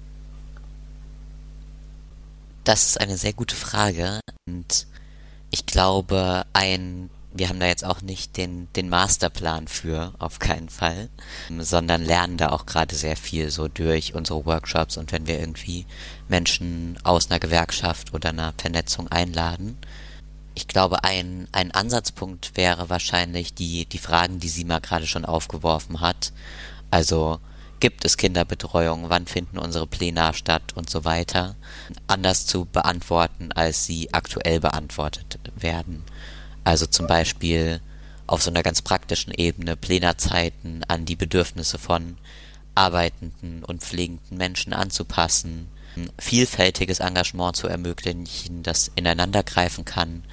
Das 2.64 2.88
ist 2.88 3.00
eine 3.00 3.16
sehr 3.16 3.32
gute 3.32 3.57
Frage 3.57 4.20
und 4.48 4.86
ich 5.50 5.66
glaube, 5.66 6.44
ein, 6.53 7.11
wir 7.35 7.49
haben 7.49 7.61
da 7.61 7.66
jetzt 7.66 7.85
auch 7.85 8.03
nicht 8.03 8.37
den, 8.37 8.68
den 8.74 8.89
Masterplan 8.89 9.68
für, 9.68 10.12
auf 10.18 10.39
keinen 10.39 10.68
Fall, 10.68 11.09
sondern 11.59 12.05
lernen 12.05 12.37
da 12.37 12.51
auch 12.51 12.66
gerade 12.66 12.95
sehr 12.95 13.16
viel 13.16 13.51
so 13.51 13.68
durch 13.68 14.14
unsere 14.14 14.45
Workshops 14.45 14.97
und 14.97 15.12
wenn 15.12 15.26
wir 15.26 15.41
irgendwie 15.41 15.87
Menschen 16.28 16.99
aus 17.05 17.30
einer 17.30 17.41
Gewerkschaft 17.41 18.12
oder 18.12 18.30
einer 18.30 18.55
Vernetzung 18.57 19.09
einladen. 19.09 19.78
Ich 20.55 20.68
glaube, 20.68 21.05
ein, 21.05 21.49
ein 21.53 21.70
Ansatzpunkt 21.70 22.57
wäre 22.57 22.91
wahrscheinlich 22.91 23.55
die, 23.55 23.87
die 23.87 23.99
Fragen, 23.99 24.39
die 24.39 24.49
Sima 24.49 24.80
gerade 24.80 25.07
schon 25.07 25.24
aufgeworfen 25.24 26.01
hat. 26.03 26.33
Also, 26.91 27.41
gibt 27.80 28.05
es 28.05 28.16
Kinderbetreuung, 28.16 29.09
wann 29.09 29.26
finden 29.26 29.59
unsere 29.59 29.87
Pläne 29.87 30.33
statt 30.35 30.74
und 30.76 30.89
so 30.89 31.05
weiter, 31.05 31.57
anders 32.07 32.47
zu 32.47 32.66
beantworten, 32.66 33.51
als 33.51 33.87
sie 33.87 34.14
aktuell 34.14 34.61
beantwortet 34.61 35.41
werden. 35.57 36.05
Also 36.65 36.87
zum 36.87 37.07
Beispiel 37.07 37.81
auf 38.27 38.43
so 38.43 38.51
einer 38.51 38.63
ganz 38.63 38.83
praktischen 38.83 39.33
Ebene 39.33 39.77
Plenarzeiten 39.77 40.85
an 40.89 41.05
die 41.05 41.17
Bedürfnisse 41.17 41.79
von 41.79 42.17
arbeitenden 42.75 43.65
und 43.65 43.83
pflegenden 43.83 44.39
Menschen 44.39 44.73
anzupassen, 44.73 45.69
vielfältiges 46.19 47.01
Engagement 47.01 47.57
zu 47.57 47.67
ermöglichen, 47.69 48.63
das 48.63 48.91
ineinander 48.95 49.43
greifen 49.43 49.85
kann, 49.85 50.25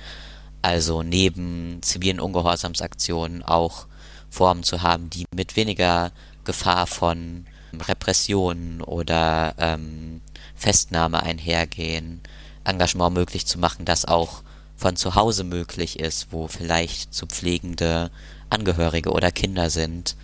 also 0.62 1.04
neben 1.04 1.80
zivilen 1.82 2.20
Ungehorsamsaktionen 2.20 3.44
auch 3.44 3.88
Formen 4.30 4.64
zu 4.64 4.82
haben, 4.82 5.10
die 5.10 5.26
mit 5.36 5.56
weniger 5.56 6.12
Gefahr 6.46 6.88
von 6.88 7.46
Repressionen 7.74 8.82
oder 8.82 9.56
ähm, 9.58 10.22
Festnahme 10.56 11.24
einhergehen, 11.24 12.22
Engagement 12.64 13.16
möglich 13.16 13.46
zu 13.46 13.60
machen, 13.60 13.86
das 13.86 14.06
auch 14.06 14.44
von 14.80 14.96
zu 14.96 15.16
Hause 15.16 15.44
möglich 15.44 16.00
ist, 16.00 16.28
wo 16.32 16.48
vielleicht 16.48 17.14
zu 17.14 17.28
pflegende 17.28 18.10
Angehörige 18.50 19.12
oder 19.12 19.30
Kinder 19.32 19.70
sind, 19.70 20.16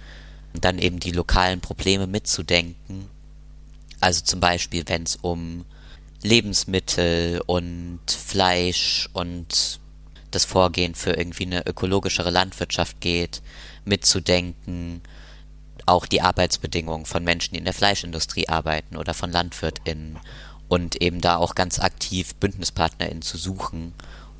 und 0.53 0.63
dann 0.63 0.79
eben 0.79 1.01
die 1.01 1.11
lokalen 1.11 1.59
Probleme 1.59 2.07
mitzudenken. 2.07 3.09
Also 3.99 4.23
zum 4.23 4.39
Beispiel, 4.39 4.83
wenn 4.87 5.03
es 5.03 5.17
um 5.17 5.65
Lebensmittel 6.23 7.41
und 7.45 7.99
Fleisch 8.07 9.09
und 9.11 9.81
das 10.31 10.45
Vorgehen 10.45 10.95
für 10.95 11.11
irgendwie 11.11 11.45
eine 11.45 11.67
ökologischere 11.67 12.29
Landwirtschaft 12.29 13.01
geht, 13.01 13.41
mitzudenken, 13.83 15.01
auch 15.85 16.05
die 16.05 16.21
Arbeitsbedingungen 16.21 17.05
von 17.05 17.25
Menschen, 17.25 17.53
die 17.53 17.59
in 17.59 17.65
der 17.65 17.73
Fleischindustrie 17.73 18.47
arbeiten 18.47 18.95
oder 18.95 19.13
von 19.13 19.31
LandwirtInnen 19.31 20.17
und 20.69 21.01
eben 21.01 21.19
da 21.19 21.35
auch 21.35 21.53
ganz 21.53 21.79
aktiv 21.79 22.33
BündnispartnerInnen 22.35 23.21
zu 23.21 23.37
suchen 23.37 23.93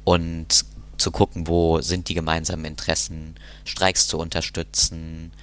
und 0.05 0.65
zu 0.97 1.11
gucken, 1.11 1.47
wo 1.47 1.81
sind 1.81 2.07
die 2.07 2.13
gemeinsamen 2.13 2.63
Interessen, 2.63 3.35
Streiks 3.65 4.07
zu 4.07 4.17
unterstützen, 4.17 5.33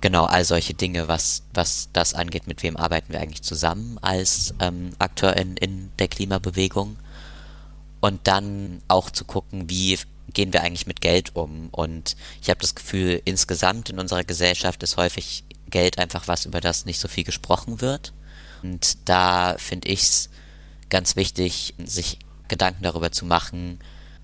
genau 0.00 0.24
all 0.24 0.44
solche 0.44 0.74
Dinge, 0.74 1.08
was, 1.08 1.42
was 1.54 1.88
das 1.92 2.14
angeht, 2.14 2.46
mit 2.46 2.62
wem 2.62 2.76
arbeiten 2.76 3.12
wir 3.12 3.20
eigentlich 3.20 3.42
zusammen 3.42 3.98
als 4.00 4.54
ähm, 4.60 4.90
Akteur 4.98 5.36
in, 5.36 5.56
in 5.56 5.90
der 5.98 6.08
Klimabewegung 6.08 6.98
und 8.00 8.26
dann 8.26 8.82
auch 8.88 9.10
zu 9.10 9.24
gucken, 9.24 9.68
wie 9.68 9.98
gehen 10.32 10.52
wir 10.52 10.62
eigentlich 10.62 10.86
mit 10.86 11.00
Geld 11.00 11.34
um? 11.34 11.68
Und 11.70 12.16
ich 12.40 12.50
habe 12.50 12.60
das 12.60 12.74
Gefühl, 12.74 13.20
insgesamt 13.24 13.90
in 13.90 13.98
unserer 13.98 14.24
Gesellschaft 14.24 14.82
ist 14.82 14.96
häufig 14.96 15.44
Geld 15.70 15.98
einfach 15.98 16.28
was, 16.28 16.46
über 16.46 16.60
das 16.60 16.84
nicht 16.84 17.00
so 17.00 17.08
viel 17.08 17.24
gesprochen 17.24 17.80
wird. 17.80 18.12
Und 18.62 19.08
da 19.08 19.56
finde 19.58 19.88
ich 19.88 20.02
es 20.02 20.30
ganz 20.90 21.16
wichtig, 21.16 21.74
sich 21.82 22.18
Gedanken 22.52 22.84
darüber 22.84 23.10
zu 23.10 23.24
machen, 23.24 23.78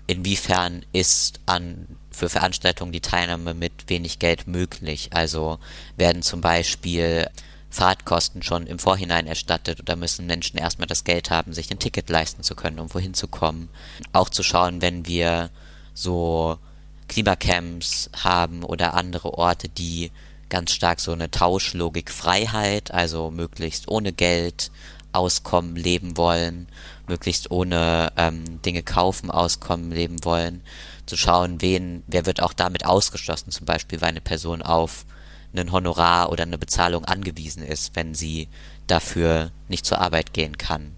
inwiefern 0.05 0.85
ist 0.93 1.39
an 1.47 1.87
für 2.11 2.29
Veranstaltungen 2.29 2.91
die 2.91 3.01
Teilnahme 3.01 3.55
mit 3.55 3.89
wenig 3.89 4.19
Geld 4.19 4.45
möglich. 4.45 5.09
Also 5.13 5.57
werden 5.97 6.21
zum 6.21 6.39
Beispiel 6.39 7.27
Fahrtkosten 7.71 8.43
schon 8.43 8.67
im 8.67 8.77
Vorhinein 8.77 9.25
erstattet 9.25 9.79
oder 9.79 9.95
müssen 9.95 10.27
Menschen 10.27 10.59
erstmal 10.59 10.87
das 10.87 11.05
Geld 11.05 11.31
haben, 11.31 11.53
sich 11.53 11.71
ein 11.71 11.79
Ticket 11.79 12.07
leisten 12.09 12.43
zu 12.43 12.53
können, 12.53 12.77
um 12.77 12.93
wohin 12.93 13.15
zu 13.15 13.27
kommen. 13.27 13.69
Auch 14.13 14.29
zu 14.29 14.43
schauen, 14.43 14.83
wenn 14.83 15.07
wir 15.07 15.49
so 15.95 16.59
Klimacamps 17.07 18.11
haben 18.15 18.63
oder 18.63 18.93
andere 18.93 19.33
Orte, 19.33 19.69
die 19.69 20.11
ganz 20.49 20.71
stark 20.71 20.99
so 20.99 21.13
eine 21.13 21.31
Tauschlogik 21.31 22.11
Freiheit, 22.11 22.91
also 22.91 23.31
möglichst 23.31 23.87
ohne 23.87 24.13
Geld 24.13 24.69
auskommen, 25.13 25.75
leben 25.75 26.17
wollen, 26.17 26.67
möglichst 27.09 27.51
ohne 27.51 28.11
ähm, 28.15 28.61
Dinge 28.61 28.83
kaufen, 28.83 29.29
auskommen, 29.29 29.91
leben 29.91 30.23
wollen, 30.23 30.61
zu 31.05 31.17
schauen, 31.17 31.61
wen, 31.61 32.03
wer 32.07 32.25
wird 32.25 32.41
auch 32.41 32.53
damit 32.53 32.85
ausgeschlossen, 32.85 33.51
zum 33.51 33.65
Beispiel, 33.65 33.99
weil 33.99 34.09
eine 34.09 34.21
Person 34.21 34.61
auf 34.61 35.05
einen 35.53 35.71
Honorar 35.71 36.31
oder 36.31 36.43
eine 36.43 36.57
Bezahlung 36.57 37.05
angewiesen 37.05 37.63
ist, 37.63 37.95
wenn 37.95 38.15
sie 38.15 38.47
dafür 38.87 39.51
nicht 39.67 39.85
zur 39.85 39.99
Arbeit 39.99 40.33
gehen 40.33 40.57
kann. 40.57 40.95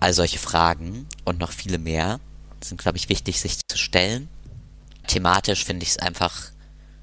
All 0.00 0.14
solche 0.14 0.38
Fragen 0.38 1.06
und 1.24 1.38
noch 1.38 1.52
viele 1.52 1.78
mehr 1.78 2.18
sind, 2.64 2.80
glaube 2.80 2.96
ich, 2.98 3.08
wichtig, 3.08 3.40
sich 3.40 3.58
zu 3.68 3.78
stellen 3.78 4.28
thematisch 5.10 5.64
finde 5.64 5.82
ich 5.82 5.90
es 5.90 5.98
einfach 5.98 6.50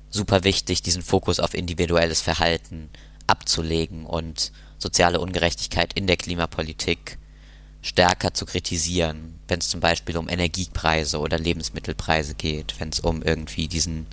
super 0.10 0.44
wichtig, 0.44 0.82
diesen 0.82 1.02
Fokus 1.02 1.40
auf 1.40 1.54
individuelles 1.54 2.22
Verhalten 2.22 2.90
abzulegen 3.28 4.06
und 4.06 4.54
soziale 4.78 5.20
Ungerechtigkeit 5.20 5.92
in 5.94 6.08
der 6.08 6.16
Klimapolitik 6.16 7.18
stärker 7.88 8.34
zu 8.34 8.46
kritisieren, 8.46 9.40
wenn 9.48 9.60
es 9.60 9.70
zum 9.70 9.80
Beispiel 9.80 10.18
um 10.18 10.28
Energiepreise 10.28 11.20
oder 11.20 11.40
Lebensmittelpreise 11.40 12.36
geht, 12.36 12.80
wenn 12.80 12.90
es 12.90 13.00
um 13.00 13.22
irgendwie 13.22 13.68
diesen 13.68 14.08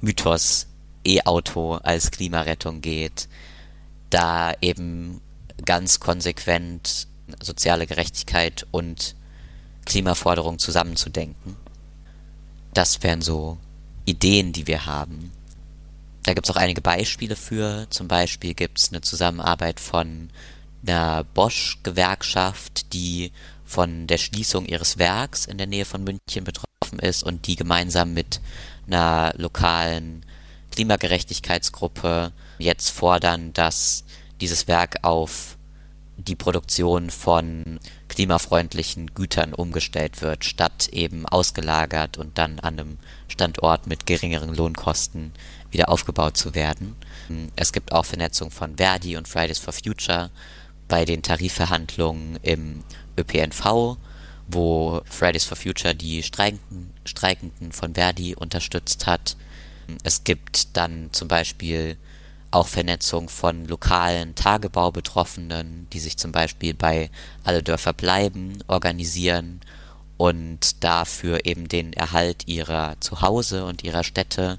Mythos 0.00 0.66
E-Auto 1.04 1.74
als 1.74 2.10
Klimarettung 2.10 2.80
geht, 2.80 3.28
da 4.08 4.54
eben 4.62 5.20
ganz 5.64 6.00
konsequent 6.00 7.06
soziale 7.40 7.86
Gerechtigkeit 7.86 8.66
und 8.70 9.14
Klimaforderung 9.84 10.58
zusammenzudenken. 10.58 11.56
Das 12.72 13.02
wären 13.02 13.20
so 13.20 13.58
Ideen, 14.06 14.52
die 14.52 14.66
wir 14.66 14.86
haben. 14.86 15.32
Da 16.22 16.32
gibt 16.32 16.46
es 16.46 16.54
auch 16.54 16.60
einige 16.60 16.80
Beispiele 16.80 17.36
für. 17.36 17.86
Zum 17.90 18.08
Beispiel 18.08 18.54
gibt 18.54 18.78
es 18.78 18.90
eine 18.90 19.02
Zusammenarbeit 19.02 19.80
von 19.80 20.30
einer 20.82 21.24
Bosch-Gewerkschaft, 21.24 22.92
die 22.92 23.32
von 23.64 24.06
der 24.06 24.18
Schließung 24.18 24.66
ihres 24.66 24.98
Werks 24.98 25.46
in 25.46 25.58
der 25.58 25.66
Nähe 25.66 25.84
von 25.84 26.04
München 26.04 26.44
betroffen 26.44 26.98
ist 27.00 27.22
und 27.22 27.46
die 27.46 27.56
gemeinsam 27.56 28.12
mit 28.12 28.40
einer 28.86 29.32
lokalen 29.36 30.24
Klimagerechtigkeitsgruppe 30.72 32.32
jetzt 32.58 32.90
fordern, 32.90 33.52
dass 33.52 34.04
dieses 34.40 34.68
Werk 34.68 34.98
auf 35.02 35.56
die 36.16 36.36
Produktion 36.36 37.10
von 37.10 37.80
klimafreundlichen 38.08 39.14
Gütern 39.14 39.54
umgestellt 39.54 40.20
wird, 40.20 40.44
statt 40.44 40.88
eben 40.92 41.26
ausgelagert 41.26 42.18
und 42.18 42.36
dann 42.36 42.60
an 42.60 42.78
einem 42.78 42.98
Standort 43.28 43.86
mit 43.86 44.06
geringeren 44.06 44.54
Lohnkosten 44.54 45.32
wieder 45.70 45.88
aufgebaut 45.88 46.36
zu 46.36 46.54
werden. 46.54 46.96
Es 47.56 47.72
gibt 47.72 47.92
auch 47.92 48.04
Vernetzung 48.04 48.50
von 48.50 48.76
Verdi 48.76 49.16
und 49.16 49.28
Fridays 49.28 49.58
for 49.58 49.72
Future 49.72 50.30
bei 50.92 51.06
den 51.06 51.22
Tarifverhandlungen 51.22 52.38
im 52.42 52.84
ÖPNV, 53.16 53.96
wo 54.46 55.00
Fridays 55.06 55.46
for 55.46 55.56
Future 55.56 55.94
die 55.94 56.22
Streikenden, 56.22 56.92
Streikenden 57.06 57.72
von 57.72 57.94
Verdi 57.94 58.34
unterstützt 58.34 59.06
hat. 59.06 59.38
Es 60.04 60.22
gibt 60.22 60.76
dann 60.76 61.08
zum 61.12 61.28
Beispiel 61.28 61.96
auch 62.50 62.66
Vernetzung 62.66 63.30
von 63.30 63.64
lokalen 63.64 64.34
Tagebaubetroffenen, 64.34 65.86
die 65.94 65.98
sich 65.98 66.18
zum 66.18 66.30
Beispiel 66.30 66.74
bei 66.74 67.10
Alle 67.42 67.62
Dörfer 67.62 67.94
bleiben 67.94 68.58
organisieren 68.66 69.62
und 70.18 70.84
dafür 70.84 71.46
eben 71.46 71.68
den 71.68 71.94
Erhalt 71.94 72.46
ihrer 72.48 73.00
Zuhause 73.00 73.64
und 73.64 73.82
ihrer 73.82 74.04
Städte 74.04 74.58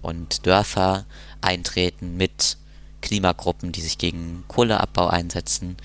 und 0.00 0.46
Dörfer 0.46 1.04
eintreten 1.42 2.16
mit 2.16 2.56
Klimagruppen, 3.04 3.70
die 3.70 3.82
sich 3.82 3.98
gegen 3.98 4.44
Kohleabbau 4.48 5.08
einsetzen. 5.08 5.76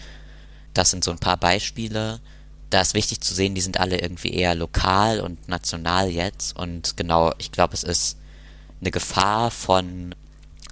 Das 0.74 0.90
sind 0.90 1.04
so 1.04 1.12
ein 1.12 1.20
paar 1.20 1.36
Beispiele. 1.36 2.22
Da 2.70 2.80
ist 2.80 2.94
wichtig 2.94 3.20
zu 3.20 3.34
sehen, 3.34 3.56
die 3.56 3.62
sind 3.62 3.78
alle 3.80 4.00
irgendwie 4.00 4.34
eher 4.34 4.56
lokal 4.56 5.20
und 5.20 5.50
national 5.50 6.10
jetzt. 6.10 6.56
Und 6.56 6.96
genau, 6.96 7.34
ich 7.38 7.52
glaube, 7.52 7.74
es 7.74 7.84
ist 7.84 8.18
eine 8.80 8.92
Gefahr 8.92 9.52
von 9.52 10.16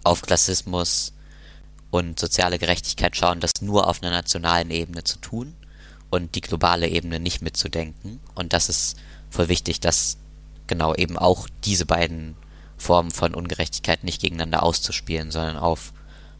auf 0.05 0.21
Klassismus 0.21 1.11
und 1.91 2.17
soziale 2.17 2.59
Gerechtigkeit 2.59 3.17
schauen, 3.17 3.41
das 3.41 3.61
nur 3.61 3.87
auf 3.87 4.01
einer 4.01 4.11
nationalen 4.11 4.71
Ebene 4.71 5.03
zu 5.03 5.19
tun 5.19 5.53
und 6.09 6.35
die 6.35 6.41
globale 6.41 6.87
Ebene 6.87 7.19
nicht 7.19 7.41
mitzudenken. 7.41 8.21
Und 8.35 8.53
das 8.53 8.69
ist 8.69 8.95
voll 9.29 9.49
wichtig, 9.49 9.81
dass 9.81 10.17
genau 10.67 10.95
eben 10.95 11.17
auch 11.17 11.49
diese 11.65 11.85
beiden 11.85 12.37
Formen 12.77 13.11
von 13.11 13.35
Ungerechtigkeit 13.35 14.05
nicht 14.05 14.21
gegeneinander 14.21 14.63
auszuspielen, 14.63 15.31
sondern 15.31 15.57
auf 15.57 15.91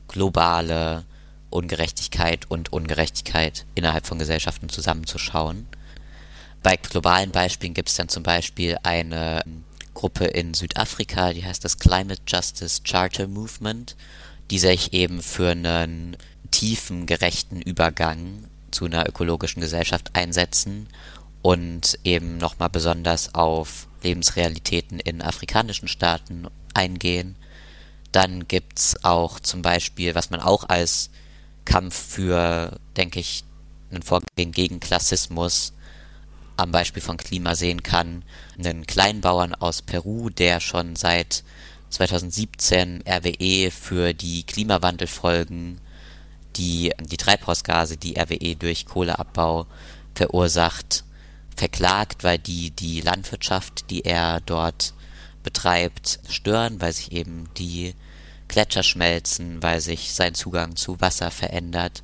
globale 0.07 1.05
Ungerechtigkeit 1.49 2.49
und 2.49 2.73
Ungerechtigkeit 2.73 3.65
innerhalb 3.75 4.05
von 4.05 4.19
Gesellschaften 4.19 4.69
zusammenzuschauen. 4.69 5.67
Bei 6.63 6.75
globalen 6.75 7.31
Beispielen 7.31 7.73
gibt 7.73 7.89
es 7.89 7.95
dann 7.95 8.09
zum 8.09 8.23
Beispiel 8.23 8.77
eine 8.83 9.43
Gruppe 9.93 10.25
in 10.25 10.53
Südafrika, 10.53 11.33
die 11.33 11.45
heißt 11.45 11.63
das 11.63 11.79
Climate 11.79 12.21
Justice 12.27 12.81
Charter 12.83 13.27
Movement, 13.27 13.95
die 14.51 14.59
sich 14.59 14.93
eben 14.93 15.21
für 15.21 15.51
einen 15.51 16.17
tiefen, 16.51 17.05
gerechten 17.05 17.61
Übergang 17.61 18.43
zu 18.71 18.85
einer 18.85 19.07
ökologischen 19.07 19.61
Gesellschaft 19.61 20.11
einsetzen 20.13 20.87
und 21.41 21.97
eben 22.03 22.37
nochmal 22.37 22.69
besonders 22.69 23.33
auf 23.33 23.87
Lebensrealitäten 24.03 24.99
in 24.99 25.21
afrikanischen 25.21 25.87
Staaten 25.87 26.47
eingehen. 26.73 27.36
Dann 28.17 28.47
gibt 28.47 28.79
es 28.79 29.03
auch 29.03 29.39
zum 29.39 29.61
Beispiel, 29.61 30.15
was 30.15 30.31
man 30.31 30.39
auch 30.39 30.67
als 30.69 31.11
Kampf 31.65 31.95
für, 31.95 32.79
denke 32.95 33.19
ich, 33.19 33.43
einen 33.91 34.01
Vorgehen 34.01 34.51
gegen 34.51 34.79
Klassismus 34.79 35.73
am 36.55 36.71
Beispiel 36.71 37.03
von 37.03 37.17
Klima 37.17 37.53
sehen 37.53 37.83
kann, 37.83 38.23
einen 38.57 38.87
Kleinbauern 38.87 39.53
aus 39.53 39.83
Peru, 39.83 40.31
der 40.31 40.61
schon 40.61 40.95
seit 40.95 41.43
2017 41.91 43.03
RWE 43.07 43.69
für 43.69 44.15
die 44.15 44.41
Klimawandelfolgen, 44.41 45.79
die, 46.55 46.93
die 46.99 47.17
Treibhausgase, 47.17 47.97
die 47.97 48.19
RWE 48.19 48.55
durch 48.55 48.87
Kohleabbau 48.87 49.67
verursacht, 50.15 51.03
verklagt, 51.55 52.23
weil 52.23 52.39
die 52.39 52.71
die 52.71 53.01
Landwirtschaft, 53.01 53.91
die 53.91 54.05
er 54.05 54.41
dort 54.41 54.95
betreibt, 55.43 56.19
stören, 56.27 56.81
weil 56.81 56.93
sich 56.93 57.11
eben 57.11 57.47
die 57.59 57.93
Gletscher 58.47 58.83
schmelzen, 58.83 59.61
weil 59.61 59.81
sich 59.81 60.13
sein 60.13 60.35
Zugang 60.35 60.75
zu 60.75 60.99
Wasser 61.01 61.31
verändert. 61.31 62.01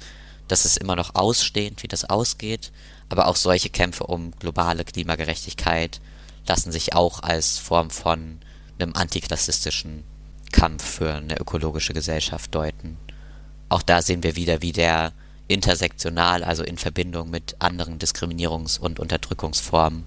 Das 0.47 0.65
ist 0.65 0.77
immer 0.77 0.95
noch 0.95 1.15
ausstehend, 1.15 1.83
wie 1.83 1.87
das 1.87 2.05
ausgeht. 2.05 2.71
Aber 3.09 3.27
auch 3.27 3.35
solche 3.35 3.69
Kämpfe 3.69 4.05
um 4.05 4.31
globale 4.39 4.83
Klimagerechtigkeit 4.83 6.01
lassen 6.47 6.71
sich 6.71 6.93
auch 6.93 7.21
als 7.21 7.57
Form 7.57 7.89
von 7.89 8.39
einem 8.79 8.93
antiklassistischen 8.95 10.03
Kampf 10.51 10.83
für 10.83 11.13
eine 11.13 11.37
ökologische 11.37 11.93
Gesellschaft 11.93 12.53
deuten. 12.53 12.97
Auch 13.69 13.81
da 13.81 14.01
sehen 14.01 14.23
wir 14.23 14.35
wieder, 14.35 14.61
wie 14.61 14.71
der 14.71 15.13
intersektional, 15.47 16.43
also 16.43 16.63
in 16.63 16.77
Verbindung 16.77 17.29
mit 17.29 17.55
anderen 17.59 17.99
Diskriminierungs- 17.99 18.79
und 18.79 18.99
Unterdrückungsformen, 18.99 20.05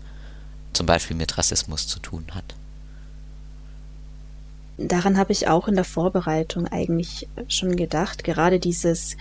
zum 0.72 0.86
Beispiel 0.86 1.16
mit 1.16 1.36
Rassismus 1.38 1.86
zu 1.86 1.98
tun 1.98 2.26
hat. 2.32 2.54
Daran 4.78 5.16
habe 5.16 5.32
ich 5.32 5.48
auch 5.48 5.68
in 5.68 5.74
der 5.74 5.84
Vorbereitung 5.84 6.66
eigentlich 6.66 7.28
schon 7.48 7.76
gedacht, 7.76 8.24
gerade 8.24 8.60
dieses 8.60 9.16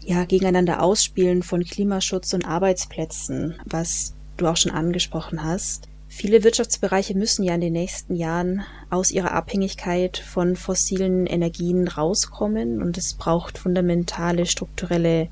ja, 0.00 0.24
gegeneinander 0.24 0.82
ausspielen 0.82 1.42
von 1.42 1.64
Klimaschutz 1.64 2.32
und 2.32 2.46
Arbeitsplätzen, 2.46 3.56
was 3.66 4.14
du 4.38 4.46
auch 4.46 4.56
schon 4.56 4.72
angesprochen 4.72 5.44
hast. 5.44 5.88
Viele 6.08 6.42
Wirtschaftsbereiche 6.42 7.14
müssen 7.14 7.44
ja 7.44 7.54
in 7.54 7.60
den 7.60 7.74
nächsten 7.74 8.14
Jahren 8.14 8.62
aus 8.88 9.10
ihrer 9.10 9.32
Abhängigkeit 9.32 10.16
von 10.16 10.56
fossilen 10.56 11.26
Energien 11.26 11.86
rauskommen 11.86 12.80
und 12.80 12.96
es 12.96 13.12
braucht 13.12 13.58
fundamentale 13.58 14.46
strukturelle 14.46 15.28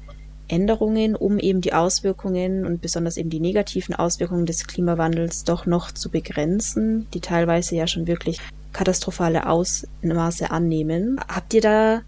Änderungen, 0.49 1.17
um 1.17 1.39
eben 1.39 1.62
die 1.62 1.73
Auswirkungen 1.73 2.67
und 2.67 2.83
besonders 2.83 3.17
eben 3.17 3.31
die 3.31 3.41
negativen 3.41 3.95
Auswirkungen 3.95 4.45
des 4.45 4.67
Klimawandels 4.67 5.45
doch 5.45 5.64
noch 5.64 5.91
zu 5.91 6.11
begrenzen, 6.11 7.09
die 7.14 7.21
teilweise 7.21 7.75
ja 7.75 7.87
schon 7.87 8.07
wirklich 8.07 8.39
katastrophale 8.73 9.47
Ausmaße 9.47 10.51
annehmen. 10.51 11.21
Habt 11.29 11.55
ihr 11.55 11.61
da 11.61 12.03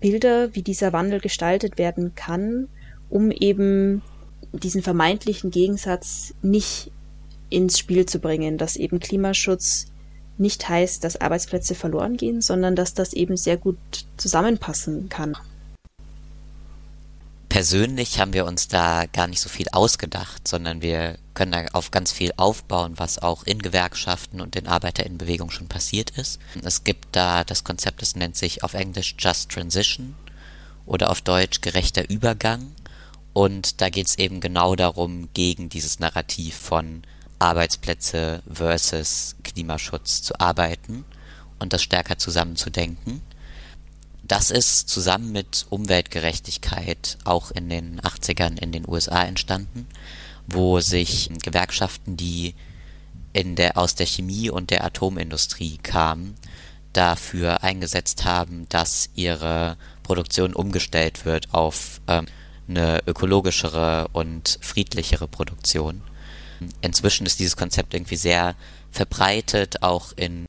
Bilder, 0.00 0.54
wie 0.54 0.62
dieser 0.62 0.92
Wandel 0.92 1.20
gestaltet 1.20 1.78
werden 1.78 2.14
kann, 2.14 2.68
um 3.08 3.30
eben 3.30 4.02
diesen 4.52 4.82
vermeintlichen 4.82 5.50
Gegensatz 5.50 6.34
nicht 6.42 6.90
ins 7.48 7.78
Spiel 7.78 8.06
zu 8.06 8.18
bringen, 8.18 8.58
dass 8.58 8.76
eben 8.76 9.00
Klimaschutz 9.00 9.86
nicht 10.38 10.68
heißt, 10.68 11.02
dass 11.02 11.20
Arbeitsplätze 11.20 11.74
verloren 11.74 12.16
gehen, 12.16 12.40
sondern 12.42 12.76
dass 12.76 12.92
das 12.92 13.12
eben 13.14 13.36
sehr 13.36 13.56
gut 13.56 13.78
zusammenpassen 14.16 15.08
kann 15.08 15.36
persönlich 17.56 18.20
haben 18.20 18.34
wir 18.34 18.44
uns 18.44 18.68
da 18.68 19.06
gar 19.06 19.26
nicht 19.28 19.40
so 19.40 19.48
viel 19.48 19.68
ausgedacht, 19.72 20.46
sondern 20.46 20.82
wir 20.82 21.16
können 21.32 21.52
da 21.52 21.64
auf 21.72 21.90
ganz 21.90 22.12
viel 22.12 22.32
aufbauen, 22.36 22.98
was 22.98 23.18
auch 23.18 23.44
in 23.44 23.62
Gewerkschaften 23.62 24.42
und 24.42 24.56
in 24.56 24.66
Arbeiterinnenbewegung 24.66 25.50
schon 25.50 25.66
passiert 25.66 26.10
ist. 26.18 26.38
Es 26.62 26.84
gibt 26.84 27.16
da 27.16 27.44
das 27.44 27.64
Konzept, 27.64 28.02
das 28.02 28.14
nennt 28.14 28.36
sich 28.36 28.62
auf 28.62 28.74
Englisch 28.74 29.16
Just 29.18 29.52
Transition 29.52 30.16
oder 30.84 31.08
auf 31.10 31.22
Deutsch 31.22 31.62
gerechter 31.62 32.10
Übergang. 32.10 32.72
Und 33.32 33.80
da 33.80 33.88
geht 33.88 34.08
es 34.08 34.18
eben 34.18 34.40
genau 34.40 34.76
darum, 34.76 35.30
gegen 35.32 35.70
dieses 35.70 35.98
Narrativ 35.98 36.56
von 36.56 37.04
Arbeitsplätze 37.38 38.42
versus 38.52 39.34
Klimaschutz 39.44 40.20
zu 40.20 40.38
arbeiten 40.38 41.06
und 41.58 41.72
das 41.72 41.82
stärker 41.82 42.18
zusammenzudenken. 42.18 43.22
Das 44.26 44.50
ist 44.50 44.88
zusammen 44.88 45.30
mit 45.30 45.66
Umweltgerechtigkeit 45.70 47.16
auch 47.24 47.52
in 47.52 47.68
den 47.68 48.00
80ern 48.00 48.58
in 48.60 48.72
den 48.72 48.88
USA 48.88 49.22
entstanden, 49.22 49.86
wo 50.48 50.80
sich 50.80 51.30
Gewerkschaften, 51.42 52.16
die 52.16 52.54
in 53.32 53.54
der, 53.54 53.78
aus 53.78 53.94
der 53.94 54.06
Chemie 54.06 54.50
und 54.50 54.70
der 54.70 54.84
Atomindustrie 54.84 55.78
kamen, 55.80 56.34
dafür 56.92 57.62
eingesetzt 57.62 58.24
haben, 58.24 58.66
dass 58.68 59.10
ihre 59.14 59.76
Produktion 60.02 60.54
umgestellt 60.54 61.24
wird 61.24 61.54
auf 61.54 62.00
ähm, 62.08 62.26
eine 62.68 63.02
ökologischere 63.06 64.08
und 64.12 64.58
friedlichere 64.60 65.28
Produktion. 65.28 66.02
Inzwischen 66.80 67.26
ist 67.26 67.38
dieses 67.38 67.56
Konzept 67.56 67.94
irgendwie 67.94 68.16
sehr 68.16 68.56
verbreitet, 68.90 69.82
auch 69.82 70.12
in 70.16 70.46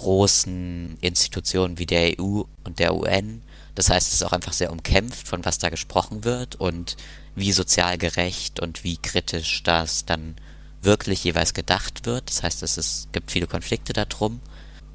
großen 0.00 0.96
Institutionen 1.02 1.78
wie 1.78 1.84
der 1.84 2.18
EU 2.18 2.42
und 2.64 2.78
der 2.78 2.94
UN. 2.94 3.42
Das 3.74 3.90
heißt, 3.90 4.08
es 4.08 4.14
ist 4.14 4.22
auch 4.22 4.32
einfach 4.32 4.54
sehr 4.54 4.72
umkämpft, 4.72 5.28
von 5.28 5.44
was 5.44 5.58
da 5.58 5.68
gesprochen 5.68 6.24
wird 6.24 6.56
und 6.56 6.96
wie 7.34 7.52
sozial 7.52 7.98
gerecht 7.98 8.60
und 8.60 8.82
wie 8.82 8.96
kritisch 8.96 9.62
das 9.62 10.06
dann 10.06 10.36
wirklich 10.80 11.22
jeweils 11.24 11.52
gedacht 11.52 12.06
wird. 12.06 12.30
Das 12.30 12.42
heißt, 12.42 12.62
es 12.62 12.78
ist, 12.78 13.12
gibt 13.12 13.30
viele 13.30 13.46
Konflikte 13.46 13.92
darum. 13.92 14.40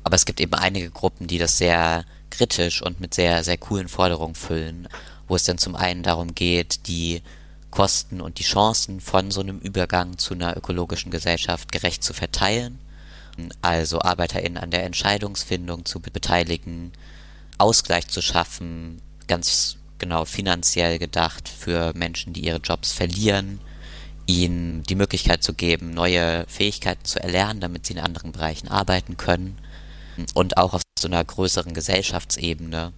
Aber 0.04 0.16
es 0.16 0.26
gibt 0.26 0.40
eben 0.42 0.56
einige 0.56 0.90
Gruppen, 0.90 1.28
die 1.28 1.38
das 1.38 1.60
sehr 1.60 2.04
kritisch 2.32 2.82
und 2.82 3.00
mit 3.00 3.14
sehr, 3.14 3.44
sehr 3.44 3.58
coolen 3.58 3.88
Forderungen 3.88 4.36
füllen, 4.36 4.88
wo 5.28 5.36
es 5.36 5.44
dann 5.44 5.60
zum 5.60 5.76
einen 5.76 6.02
darum 6.02 6.34
geht, 6.34 6.88
die 6.88 7.22
Kosten 7.70 8.22
und 8.22 8.40
die 8.40 8.44
Chancen 8.44 9.02
von 9.02 9.30
so 9.30 9.42
einem 9.42 9.60
Übergang 9.60 10.18
zu 10.18 10.34
einer 10.34 10.58
ökologischen 10.58 11.12
Gesellschaft 11.12 11.72
gerecht 11.72 12.04
zu 12.04 12.14
verteilen, 12.14 12.80
also 13.62 14.02
ArbeiterInnen 14.02 14.58
an 14.58 14.72
der 14.72 14.84
Entscheidungsfindung 14.84 15.86
zu 15.86 16.00
beteiligen, 16.00 16.92
Ausgleich 17.58 18.08
zu 18.08 18.22
schaffen, 18.22 19.02
ganz 19.28 19.78
genau 19.98 20.26
finanziell 20.26 21.00
gedacht 21.00 21.48
für 21.48 21.94
Menschen, 21.96 22.34
die 22.34 22.46
ihre 22.46 22.58
Jobs 22.58 22.92
verlieren, 22.92 23.60
ihnen 24.28 24.84
die 24.84 24.96
Möglichkeit 24.96 25.44
zu 25.44 25.54
geben, 25.54 25.94
neue 25.94 26.46
Fähigkeiten 26.48 27.06
zu 27.06 27.22
erlernen, 27.22 27.62
damit 27.62 27.86
sie 27.86 27.94
in 27.94 28.00
anderen 28.00 28.32
Bereichen 28.32 28.68
arbeiten 28.68 29.18
können 29.18 29.58
und 30.34 30.58
auch 30.58 30.74
auf 30.74 30.82
so 31.00 31.08
einer 31.08 31.24
größeren 31.24 31.74
Gesellschaftsebene 31.74 32.92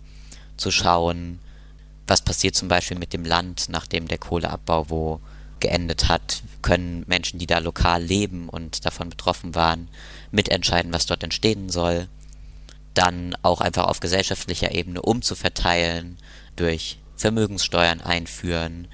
zu 0.56 0.72
schauen, 0.72 1.40
was 2.08 2.22
passiert 2.22 2.56
zum 2.56 2.68
Beispiel 2.68 2.98
mit 2.98 3.14
dem 3.14 3.26
Land, 3.26 3.68
nachdem 3.70 4.08
der 4.08 4.18
Kohleabbau 4.18 4.90
wo 4.90 5.20
geendet 5.60 6.08
hat, 6.08 6.44
können 6.62 7.04
Menschen, 7.08 7.40
die 7.40 7.48
da 7.48 7.60
lokal 7.60 8.04
leben 8.04 8.50
und 8.50 8.86
davon 8.86 9.10
betroffen 9.10 9.56
waren, 9.56 9.88
mitentscheiden, 10.32 10.94
was 10.94 11.06
dort 11.06 11.24
entstehen 11.24 11.70
soll. 11.70 12.08
Dann 12.94 13.36
auch 13.42 13.62
einfach 13.62 13.86
auf 13.86 14.00
gesellschaftlicher 14.00 14.74
Ebene 14.74 15.02
umzuverteilen, 15.02 16.18
durch 16.56 17.00
Vermögenssteuern 17.16 18.02
einführen, 18.02 18.88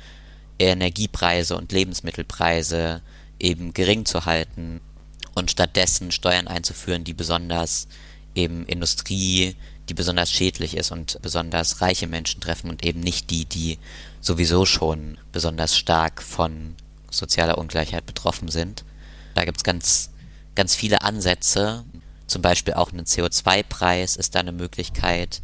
Energiepreise 0.59 1.57
und 1.57 1.71
Lebensmittelpreise 1.71 3.01
eben 3.39 3.73
gering 3.73 4.05
zu 4.05 4.25
halten 4.25 4.81
und 5.35 5.51
stattdessen 5.51 6.11
Steuern 6.11 6.47
einzuführen, 6.47 7.03
die 7.03 7.13
besonders 7.13 7.87
eben 8.35 8.65
Industrie, 8.65 9.55
die 9.89 9.93
besonders 9.93 10.31
schädlich 10.31 10.77
ist 10.77 10.91
und 10.91 11.19
besonders 11.21 11.81
reiche 11.81 12.07
Menschen 12.07 12.41
treffen 12.41 12.69
und 12.69 12.85
eben 12.85 13.01
nicht 13.01 13.29
die, 13.29 13.45
die 13.45 13.77
sowieso 14.23 14.65
schon 14.65 15.17
besonders 15.31 15.77
stark 15.77 16.23
von 16.23 16.75
sozialer 17.11 17.57
Ungleichheit 17.57 18.05
betroffen 18.05 18.47
sind. 18.47 18.83
Da 19.35 19.45
gibt's 19.45 19.63
ganz, 19.63 20.09
ganz 20.55 20.73
viele 20.73 21.03
Ansätze. 21.03 21.83
Zum 22.25 22.41
Beispiel 22.41 22.73
auch 22.73 22.91
ein 22.91 23.03
CO2-Preis 23.03 24.15
ist 24.15 24.33
da 24.33 24.39
eine 24.39 24.53
Möglichkeit, 24.53 25.41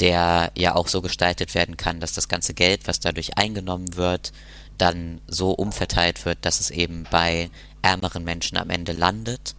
der 0.00 0.52
ja 0.56 0.74
auch 0.74 0.88
so 0.88 1.02
gestaltet 1.02 1.54
werden 1.54 1.76
kann, 1.76 2.00
dass 2.00 2.12
das 2.12 2.28
ganze 2.28 2.54
Geld, 2.54 2.86
was 2.86 3.00
dadurch 3.00 3.36
eingenommen 3.36 3.96
wird, 3.96 4.32
dann 4.78 5.20
so 5.26 5.50
umverteilt 5.50 6.24
wird, 6.24 6.38
dass 6.42 6.60
es 6.60 6.70
eben 6.70 7.04
bei 7.10 7.50
ärmeren 7.82 8.24
Menschen 8.24 8.56
am 8.56 8.70
Ende 8.70 8.92
landet 8.92 9.54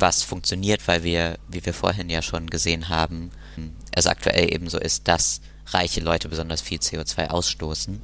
was 0.00 0.22
funktioniert, 0.22 0.86
weil 0.88 1.04
wir, 1.04 1.38
wie 1.48 1.64
wir 1.64 1.74
vorhin 1.74 2.08
ja 2.08 2.22
schon 2.22 2.48
gesehen 2.48 2.88
haben, 2.88 3.30
es 3.92 4.06
aktuell 4.06 4.52
eben 4.52 4.68
so 4.68 4.78
ist, 4.78 5.08
dass 5.08 5.40
reiche 5.74 6.00
Leute 6.00 6.28
besonders 6.28 6.60
viel 6.60 6.78
CO2 6.78 7.28
ausstoßen. 7.28 8.00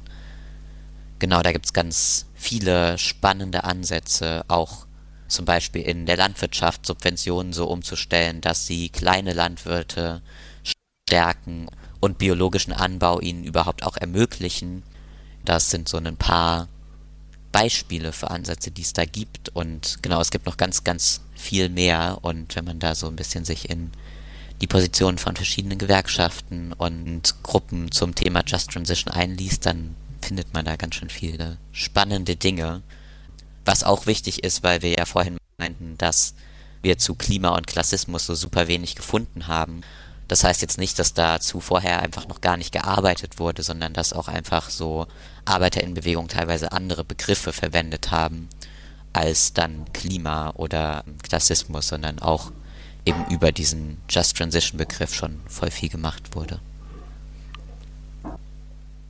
Genau, 1.19 1.41
da 1.41 1.51
gibt 1.51 1.65
es 1.65 1.73
ganz 1.73 2.27
viele 2.35 2.97
spannende 2.97 3.63
Ansätze, 3.63 4.45
auch 4.47 4.85
zum 5.27 5.45
Beispiel 5.45 5.81
in 5.81 6.05
der 6.05 6.17
Landwirtschaft 6.17 6.85
Subventionen 6.85 7.53
so 7.53 7.67
umzustellen, 7.67 8.41
dass 8.41 8.67
sie 8.67 8.89
kleine 8.89 9.33
Landwirte 9.33 10.21
stärken 11.07 11.67
und 11.99 12.17
biologischen 12.17 12.73
Anbau 12.73 13.19
ihnen 13.19 13.43
überhaupt 13.43 13.83
auch 13.83 13.97
ermöglichen. 13.97 14.83
Das 15.43 15.69
sind 15.69 15.89
so 15.89 15.97
ein 15.97 16.17
paar 16.17 16.67
Beispiele 17.51 18.11
für 18.11 18.29
Ansätze, 18.29 18.71
die 18.71 18.83
es 18.83 18.93
da 18.93 19.05
gibt. 19.05 19.49
Und 19.49 19.97
genau, 20.01 20.21
es 20.21 20.31
gibt 20.31 20.45
noch 20.45 20.57
ganz, 20.57 20.83
ganz 20.83 21.21
viel 21.35 21.69
mehr. 21.69 22.19
Und 22.21 22.55
wenn 22.55 22.65
man 22.65 22.79
da 22.79 22.95
so 22.95 23.07
ein 23.07 23.15
bisschen 23.15 23.45
sich 23.45 23.69
in 23.69 23.91
die 24.61 24.67
Positionen 24.67 25.17
von 25.17 25.35
verschiedenen 25.35 25.77
Gewerkschaften 25.77 26.73
und 26.73 27.43
Gruppen 27.43 27.91
zum 27.91 28.15
Thema 28.15 28.43
Just 28.45 28.71
Transition 28.71 29.13
einliest, 29.13 29.65
dann 29.65 29.95
findet 30.21 30.53
man 30.53 30.65
da 30.65 30.75
ganz 30.75 30.95
schön 30.95 31.09
viele 31.09 31.57
spannende 31.71 32.35
Dinge. 32.35 32.81
Was 33.65 33.83
auch 33.83 34.05
wichtig 34.05 34.43
ist, 34.43 34.63
weil 34.63 34.81
wir 34.81 34.91
ja 34.91 35.05
vorhin 35.05 35.37
meinten, 35.57 35.97
dass 35.97 36.33
wir 36.81 36.97
zu 36.97 37.15
Klima 37.15 37.49
und 37.49 37.67
Klassismus 37.67 38.25
so 38.25 38.35
super 38.35 38.67
wenig 38.67 38.95
gefunden 38.95 39.47
haben. 39.47 39.81
Das 40.27 40.43
heißt 40.43 40.61
jetzt 40.61 40.77
nicht, 40.77 40.99
dass 40.99 41.13
dazu 41.13 41.59
vorher 41.59 42.01
einfach 42.01 42.27
noch 42.27 42.41
gar 42.41 42.57
nicht 42.57 42.71
gearbeitet 42.71 43.39
wurde, 43.39 43.63
sondern 43.63 43.93
dass 43.93 44.13
auch 44.13 44.27
einfach 44.27 44.69
so 44.69 45.07
Arbeiter 45.45 45.83
in 45.83 45.93
Bewegung 45.93 46.27
teilweise 46.27 46.71
andere 46.71 47.03
Begriffe 47.03 47.53
verwendet 47.53 48.11
haben 48.11 48.49
als 49.13 49.53
dann 49.53 49.85
Klima 49.93 50.51
oder 50.55 51.03
Klassismus, 51.23 51.87
sondern 51.87 52.19
auch 52.19 52.51
eben 53.07 53.25
über 53.31 53.51
diesen 53.51 53.97
Just 54.09 54.37
Transition 54.37 54.77
Begriff 54.77 55.13
schon 55.13 55.39
voll 55.47 55.71
viel 55.71 55.89
gemacht 55.89 56.35
wurde. 56.35 56.59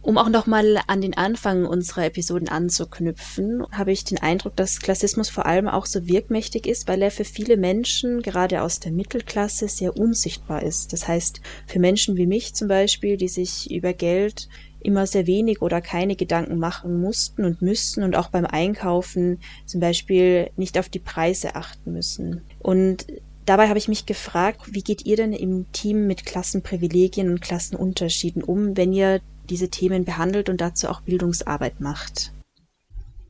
Um 0.03 0.17
auch 0.17 0.29
nochmal 0.29 0.79
an 0.87 1.01
den 1.01 1.17
Anfang 1.17 1.65
unserer 1.65 2.05
Episoden 2.05 2.47
anzuknüpfen, 2.47 3.65
habe 3.73 3.91
ich 3.91 4.05
den 4.05 4.17
Eindruck, 4.19 4.55
dass 4.55 4.79
Klassismus 4.79 5.29
vor 5.29 5.45
allem 5.45 5.67
auch 5.67 5.85
so 5.85 6.07
wirkmächtig 6.07 6.65
ist, 6.65 6.87
weil 6.87 7.01
er 7.01 7.11
für 7.11 7.25
viele 7.25 7.57
Menschen, 7.57 8.21
gerade 8.21 8.61
aus 8.61 8.79
der 8.79 8.93
Mittelklasse, 8.93 9.67
sehr 9.67 9.97
unsichtbar 9.97 10.63
ist. 10.63 10.93
Das 10.93 11.09
heißt, 11.09 11.41
für 11.65 11.79
Menschen 11.79 12.15
wie 12.15 12.25
mich 12.25 12.53
zum 12.53 12.69
Beispiel, 12.69 13.17
die 13.17 13.27
sich 13.27 13.69
über 13.69 13.91
Geld 13.91 14.47
immer 14.79 15.07
sehr 15.07 15.27
wenig 15.27 15.61
oder 15.61 15.81
keine 15.81 16.15
Gedanken 16.15 16.57
machen 16.57 17.01
mussten 17.01 17.43
und 17.43 17.61
müssten 17.61 18.03
und 18.03 18.15
auch 18.15 18.29
beim 18.29 18.45
Einkaufen 18.45 19.41
zum 19.65 19.81
Beispiel 19.81 20.51
nicht 20.55 20.77
auf 20.77 20.87
die 20.87 20.99
Preise 20.99 21.55
achten 21.55 21.91
müssen. 21.91 22.43
Und 22.59 23.07
dabei 23.47 23.69
habe 23.69 23.79
ich 23.79 23.87
mich 23.87 24.05
gefragt, 24.05 24.61
wie 24.67 24.83
geht 24.83 25.05
ihr 25.05 25.15
denn 25.15 25.33
im 25.33 25.71
Team 25.71 26.05
mit 26.05 26.25
Klassenprivilegien 26.25 27.29
und 27.29 27.41
Klassenunterschieden 27.41 28.43
um, 28.43 28.77
wenn 28.77 28.93
ihr 28.93 29.21
diese 29.49 29.69
Themen 29.69 30.05
behandelt 30.05 30.49
und 30.49 30.61
dazu 30.61 30.89
auch 30.89 31.01
Bildungsarbeit 31.01 31.79
macht? 31.79 32.33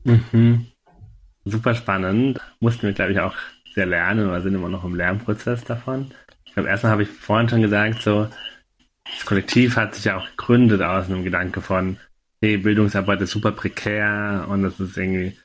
Mhm. 0.04 0.66
Super 1.44 1.74
spannend. 1.74 2.40
Mussten 2.60 2.82
wir, 2.82 2.92
glaube 2.92 3.12
ich, 3.12 3.20
auch 3.20 3.34
sehr 3.74 3.86
lernen 3.86 4.28
oder 4.28 4.42
sind 4.42 4.54
immer 4.54 4.68
noch 4.68 4.84
im 4.84 4.96
Lernprozess 4.96 5.64
davon. 5.64 6.10
Ich 6.44 6.54
glaube, 6.54 6.68
erstmal 6.68 6.92
habe 6.92 7.04
ich 7.04 7.08
vorhin 7.08 7.48
schon 7.48 7.62
gesagt, 7.62 8.02
so, 8.02 8.28
das 9.04 9.24
Kollektiv 9.24 9.76
hat 9.76 9.94
sich 9.94 10.04
ja 10.04 10.18
auch 10.18 10.26
gegründet 10.30 10.82
aus 10.82 11.06
einem 11.06 11.24
Gedanke 11.24 11.60
von, 11.60 11.98
hey, 12.40 12.58
Bildungsarbeit 12.58 13.20
ist 13.20 13.30
super 13.30 13.52
prekär 13.52 14.46
und 14.48 14.62
das 14.62 14.78
ist 14.80 14.96
irgendwie 14.96 15.36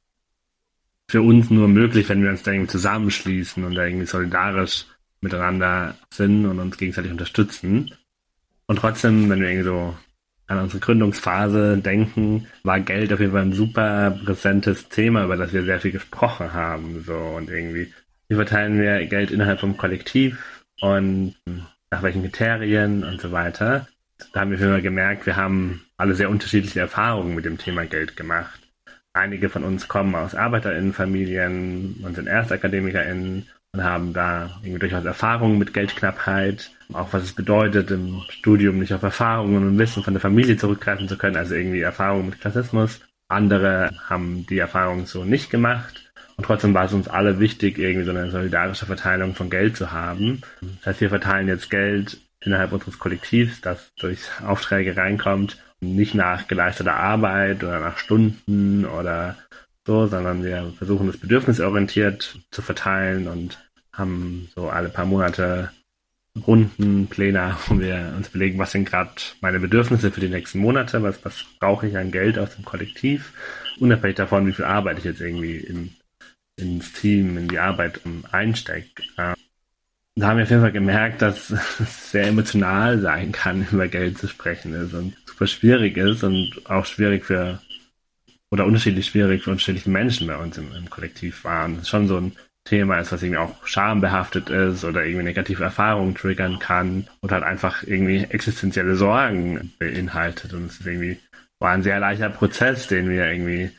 für 1.14 1.22
uns 1.22 1.52
nur 1.52 1.68
möglich, 1.68 2.10
wenn 2.10 2.24
wir 2.24 2.32
uns 2.32 2.42
da 2.42 2.52
irgendwie 2.52 2.72
zusammenschließen 2.72 3.64
und 3.64 3.76
da 3.76 3.86
irgendwie 3.86 4.08
solidarisch 4.08 4.88
miteinander 5.22 5.94
sind 6.12 6.48
und 6.48 6.58
uns 6.58 6.76
gegenseitig 6.76 7.12
unterstützen. 7.12 7.94
Und 8.66 8.80
trotzdem, 8.80 9.30
wenn 9.30 9.40
wir 9.40 9.50
irgendwie 9.50 9.68
so 9.68 9.96
an 10.48 10.58
unsere 10.58 10.80
Gründungsphase 10.80 11.78
denken, 11.78 12.48
war 12.64 12.80
Geld 12.80 13.14
auf 13.14 13.20
jeden 13.20 13.32
Fall 13.32 13.44
ein 13.44 13.54
super 13.54 14.18
präsentes 14.26 14.90
Thema, 14.90 15.26
über 15.26 15.38
das 15.38 15.54
wir 15.54 15.64
sehr 15.64 15.80
viel 15.80 15.92
gesprochen 15.92 16.52
haben. 16.52 17.04
So 17.04 17.14
und 17.14 17.48
irgendwie, 17.48 17.94
wie 18.28 18.36
verteilen 18.36 18.82
wir 18.82 19.06
Geld 19.06 19.30
innerhalb 19.30 19.60
vom 19.60 19.78
Kollektiv 19.78 20.66
und 20.82 21.36
nach 21.92 22.02
welchen 22.02 22.24
Kriterien 22.24 23.04
und 23.04 23.22
so 23.22 23.32
weiter. 23.32 23.88
Da 24.34 24.40
haben 24.40 24.50
wir 24.50 24.60
immer 24.60 24.82
gemerkt, 24.82 25.28
wir 25.28 25.36
haben 25.36 25.84
alle 25.96 26.16
sehr 26.16 26.32
unterschiedliche 26.32 26.80
Erfahrungen 26.80 27.36
mit 27.36 27.46
dem 27.46 27.60
Thema 27.60 27.86
Geld 27.86 28.18
gemacht. 28.18 28.63
Einige 29.16 29.50
von 29.50 29.64
uns 29.64 29.88
kommen 29.88 30.16
aus 30.16 30.34
ArbeiterInnenfamilien 30.34 32.04
und 32.04 32.16
sind 32.16 32.26
ErstakademikerInnen 32.26 33.48
und 33.74 33.84
haben 33.84 34.12
da 34.12 34.60
irgendwie 34.64 34.80
durchaus 34.80 35.06
Erfahrungen 35.06 35.60
mit 35.60 35.72
Geldknappheit, 35.72 36.72
auch 36.94 37.14
was 37.14 37.22
es 37.22 37.34
bedeutet, 37.34 37.92
im 37.92 38.22
Studium 38.30 38.80
nicht 38.80 38.92
auf 38.92 39.04
Erfahrungen 39.04 39.68
und 39.68 39.78
Wissen 39.78 40.04
von 40.04 40.16
der 40.16 40.22
Familie 40.22 40.58
zurückgreifen 40.58 41.08
zu 41.08 41.16
können, 41.16 41.36
also 41.36 41.54
irgendwie 41.54 41.82
Erfahrungen 41.82 42.32
mit 42.32 42.42
Klassismus. 42.42 43.02
Andere 43.28 43.92
haben 44.10 44.48
die 44.48 44.58
Erfahrung 44.58 45.06
so 45.06 45.24
nicht 45.24 45.52
gemacht 45.52 46.12
und 46.36 46.46
trotzdem 46.46 46.74
war 46.74 46.86
es 46.86 46.94
uns 46.94 47.08
alle 47.08 47.40
wichtig, 47.40 47.78
irgendwie 47.78 48.06
so 48.06 48.12
eine 48.12 48.32
solidarische 48.32 48.88
Verteilung 48.88 49.36
von 49.36 49.52
Geld 49.52 49.78
zu 49.78 49.92
haben. 49.92 50.42
Das 50.78 50.88
heißt, 50.88 51.02
wir 51.02 51.10
verteilen 51.10 51.48
jetzt 51.48 51.70
Geld 51.70 52.20
innerhalb 52.42 52.72
unseres 52.72 52.98
Kollektivs, 52.98 53.62
das 53.62 53.92
durch 54.00 54.20
Aufträge 54.46 54.98
reinkommt, 54.98 55.58
nicht 55.84 56.16
nach 56.16 56.48
geleisteter 56.48 56.96
Arbeit 56.96 57.64
oder 57.64 57.80
nach 57.80 57.98
Stunden 57.98 58.86
oder 58.86 59.38
so, 59.86 60.08
sondern 60.08 60.44
wir 60.44 60.74
versuchen 60.78 61.10
es 61.10 61.18
bedürfnisorientiert 61.18 62.40
zu 62.52 62.62
verteilen 62.62 63.28
und 63.28 63.60
haben 63.92 64.50
so 64.56 64.70
alle 64.70 64.90
paar 64.90 65.06
Monate 65.06 65.72
Runden, 66.48 67.08
Pläne, 67.08 67.56
wo 67.68 67.80
wir 67.80 68.14
uns 68.18 68.30
überlegen, 68.30 68.58
was 68.58 68.72
sind 68.72 68.90
gerade 68.90 69.12
meine 69.42 69.60
Bedürfnisse 69.60 70.12
für 70.12 70.22
die 70.22 70.30
nächsten 70.30 70.60
Monate, 70.60 71.04
was, 71.04 71.24
was 71.24 71.46
brauche 71.60 71.88
ich 71.88 71.98
an 71.98 72.12
Geld 72.12 72.40
aus 72.40 72.56
dem 72.56 72.66
Kollektiv, 72.66 73.34
unabhängig 73.80 74.16
davon, 74.16 74.48
wie 74.48 74.54
viel 74.54 74.66
Arbeit 74.66 74.98
ich 74.98 75.04
jetzt 75.04 75.22
irgendwie 75.22 75.58
in, 75.58 75.94
ins 76.56 76.92
Team, 76.94 77.38
in 77.38 77.48
die 77.48 77.60
Arbeit 77.60 78.00
einstecke. 78.32 79.04
Da 80.16 80.28
haben 80.28 80.38
wir 80.38 80.44
auf 80.44 80.50
jeden 80.50 80.62
Fall 80.62 80.72
gemerkt, 80.72 81.22
dass 81.22 81.50
es 81.80 82.12
sehr 82.12 82.28
emotional 82.28 83.00
sein 83.00 83.32
kann, 83.32 83.68
über 83.72 83.88
Geld 83.88 84.18
zu 84.18 84.28
sprechen 84.28 84.74
ist 84.74 84.94
und 84.94 85.16
super 85.26 85.48
schwierig 85.48 85.98
ist 85.98 86.24
und 86.24 86.62
auch 86.66 86.86
schwierig 86.86 87.26
für 87.26 87.60
oder 88.52 88.66
unterschiedlich 88.66 89.08
schwierig 89.08 89.44
für 89.44 89.52
unterschiedliche 89.52 89.90
Menschen 89.90 90.28
bei 90.28 90.38
uns 90.38 90.58
im, 90.60 90.72
im 90.74 90.90
Kollektiv 90.90 91.44
waren. 91.44 91.76
Das 91.76 91.84
ist 91.84 91.90
schon 91.90 92.08
so 92.08 92.18
ein 92.18 92.34
Thema 92.66 93.00
ist, 93.00 93.12
was 93.12 93.24
irgendwie 93.24 93.40
auch 93.40 93.66
schambehaftet 93.68 94.50
ist 94.50 94.86
oder 94.86 95.04
irgendwie 95.04 95.26
negative 95.26 95.64
Erfahrungen 95.64 96.16
triggern 96.16 96.60
kann 96.60 97.08
oder 97.22 97.36
halt 97.36 97.44
einfach 97.44 97.84
irgendwie 97.84 98.24
existenzielle 98.30 98.96
Sorgen 98.96 99.74
beinhaltet. 99.80 100.54
Und 100.54 100.66
es 100.66 100.80
ist 100.80 100.86
irgendwie 100.86 101.20
war 101.60 101.72
ein 101.72 101.84
sehr 101.84 102.00
leichter 102.00 102.30
Prozess, 102.30 102.88
den 102.88 103.10
wir 103.10 103.26
irgendwie 103.26 103.72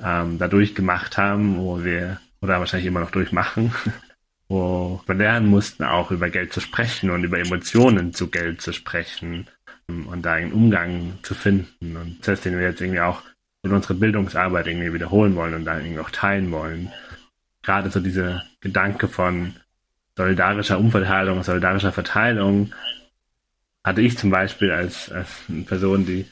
ähm, 0.00 0.38
dadurch 0.38 0.74
gemacht 0.74 1.18
haben, 1.18 1.58
wo 1.58 1.84
wir 1.84 2.20
oder 2.40 2.60
wahrscheinlich 2.60 2.86
immer 2.86 3.00
noch 3.00 3.10
durchmachen, 3.10 3.74
wo 4.48 5.00
wir 5.06 5.14
lernen 5.14 5.48
mussten, 5.48 5.84
auch 5.84 6.10
über 6.10 6.30
Geld 6.30 6.52
zu 6.52 6.60
sprechen 6.60 7.10
und 7.10 7.24
über 7.24 7.38
Emotionen 7.38 8.12
zu 8.12 8.28
Geld 8.28 8.60
zu 8.60 8.72
sprechen 8.72 9.46
ähm, 9.88 10.06
und 10.06 10.22
da 10.22 10.32
einen 10.32 10.52
Umgang 10.52 11.18
zu 11.22 11.34
finden. 11.34 11.96
Und 11.96 12.18
das 12.26 12.42
den 12.42 12.58
wir 12.58 12.66
jetzt 12.66 12.80
irgendwie 12.80 13.00
auch 13.00 13.22
in 13.62 13.72
unserer 13.72 13.94
Bildungsarbeit 13.94 14.66
irgendwie 14.66 14.92
wiederholen 14.92 15.34
wollen 15.36 15.54
und 15.54 15.64
dann 15.64 15.80
irgendwie 15.80 16.00
auch 16.00 16.10
teilen 16.10 16.50
wollen 16.50 16.90
gerade 17.64 17.90
so 17.90 17.98
dieser 17.98 18.44
Gedanke 18.60 19.08
von 19.08 19.54
solidarischer 20.16 20.78
Umverteilung, 20.78 21.42
solidarischer 21.42 21.92
Verteilung, 21.92 22.72
hatte 23.82 24.00
ich 24.00 24.16
zum 24.16 24.30
Beispiel 24.30 24.70
als, 24.70 25.10
als 25.10 25.28
Person, 25.66 26.06
die 26.06 26.26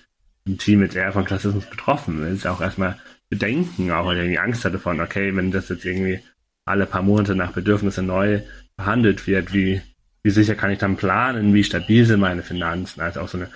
im 0.44 0.58
Team 0.58 0.82
jetzt 0.82 0.94
eher 0.94 1.12
von 1.12 1.24
Klassismus 1.24 1.66
betroffen 1.66 2.24
ist, 2.26 2.46
auch 2.46 2.60
erstmal 2.60 2.98
Bedenken, 3.28 3.90
auch 3.90 4.10
irgendwie 4.10 4.38
Angst 4.38 4.64
hatte 4.64 4.78
von, 4.78 5.00
okay, 5.00 5.34
wenn 5.34 5.50
das 5.50 5.68
jetzt 5.68 5.84
irgendwie 5.84 6.20
alle 6.64 6.86
paar 6.86 7.02
Monate 7.02 7.34
nach 7.34 7.52
Bedürfnissen 7.52 8.06
neu 8.06 8.40
behandelt 8.76 9.26
wird, 9.26 9.52
wie, 9.52 9.82
wie 10.22 10.30
sicher 10.30 10.54
kann 10.54 10.70
ich 10.70 10.78
dann 10.78 10.96
planen, 10.96 11.54
wie 11.54 11.64
stabil 11.64 12.06
sind 12.06 12.20
meine 12.20 12.42
Finanzen, 12.42 13.00
also 13.00 13.20
auch 13.20 13.28
so 13.28 13.38
eine, 13.38 13.48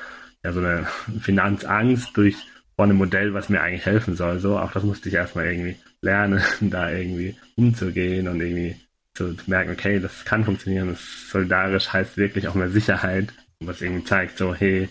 ja, 0.44 0.52
so 0.52 0.60
eine 0.60 0.86
Finanzangst 1.20 2.16
durch 2.16 2.36
von 2.76 2.90
einem 2.90 2.98
Modell, 2.98 3.32
was 3.32 3.48
mir 3.48 3.62
eigentlich 3.62 3.86
helfen 3.86 4.16
soll. 4.16 4.38
So, 4.38 4.58
auch 4.58 4.72
das 4.72 4.82
musste 4.82 5.08
ich 5.08 5.14
erstmal 5.14 5.46
irgendwie 5.46 5.76
lernen, 6.02 6.42
da 6.60 6.90
irgendwie 6.90 7.36
umzugehen 7.56 8.28
und 8.28 8.40
irgendwie 8.40 8.76
zu, 9.14 9.34
merken, 9.46 9.72
okay, 9.72 9.98
das 9.98 10.24
kann 10.24 10.44
funktionieren. 10.44 10.90
Das 10.90 11.30
solidarisch 11.30 11.92
heißt 11.92 12.18
wirklich 12.18 12.48
auch 12.48 12.54
mehr 12.54 12.68
Sicherheit, 12.68 13.32
was 13.60 13.80
irgendwie 13.80 14.04
zeigt, 14.04 14.36
so, 14.36 14.54
hey, 14.54 14.88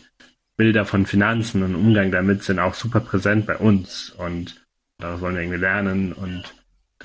Bilder 0.57 0.86
von 0.86 1.05
Finanzen 1.05 1.63
und 1.63 1.76
Umgang 1.76 2.11
damit 2.11 2.43
sind 2.43 2.59
auch 2.59 2.74
super 2.74 3.01
präsent 3.01 3.45
bei 3.45 3.57
uns 3.57 4.09
und 4.11 4.66
daraus 4.97 5.22
wollen 5.22 5.36
wir 5.36 5.41
irgendwie 5.41 5.59
lernen 5.59 6.13
und 6.13 6.53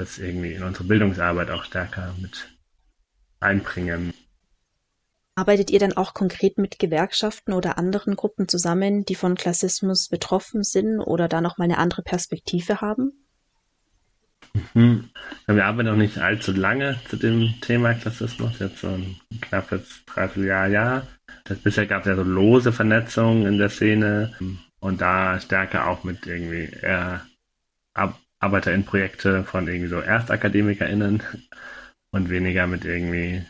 das 0.00 0.18
irgendwie 0.18 0.54
in 0.54 0.62
unsere 0.62 0.84
Bildungsarbeit 0.84 1.50
auch 1.50 1.64
stärker 1.64 2.14
mit 2.20 2.48
einbringen. 3.38 4.12
Arbeitet 5.34 5.70
ihr 5.70 5.78
dann 5.78 5.96
auch 5.96 6.12
konkret 6.14 6.58
mit 6.58 6.78
Gewerkschaften 6.78 7.52
oder 7.52 7.78
anderen 7.78 8.16
Gruppen 8.16 8.48
zusammen, 8.48 9.04
die 9.04 9.14
von 9.14 9.36
Klassismus 9.36 10.08
betroffen 10.08 10.64
sind 10.64 11.00
oder 11.00 11.28
da 11.28 11.40
nochmal 11.40 11.66
eine 11.66 11.78
andere 11.78 12.02
Perspektive 12.02 12.80
haben? 12.80 13.12
Mhm. 14.74 15.10
Wir 15.46 15.64
arbeiten 15.64 15.88
noch 15.88 15.96
nicht 15.96 16.18
allzu 16.18 16.52
lange 16.52 16.98
zu 17.08 17.16
dem 17.16 17.54
Thema 17.60 17.94
Klassismus, 17.94 18.58
jetzt 18.58 18.80
so 18.80 18.88
ein 18.88 19.16
knappes 19.40 20.04
Dreivierteljahr, 20.06 20.68
Jahr. 20.68 21.06
Das, 21.44 21.58
bisher 21.58 21.86
gab 21.86 22.00
es 22.00 22.08
ja 22.08 22.16
so 22.16 22.22
lose 22.22 22.72
Vernetzungen 22.72 23.46
in 23.46 23.58
der 23.58 23.70
Szene 23.70 24.34
und 24.80 25.00
da 25.00 25.38
stärker 25.40 25.88
auch 25.88 26.04
mit 26.04 26.26
irgendwie 26.26 26.68
eher 26.82 27.24
Arbeiter 28.40 28.72
in 28.72 28.84
Projekte 28.84 29.44
von 29.44 29.68
irgendwie 29.68 29.88
so 29.88 30.00
ErstakademikerInnen 30.00 31.22
und 32.10 32.30
weniger 32.30 32.66
mit 32.66 32.84
irgendwie 32.84 33.44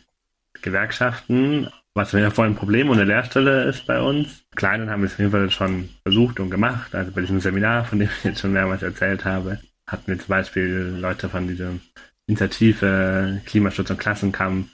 Gewerkschaften 0.61 1.69
was 1.95 2.13
ja 2.13 2.31
voll 2.31 2.47
ein 2.47 2.55
Problem 2.55 2.89
und 2.89 2.99
eine 2.99 3.07
Lehrstelle 3.07 3.65
ist 3.65 3.87
bei 3.87 4.01
uns. 4.01 4.45
Kleinen 4.55 4.91
haben 4.91 5.03
wir 5.03 5.07
es 5.07 5.15
auf 5.15 5.19
jeden 5.19 5.33
Fall 5.33 5.51
schon 5.51 5.89
versucht 6.03 6.41
und 6.41 6.51
gemacht. 6.51 6.95
Also 6.95 7.11
bei 7.13 7.21
diesem 7.21 7.41
Seminar, 7.41 7.85
von 7.85 7.99
dem 7.99 8.09
ich 8.09 8.25
jetzt 8.25 8.41
schon 8.41 8.53
mehrmals 8.53 8.83
erzählt 8.83 9.25
habe, 9.25 9.61
hatten 9.87 10.07
wir 10.07 10.19
zum 10.19 10.29
Beispiel 10.29 10.97
Leute 10.99 11.29
von 11.29 11.49
dieser 11.49 11.73
Initiative 12.27 13.41
Klimaschutz 13.45 13.91
und 13.91 13.99
Klassenkampf, 13.99 14.69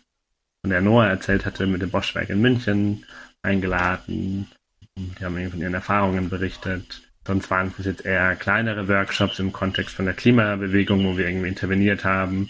von 0.63 0.71
der 0.71 0.83
Noah 0.83 1.07
erzählt 1.07 1.47
hatte, 1.47 1.67
mit 1.67 1.81
dem 1.81 1.91
Boschwerk 1.91 2.29
in 2.29 2.41
München 2.41 3.05
eingeladen. 3.43 4.49
Die 4.97 5.25
haben 5.25 5.51
von 5.51 5.61
ihren 5.61 5.75
Erfahrungen 5.75 6.29
berichtet. 6.29 7.03
Sonst 7.27 7.51
waren 7.51 7.73
es 7.79 7.85
jetzt 7.85 8.07
eher 8.07 8.37
kleinere 8.37 8.89
Workshops 8.89 9.39
im 9.39 9.53
Kontext 9.53 9.95
von 9.95 10.05
der 10.05 10.15
Klimabewegung, 10.15 11.05
wo 11.05 11.17
wir 11.19 11.29
irgendwie 11.29 11.49
interveniert 11.49 12.05
haben 12.05 12.49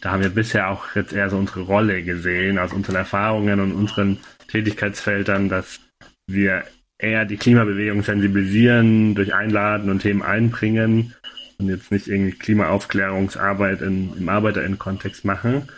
da 0.00 0.12
haben 0.12 0.22
wir 0.22 0.30
bisher 0.30 0.68
auch 0.68 0.94
jetzt 0.94 1.12
eher 1.12 1.30
so 1.30 1.36
unsere 1.36 1.62
Rolle 1.62 2.02
gesehen, 2.02 2.58
aus 2.58 2.72
unseren 2.72 2.96
Erfahrungen 2.96 3.60
und 3.60 3.72
unseren 3.72 4.18
Tätigkeitsfeldern, 4.48 5.48
dass 5.48 5.80
wir 6.26 6.64
eher 6.98 7.24
die 7.24 7.36
Klimabewegung 7.36 8.02
sensibilisieren, 8.02 9.14
durch 9.14 9.34
Einladen 9.34 9.90
und 9.90 10.00
Themen 10.00 10.22
einbringen 10.22 11.14
und 11.58 11.68
jetzt 11.68 11.90
nicht 11.90 12.06
irgendwie 12.06 12.32
Klimaaufklärungsarbeit 12.32 13.82
in, 13.82 14.16
im 14.16 14.28
ArbeiterInnen-Kontext 14.28 15.24
machen. 15.24 15.68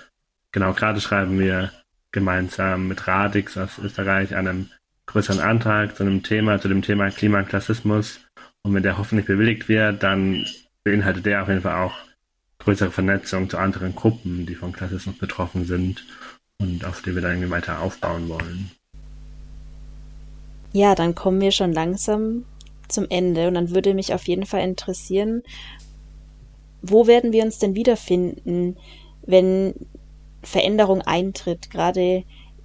Genau, 0.52 0.74
gerade 0.74 1.00
schreiben 1.00 1.38
wir 1.38 1.72
gemeinsam 2.12 2.88
mit 2.88 3.08
Radix 3.08 3.56
aus 3.56 3.78
Österreich 3.78 4.36
einen 4.36 4.70
größeren 5.06 5.40
Antrag 5.40 5.96
zu 5.96 6.02
einem 6.02 6.22
Thema, 6.22 6.60
zu 6.60 6.68
dem 6.68 6.82
Thema 6.82 7.10
Klimaklassismus. 7.10 8.20
Und 8.64 8.74
wenn 8.74 8.82
der 8.82 8.98
hoffentlich 8.98 9.26
bewilligt 9.26 9.68
wird, 9.68 10.02
dann 10.02 10.46
beinhaltet 10.84 11.26
der 11.26 11.42
auf 11.42 11.48
jeden 11.48 11.60
Fall 11.60 11.84
auch 11.84 11.94
größere 12.58 12.90
Vernetzung 12.90 13.48
zu 13.50 13.58
anderen 13.58 13.94
Gruppen, 13.94 14.46
die 14.46 14.54
von 14.54 14.72
Klassismus 14.72 15.18
betroffen 15.18 15.66
sind 15.66 16.04
und 16.58 16.84
auf 16.84 17.02
die 17.02 17.14
wir 17.14 17.22
dann 17.22 17.32
irgendwie 17.32 17.50
weiter 17.50 17.80
aufbauen 17.80 18.28
wollen. 18.28 18.70
Ja, 20.72 20.94
dann 20.94 21.14
kommen 21.14 21.40
wir 21.40 21.52
schon 21.52 21.72
langsam 21.72 22.44
zum 22.88 23.06
Ende 23.10 23.48
und 23.48 23.54
dann 23.54 23.70
würde 23.70 23.94
mich 23.94 24.14
auf 24.14 24.26
jeden 24.26 24.46
Fall 24.46 24.62
interessieren, 24.62 25.42
wo 26.82 27.06
werden 27.06 27.32
wir 27.32 27.44
uns 27.44 27.58
denn 27.58 27.74
wiederfinden, 27.74 28.76
wenn 29.22 29.74
Veränderung 30.42 31.02
eintritt, 31.02 31.70
gerade 31.70 32.24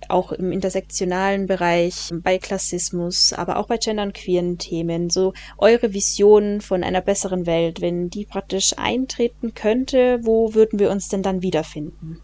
auch 0.10 0.32
im 0.32 0.52
intersektionalen 0.52 1.48
Bereich, 1.48 2.10
bei 2.12 2.38
Klassismus, 2.38 3.34
aber 3.34 3.58
auch 3.58 3.68
bei 3.68 3.78
gender- 3.78 4.04
und 4.04 4.14
queeren 4.14 4.58
Themen, 4.58 5.10
so 5.10 5.34
eure 5.58 5.94
Vision 5.94 6.62
von 6.62 6.84
einer 6.84 7.02
besseren 7.02 7.46
Welt, 7.46 7.82
wenn 7.82 8.10
die 8.10 8.26
praktisch 8.26 8.74
eintreten 8.78 9.54
könnte, 9.54 10.20
wo 10.24 10.54
würden 10.54 10.80
wir 10.80 10.92
uns 10.92 11.10
denn 11.10 11.24
dann 11.24 11.42
wiederfinden? 11.42 12.20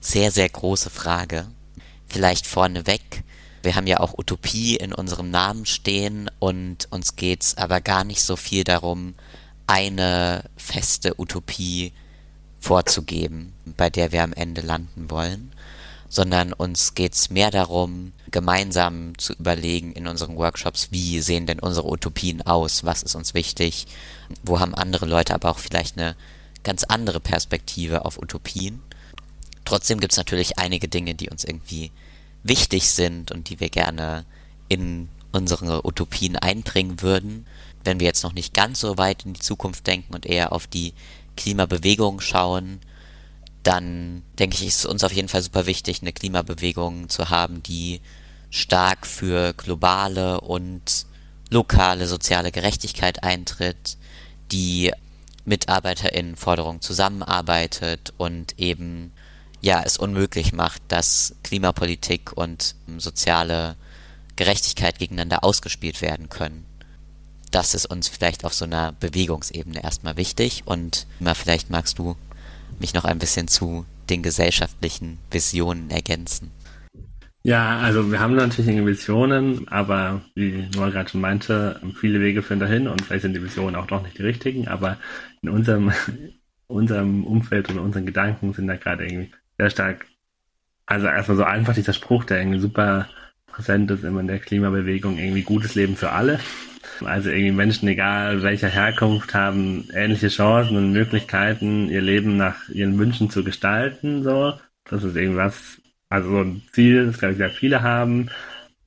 Sehr, 0.00 0.30
sehr 0.30 0.48
große 0.48 0.90
Frage. 0.90 1.46
Vielleicht 2.06 2.46
vorneweg. 2.46 3.22
Wir 3.62 3.76
haben 3.76 3.86
ja 3.86 4.00
auch 4.00 4.18
Utopie 4.18 4.76
in 4.76 4.92
unserem 4.92 5.30
Namen 5.30 5.64
stehen 5.64 6.30
und 6.38 6.86
uns 6.90 7.16
geht's 7.16 7.56
aber 7.56 7.80
gar 7.80 8.04
nicht 8.04 8.22
so 8.22 8.36
viel 8.36 8.62
darum, 8.62 9.14
eine 9.66 10.44
feste 10.56 11.18
Utopie 11.18 11.92
vorzugeben, 12.60 13.54
bei 13.76 13.90
der 13.90 14.12
wir 14.12 14.22
am 14.22 14.32
Ende 14.32 14.60
landen 14.60 15.10
wollen, 15.10 15.53
sondern 16.14 16.52
uns 16.52 16.94
geht's 16.94 17.28
mehr 17.28 17.50
darum, 17.50 18.12
gemeinsam 18.30 19.18
zu 19.18 19.32
überlegen 19.32 19.90
in 19.94 20.06
unseren 20.06 20.36
Workshops, 20.36 20.92
wie 20.92 21.20
sehen 21.20 21.46
denn 21.46 21.58
unsere 21.58 21.90
Utopien 21.90 22.40
aus, 22.42 22.84
was 22.84 23.02
ist 23.02 23.16
uns 23.16 23.34
wichtig, 23.34 23.88
wo 24.44 24.60
haben 24.60 24.76
andere 24.76 25.06
Leute 25.06 25.34
aber 25.34 25.50
auch 25.50 25.58
vielleicht 25.58 25.98
eine 25.98 26.14
ganz 26.62 26.84
andere 26.84 27.18
Perspektive 27.18 28.04
auf 28.04 28.22
Utopien. 28.22 28.80
Trotzdem 29.64 29.98
gibt's 29.98 30.16
natürlich 30.16 30.56
einige 30.56 30.86
Dinge, 30.86 31.16
die 31.16 31.30
uns 31.30 31.42
irgendwie 31.42 31.90
wichtig 32.44 32.90
sind 32.90 33.32
und 33.32 33.48
die 33.48 33.58
wir 33.58 33.68
gerne 33.68 34.24
in 34.68 35.08
unsere 35.32 35.84
Utopien 35.84 36.36
einbringen 36.36 37.02
würden. 37.02 37.44
Wenn 37.82 37.98
wir 37.98 38.06
jetzt 38.06 38.22
noch 38.22 38.34
nicht 38.34 38.54
ganz 38.54 38.78
so 38.78 38.98
weit 38.98 39.24
in 39.24 39.32
die 39.32 39.40
Zukunft 39.40 39.84
denken 39.88 40.14
und 40.14 40.26
eher 40.26 40.52
auf 40.52 40.68
die 40.68 40.94
Klimabewegung 41.36 42.20
schauen, 42.20 42.78
dann 43.64 44.22
denke 44.38 44.56
ich, 44.56 44.66
ist 44.66 44.80
es 44.80 44.86
uns 44.86 45.02
auf 45.02 45.12
jeden 45.12 45.28
Fall 45.28 45.42
super 45.42 45.66
wichtig, 45.66 46.02
eine 46.02 46.12
Klimabewegung 46.12 47.08
zu 47.08 47.30
haben, 47.30 47.62
die 47.62 48.00
stark 48.50 49.06
für 49.06 49.52
globale 49.54 50.40
und 50.40 51.06
lokale 51.50 52.06
soziale 52.06 52.52
Gerechtigkeit 52.52 53.24
eintritt, 53.24 53.96
die 54.52 54.92
MitarbeiterInnen 55.44 56.36
Forderungen 56.36 56.80
zusammenarbeitet 56.80 58.12
und 58.16 58.58
eben 58.58 59.12
ja 59.60 59.82
es 59.82 59.96
unmöglich 59.96 60.52
macht, 60.52 60.82
dass 60.88 61.34
Klimapolitik 61.42 62.32
und 62.36 62.74
soziale 62.98 63.76
Gerechtigkeit 64.36 64.98
gegeneinander 64.98 65.42
ausgespielt 65.42 66.02
werden 66.02 66.28
können. 66.28 66.66
Das 67.50 67.74
ist 67.74 67.86
uns 67.86 68.08
vielleicht 68.08 68.44
auf 68.44 68.52
so 68.52 68.64
einer 68.64 68.92
Bewegungsebene 68.92 69.82
erstmal 69.82 70.16
wichtig 70.16 70.62
und 70.66 71.06
immer 71.20 71.34
vielleicht 71.34 71.70
magst 71.70 71.98
du 71.98 72.16
mich 72.80 72.94
noch 72.94 73.04
ein 73.04 73.18
bisschen 73.18 73.48
zu 73.48 73.84
den 74.10 74.22
gesellschaftlichen 74.22 75.18
Visionen 75.30 75.90
ergänzen. 75.90 76.50
Ja, 77.46 77.78
also 77.80 78.10
wir 78.10 78.20
haben 78.20 78.36
natürlich 78.36 78.86
Visionen, 78.86 79.68
aber 79.68 80.22
wie 80.34 80.66
Noah 80.74 80.90
gerade 80.90 81.10
schon 81.10 81.20
meinte, 81.20 81.78
viele 82.00 82.20
Wege 82.20 82.42
führen 82.42 82.60
dahin 82.60 82.88
und 82.88 83.02
vielleicht 83.02 83.22
sind 83.22 83.34
die 83.34 83.42
Visionen 83.42 83.76
auch 83.76 83.86
doch 83.86 84.02
nicht 84.02 84.16
die 84.16 84.22
richtigen, 84.22 84.66
aber 84.66 84.96
in 85.42 85.50
unserem, 85.50 85.92
unserem 86.68 87.24
Umfeld 87.24 87.68
und 87.70 87.78
unseren 87.78 88.06
Gedanken 88.06 88.54
sind 88.54 88.66
da 88.66 88.76
gerade 88.76 89.04
irgendwie 89.04 89.30
sehr 89.58 89.68
stark, 89.68 90.06
also 90.86 91.06
erstmal 91.06 91.36
so 91.36 91.44
einfach 91.44 91.74
dieser 91.74 91.92
Spruch, 91.92 92.24
der 92.24 92.38
irgendwie 92.38 92.60
super 92.60 93.08
präsent 93.46 93.90
ist 93.90 94.04
immer 94.04 94.20
in 94.20 94.26
der 94.26 94.38
Klimabewegung, 94.38 95.18
irgendwie 95.18 95.42
gutes 95.42 95.74
Leben 95.74 95.96
für 95.96 96.12
alle. 96.12 96.40
Also 97.04 97.30
irgendwie 97.30 97.52
Menschen, 97.52 97.88
egal 97.88 98.42
welcher 98.42 98.68
Herkunft, 98.68 99.34
haben 99.34 99.88
ähnliche 99.94 100.28
Chancen 100.28 100.76
und 100.76 100.92
Möglichkeiten, 100.92 101.88
ihr 101.88 102.02
Leben 102.02 102.36
nach 102.36 102.68
ihren 102.68 102.98
Wünschen 102.98 103.30
zu 103.30 103.44
gestalten, 103.44 104.22
so. 104.22 104.54
Das 104.84 105.02
ist 105.02 105.16
irgendwas, 105.16 105.80
also 106.08 106.30
so 106.30 106.40
ein 106.40 106.62
Ziel, 106.72 107.06
das 107.06 107.18
glaube 107.18 107.32
ich 107.32 107.38
sehr 107.38 107.50
viele 107.50 107.82
haben, 107.82 108.28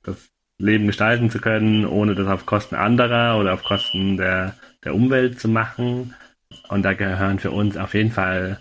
das 0.02 0.16
Leben 0.58 0.86
gestalten 0.86 1.30
zu 1.30 1.40
können, 1.40 1.86
ohne 1.86 2.14
das 2.14 2.28
auf 2.28 2.46
Kosten 2.46 2.76
anderer 2.76 3.38
oder 3.38 3.54
auf 3.54 3.64
Kosten 3.64 4.16
der, 4.16 4.54
der 4.84 4.94
Umwelt 4.94 5.40
zu 5.40 5.48
machen. 5.48 6.14
Und 6.68 6.82
da 6.84 6.94
gehören 6.94 7.38
für 7.38 7.50
uns 7.50 7.76
auf 7.76 7.94
jeden 7.94 8.12
Fall 8.12 8.60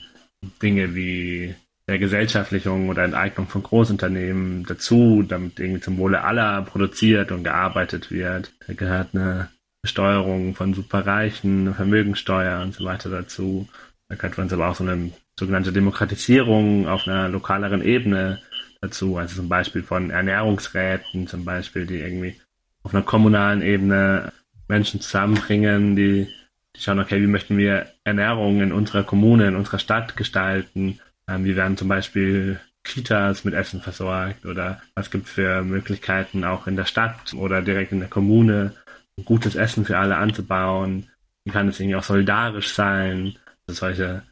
Dinge 0.62 0.96
wie 0.96 1.56
der 1.88 2.00
Gesellschaftlichung 2.00 2.90
oder 2.90 3.04
Enteignung 3.04 3.48
von 3.48 3.64
Großunternehmen 3.64 4.66
dazu, 4.66 5.24
damit 5.28 5.60
irgendwie 5.60 5.82
zum 5.82 5.98
Wohle 5.98 6.24
aller 6.24 6.62
produziert 6.64 7.32
und 7.32 7.44
gearbeitet 7.44 8.12
wird. 8.12 8.52
Da 8.68 8.74
gehört 8.74 9.10
eine 9.14 9.50
Besteuerung 9.82 10.54
von 10.54 10.74
Superreichen, 10.74 11.62
eine 11.62 11.74
Vermögensteuer 11.74 12.62
und 12.62 12.74
so 12.74 12.84
weiter 12.84 13.10
dazu. 13.10 13.70
Da 14.10 14.16
gehört 14.16 14.36
für 14.36 14.42
uns 14.42 14.54
aber 14.54 14.70
auch 14.70 14.76
so 14.76 14.84
eine 14.84 15.12
sogenannte 15.40 15.72
Demokratisierung 15.72 16.88
auf 16.88 17.08
einer 17.08 17.30
lokaleren 17.30 17.82
Ebene 17.82 18.42
dazu. 18.82 19.18
Also 19.18 19.38
zum 19.38 19.48
Beispiel 19.48 19.84
von 19.84 20.10
Ernährungsräten, 20.10 21.28
zum 21.28 21.46
Beispiel, 21.46 21.86
die 21.86 22.00
irgendwie 22.00 22.36
auf 22.84 22.94
einer 22.94 23.04
kommunalen 23.04 23.62
Ebene 23.62 24.34
Menschen 24.68 25.00
zusammenbringen, 25.00 25.96
die, 25.96 26.28
die 26.76 26.82
schauen, 26.82 27.00
okay, 27.00 27.22
wie 27.22 27.28
möchten 27.28 27.58
wir 27.58 27.88
Ernährung 28.04 28.62
in 28.62 28.74
unserer 28.74 29.04
Kommune, 29.04 29.48
in 29.48 29.56
unserer 29.56 29.80
Stadt 29.80 30.18
gestalten? 30.18 31.00
Ähm, 31.28 31.46
wie 31.46 31.56
werden 31.56 31.78
zum 31.78 31.88
Beispiel 31.88 32.60
Kitas 32.84 33.44
mit 33.44 33.54
Essen 33.54 33.82
versorgt 33.82 34.46
oder 34.46 34.82
was 34.96 35.12
gibt 35.12 35.28
es 35.28 35.34
für 35.34 35.62
Möglichkeiten 35.62 36.44
auch 36.44 36.68
in 36.68 36.78
der 36.78 36.86
Stadt 36.86 37.34
oder 37.34 37.62
direkt 37.62 37.92
in 37.92 38.00
der 38.00 38.10
Kommune 38.10 38.74
gutes 39.26 39.56
Essen 39.56 39.86
für 39.86 39.98
alle 39.98 40.18
anzubauen? 40.18 41.10
Wie 41.44 41.52
kann 41.52 41.68
es 41.68 41.80
irgendwie 41.80 41.98
auch 41.98 42.04
solidarisch 42.04 42.74
sein? 42.74 43.38
Also 43.68 43.80
solche 43.80 44.24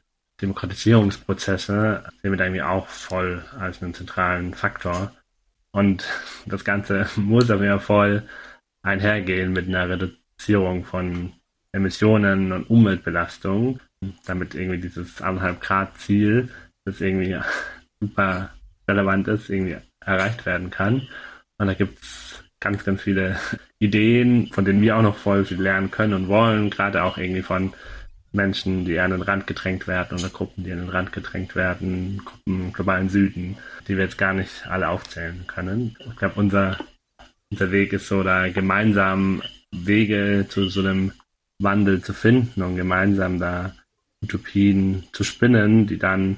Demokratisierungsprozesse 0.42 2.04
sehen 2.22 2.32
wir 2.32 2.38
da 2.38 2.46
irgendwie 2.46 2.62
auch 2.62 2.88
voll 2.88 3.44
als 3.58 3.82
einen 3.82 3.94
zentralen 3.94 4.54
Faktor. 4.54 5.12
Und 5.72 6.06
das 6.46 6.64
Ganze 6.64 7.08
muss 7.16 7.50
aber 7.50 7.66
ja 7.66 7.80
voll 7.80 8.24
einhergehen 8.82 9.52
mit 9.52 9.68
einer 9.68 9.90
Reduzierung 9.90 10.86
von 10.86 11.34
Emissionen 11.72 12.54
und 12.54 12.70
Umweltbelastung, 12.70 13.82
damit 14.26 14.56
irgendwie 14.56 14.80
dieses 14.80 15.22
1,5 15.22 15.60
Grad 15.60 15.98
Ziel, 15.98 16.50
das 16.86 17.02
irgendwie 17.02 17.38
super 18.00 18.52
relevant 18.88 19.28
ist, 19.28 19.50
irgendwie 19.50 19.78
erreicht 20.00 20.46
werden 20.46 20.70
kann. 20.70 21.08
Und 21.58 21.68
da 21.68 21.74
gibt's 21.74 22.44
ganz, 22.60 22.84
ganz 22.84 23.02
viele 23.02 23.38
Ideen, 23.80 24.48
von 24.54 24.66
denen 24.66 24.82
wir 24.82 24.98
auch 24.98 25.02
noch 25.02 25.18
voll 25.18 25.46
viel 25.46 25.62
lernen 25.62 25.92
können 25.92 26.14
und 26.14 26.28
wollen, 26.28 26.70
gerade 26.70 27.04
auch 27.04 27.18
irgendwie 27.18 27.42
von 27.42 27.74
Menschen, 28.32 28.86
die 28.86 29.00
an 29.00 29.12
den 29.12 29.22
Rand 29.22 29.48
gedrängt 29.48 29.88
werden 29.88 30.20
oder 30.20 30.30
Gruppen, 30.30 30.64
die 30.64 30.72
an 30.72 30.80
den 30.80 30.90
Rand 30.90 31.14
gedrängt 31.14 31.56
werden, 31.56 32.22
Gruppen 32.24 32.66
im 32.66 32.74
globalen 32.74 33.10
Süden, 33.10 33.58
die 33.88 33.96
wir 33.96 34.04
jetzt 34.04 34.18
gar 34.18 34.34
nicht 34.34 34.68
alle 34.68 34.90
aufzählen 34.90 35.46
können. 35.48 35.96
Ich 36.06 36.16
glaube, 36.18 36.40
unser, 36.40 36.78
unser 37.50 37.72
Weg 37.72 37.94
ist 37.94 38.08
so, 38.08 38.24
da 38.24 38.50
gemeinsam 38.50 39.42
Wege 39.72 40.46
zu 40.50 40.68
so 40.70 40.82
einem 40.82 41.14
Wandel 41.60 42.02
zu 42.02 42.14
finden 42.14 42.62
und 42.62 42.76
gemeinsam 42.76 43.40
da 43.40 43.74
Utopien 44.22 45.04
zu 45.14 45.24
spinnen, 45.24 45.88
die 45.88 45.98
dann 45.98 46.38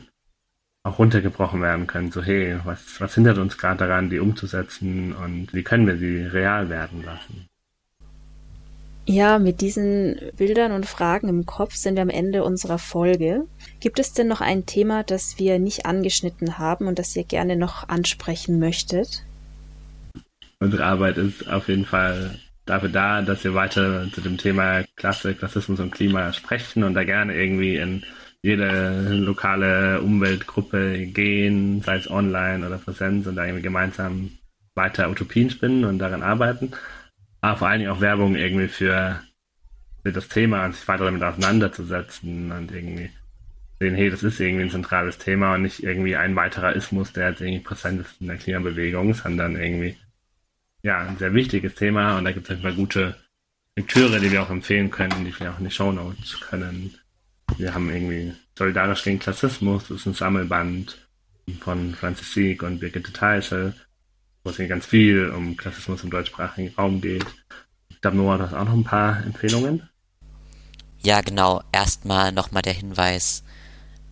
auch 0.87 0.99
runtergebrochen 0.99 1.61
werden 1.61 1.85
können. 1.87 2.11
So, 2.11 2.23
hey, 2.23 2.57
was, 2.63 2.99
was 2.99 3.13
hindert 3.13 3.37
uns 3.37 3.57
gerade 3.57 3.79
daran, 3.79 4.09
die 4.09 4.19
umzusetzen 4.19 5.13
und 5.13 5.53
wie 5.53 5.63
können 5.63 5.85
wir 5.85 5.97
sie 5.97 6.21
real 6.21 6.69
werden 6.69 7.03
lassen? 7.03 7.47
Ja, 9.09 9.39
mit 9.39 9.61
diesen 9.61 10.19
Bildern 10.35 10.73
und 10.73 10.85
Fragen 10.85 11.29
im 11.29 11.45
Kopf 11.45 11.75
sind 11.75 11.95
wir 11.95 12.01
am 12.01 12.09
Ende 12.09 12.43
unserer 12.43 12.77
Folge. 12.77 13.45
Gibt 13.79 13.99
es 13.99 14.11
denn 14.11 14.27
noch 14.27 14.41
ein 14.41 14.65
Thema, 14.65 15.03
das 15.03 15.39
wir 15.39 15.59
nicht 15.59 15.85
angeschnitten 15.85 16.57
haben 16.57 16.87
und 16.87 16.99
das 16.99 17.15
ihr 17.15 17.23
gerne 17.23 17.55
noch 17.55 17.87
ansprechen 17.87 18.59
möchtet? 18.59 19.23
Unsere 20.59 20.83
Arbeit 20.83 21.17
ist 21.17 21.47
auf 21.47 21.69
jeden 21.69 21.85
Fall 21.85 22.37
dafür 22.65 22.89
da, 22.89 23.21
dass 23.21 23.45
wir 23.45 23.53
weiter 23.53 24.11
zu 24.11 24.19
dem 24.19 24.37
Thema 24.37 24.83
Klasse, 24.97 25.35
Klassismus 25.35 25.79
und 25.79 25.91
Klima 25.91 26.33
sprechen 26.33 26.83
und 26.83 26.93
da 26.93 27.05
gerne 27.05 27.33
irgendwie 27.33 27.77
in 27.77 28.03
jede 28.41 29.13
lokale 29.13 30.01
Umweltgruppe 30.01 31.07
gehen, 31.07 31.81
sei 31.81 31.97
es 31.97 32.09
online 32.09 32.65
oder 32.65 32.77
Präsenz 32.77 33.27
und 33.27 33.35
da 33.35 33.45
irgendwie 33.45 33.63
gemeinsam 33.63 34.31
weiter 34.75 35.09
Utopien 35.09 35.49
spinnen 35.49 35.85
und 35.85 35.99
daran 35.99 36.23
arbeiten 36.23 36.73
aber 37.41 37.57
vor 37.57 37.67
allen 37.67 37.79
Dingen 37.79 37.91
auch 37.91 38.01
Werbung 38.01 38.35
irgendwie 38.35 38.67
für, 38.67 39.21
für 40.03 40.11
das 40.11 40.27
Thema 40.27 40.65
und 40.65 40.75
sich 40.75 40.87
weiter 40.87 41.05
damit 41.05 41.23
auseinanderzusetzen 41.23 42.51
und 42.51 42.71
irgendwie 42.71 43.09
sehen, 43.79 43.95
hey, 43.95 44.09
das 44.09 44.23
ist 44.23 44.39
irgendwie 44.39 44.63
ein 44.63 44.71
zentrales 44.71 45.17
Thema 45.17 45.53
und 45.53 45.61
nicht 45.61 45.83
irgendwie 45.83 46.15
ein 46.15 46.35
weiterer 46.35 46.75
Ismus, 46.75 47.13
der 47.13 47.29
jetzt 47.29 47.41
irgendwie 47.41 47.63
präsent 47.63 48.01
ist 48.01 48.19
in 48.19 48.27
der 48.27 48.37
Klimabewegung, 48.37 49.13
sondern 49.13 49.55
irgendwie 49.55 49.95
ja, 50.81 50.99
ein 50.99 51.17
sehr 51.17 51.33
wichtiges 51.33 51.75
Thema 51.75 52.17
und 52.17 52.25
da 52.25 52.31
gibt 52.31 52.49
es 52.49 52.55
einfach 52.55 52.75
gute 52.75 53.15
Lektüre, 53.75 54.19
die 54.19 54.31
wir 54.31 54.41
auch 54.41 54.49
empfehlen 54.49 54.89
können, 54.89 55.25
die 55.25 55.39
wir 55.39 55.51
auch 55.51 55.59
in 55.59 55.65
die 55.65 55.71
Show 55.71 55.91
Notes 55.91 56.39
können. 56.41 56.95
Wir 57.57 57.73
haben 57.73 57.89
irgendwie 57.89 58.33
Solidarisch 58.57 59.03
gegen 59.03 59.19
Klassismus, 59.19 59.87
das 59.87 59.99
ist 59.99 60.05
ein 60.05 60.13
Sammelband 60.13 61.07
von 61.61 61.95
Francis 61.95 62.33
Sieg 62.33 62.63
und 62.63 62.79
Birgitte 62.79 63.13
Teisel 63.13 63.73
wo 64.47 64.51
es 64.51 64.69
ganz 64.69 64.85
viel 64.85 65.29
um 65.29 65.57
Klassismus 65.57 66.03
im 66.03 66.09
deutschsprachigen 66.09 66.73
Raum 66.75 67.01
geht. 67.01 67.25
Ich 67.89 67.99
glaube, 67.99 68.15
Noah, 68.15 68.37
du 68.37 68.45
hast 68.45 68.53
auch 68.53 68.63
noch 68.63 68.73
ein 68.73 68.83
paar 68.85 69.21
Empfehlungen. 69.25 69.89
Ja, 70.99 71.19
genau. 71.19 71.61
Erstmal 71.73 72.31
nochmal 72.31 72.61
der 72.61 72.73
Hinweis, 72.73 73.43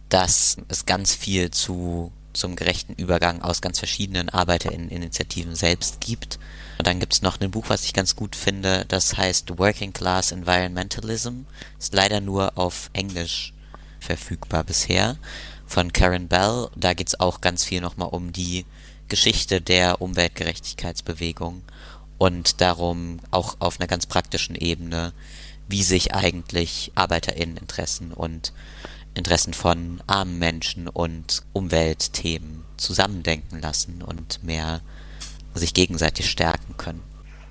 dass 0.09 0.57
es 0.67 0.85
ganz 0.85 1.15
viel 1.15 1.51
zu 1.51 2.11
zum 2.33 2.57
gerechten 2.57 2.95
Übergang 2.95 3.41
aus 3.41 3.61
ganz 3.61 3.79
verschiedenen 3.79 4.27
Arbeiterinnen-Initiativen 4.27 5.55
selbst 5.55 6.01
gibt. 6.01 6.37
Und 6.77 6.87
dann 6.87 6.99
gibt 6.99 7.13
es 7.13 7.21
noch 7.21 7.39
ein 7.39 7.51
Buch, 7.51 7.65
was 7.67 7.85
ich 7.85 7.93
ganz 7.93 8.15
gut 8.15 8.35
finde, 8.35 8.85
das 8.87 9.17
heißt 9.17 9.57
Working 9.57 9.93
Class 9.93 10.31
Environmentalism. 10.31 11.45
Ist 11.79 11.93
leider 11.93 12.21
nur 12.21 12.57
auf 12.57 12.89
Englisch 12.93 13.53
verfügbar 13.99 14.63
bisher. 14.63 15.17
Von 15.65 15.93
Karen 15.93 16.27
Bell. 16.27 16.69
Da 16.75 16.93
geht 16.93 17.07
es 17.07 17.19
auch 17.19 17.41
ganz 17.41 17.63
viel 17.63 17.81
nochmal 17.81 18.09
um 18.09 18.31
die 18.31 18.65
Geschichte 19.07 19.61
der 19.61 20.01
Umweltgerechtigkeitsbewegung 20.01 21.61
und 22.17 22.61
darum 22.61 23.19
auch 23.31 23.57
auf 23.59 23.79
einer 23.79 23.87
ganz 23.87 24.05
praktischen 24.05 24.55
Ebene, 24.55 25.13
wie 25.67 25.83
sich 25.83 26.13
eigentlich 26.13 26.91
Arbeiterinnen-Interessen 26.95 28.11
und 28.11 28.53
Interessen 29.13 29.53
von 29.53 30.01
armen 30.07 30.37
Menschen 30.39 30.87
und 30.87 31.43
Umweltthemen 31.53 32.63
zusammendenken 32.77 33.61
lassen 33.61 34.01
und 34.01 34.43
mehr 34.43 34.81
sich 35.59 35.73
gegenseitig 35.73 36.29
stärken 36.29 36.77
können. 36.77 37.01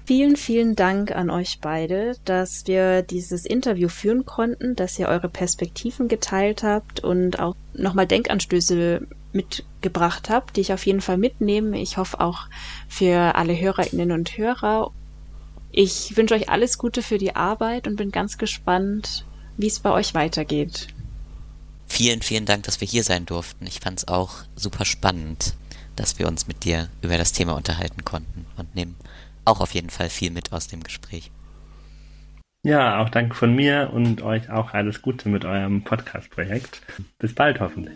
Vielen, 0.06 0.36
vielen 0.36 0.76
Dank 0.76 1.12
an 1.12 1.30
euch 1.30 1.60
beide, 1.62 2.16
dass 2.26 2.66
wir 2.66 3.00
dieses 3.00 3.46
Interview 3.46 3.88
führen 3.88 4.26
konnten, 4.26 4.76
dass 4.76 4.98
ihr 4.98 5.08
eure 5.08 5.30
Perspektiven 5.30 6.08
geteilt 6.08 6.62
habt 6.62 7.00
und 7.00 7.38
auch 7.38 7.56
nochmal 7.72 8.06
Denkanstöße 8.06 9.06
mitgebracht 9.32 10.28
habt, 10.28 10.56
die 10.56 10.60
ich 10.60 10.74
auf 10.74 10.84
jeden 10.84 11.00
Fall 11.00 11.16
mitnehme. 11.16 11.80
Ich 11.80 11.96
hoffe 11.96 12.20
auch 12.20 12.48
für 12.86 13.34
alle 13.34 13.58
Hörerinnen 13.58 14.12
und 14.12 14.36
Hörer. 14.36 14.90
Ich 15.72 16.16
wünsche 16.18 16.34
euch 16.34 16.50
alles 16.50 16.76
Gute 16.76 17.00
für 17.00 17.16
die 17.16 17.34
Arbeit 17.34 17.86
und 17.88 17.96
bin 17.96 18.10
ganz 18.10 18.36
gespannt, 18.36 19.24
wie 19.56 19.68
es 19.68 19.80
bei 19.80 19.90
euch 19.90 20.12
weitergeht. 20.12 20.88
Vielen, 21.86 22.20
vielen 22.20 22.44
Dank, 22.44 22.64
dass 22.64 22.80
wir 22.80 22.88
hier 22.88 23.04
sein 23.04 23.24
durften. 23.24 23.66
Ich 23.66 23.80
fand 23.80 23.98
es 23.98 24.08
auch 24.08 24.42
super 24.54 24.84
spannend, 24.84 25.54
dass 25.96 26.18
wir 26.18 26.28
uns 26.28 26.46
mit 26.46 26.64
dir 26.64 26.88
über 27.02 27.18
das 27.18 27.32
Thema 27.32 27.52
unterhalten 27.54 28.04
konnten 28.04 28.46
und 28.56 28.74
nehmen 28.74 28.96
auch 29.44 29.60
auf 29.60 29.74
jeden 29.74 29.90
Fall 29.90 30.08
viel 30.08 30.30
mit 30.30 30.52
aus 30.52 30.68
dem 30.68 30.82
Gespräch. 30.82 31.30
Ja, 32.62 33.02
auch 33.02 33.10
danke 33.10 33.34
von 33.34 33.54
mir 33.54 33.90
und 33.92 34.22
euch 34.22 34.48
auch 34.48 34.72
alles 34.72 35.02
Gute 35.02 35.28
mit 35.28 35.44
eurem 35.44 35.84
Podcast-Projekt. 35.84 36.80
Bis 37.18 37.34
bald 37.34 37.60
hoffentlich. 37.60 37.94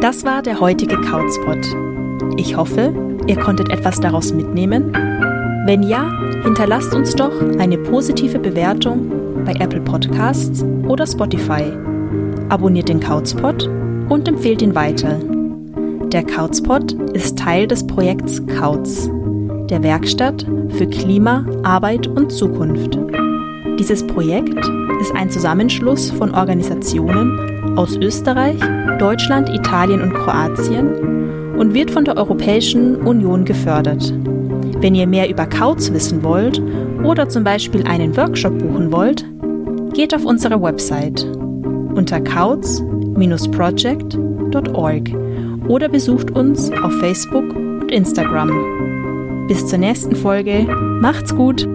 Das 0.00 0.24
war 0.24 0.42
der 0.42 0.60
heutige 0.60 1.00
Couchspot. 1.00 1.64
Ich 2.36 2.56
hoffe, 2.56 2.92
ihr 3.26 3.38
konntet 3.38 3.70
etwas 3.70 4.00
daraus 4.00 4.32
mitnehmen. 4.32 4.92
Wenn 5.66 5.82
ja, 5.82 6.10
hinterlasst 6.42 6.94
uns 6.94 7.14
doch 7.14 7.32
eine 7.58 7.78
positive 7.78 8.38
Bewertung 8.38 9.19
bei 9.50 9.64
Apple 9.64 9.80
Podcasts 9.80 10.64
oder 10.86 11.04
Spotify. 11.06 11.64
Abonniert 12.50 12.88
den 12.88 13.00
Couchspot 13.00 13.68
und 14.08 14.28
empfehlt 14.28 14.62
ihn 14.62 14.76
weiter. 14.76 15.18
Der 16.12 16.22
Couchspot 16.22 16.92
ist 17.14 17.36
Teil 17.36 17.66
des 17.66 17.84
Projekts 17.84 18.46
Kauz, 18.46 19.10
der 19.68 19.82
Werkstatt 19.82 20.46
für 20.68 20.86
Klima, 20.86 21.44
Arbeit 21.64 22.06
und 22.06 22.30
Zukunft. 22.30 22.96
Dieses 23.78 24.06
Projekt 24.06 24.64
ist 25.00 25.14
ein 25.16 25.30
Zusammenschluss 25.30 26.10
von 26.10 26.32
Organisationen 26.32 27.76
aus 27.76 27.96
Österreich, 27.96 28.58
Deutschland, 29.00 29.48
Italien 29.48 30.02
und 30.02 30.14
Kroatien 30.14 31.56
und 31.56 31.74
wird 31.74 31.90
von 31.90 32.04
der 32.04 32.16
Europäischen 32.16 32.96
Union 32.96 33.44
gefördert. 33.44 34.14
Wenn 34.80 34.94
ihr 34.94 35.06
mehr 35.08 35.28
über 35.28 35.46
Kauz 35.46 35.92
wissen 35.92 36.22
wollt 36.22 36.62
oder 37.02 37.28
zum 37.28 37.42
Beispiel 37.42 37.84
einen 37.86 38.16
Workshop 38.16 38.56
buchen 38.58 38.92
wollt, 38.92 39.29
geht 39.92 40.14
auf 40.14 40.24
unsere 40.24 40.62
Website 40.62 41.26
unter 41.94 42.20
kauz-project.org 42.20 45.10
oder 45.68 45.88
besucht 45.88 46.30
uns 46.32 46.72
auf 46.72 46.92
Facebook 47.00 47.54
und 47.54 47.90
Instagram. 47.90 48.50
Bis 49.48 49.66
zur 49.66 49.78
nächsten 49.78 50.14
Folge. 50.16 50.66
Macht's 51.00 51.34
gut! 51.34 51.66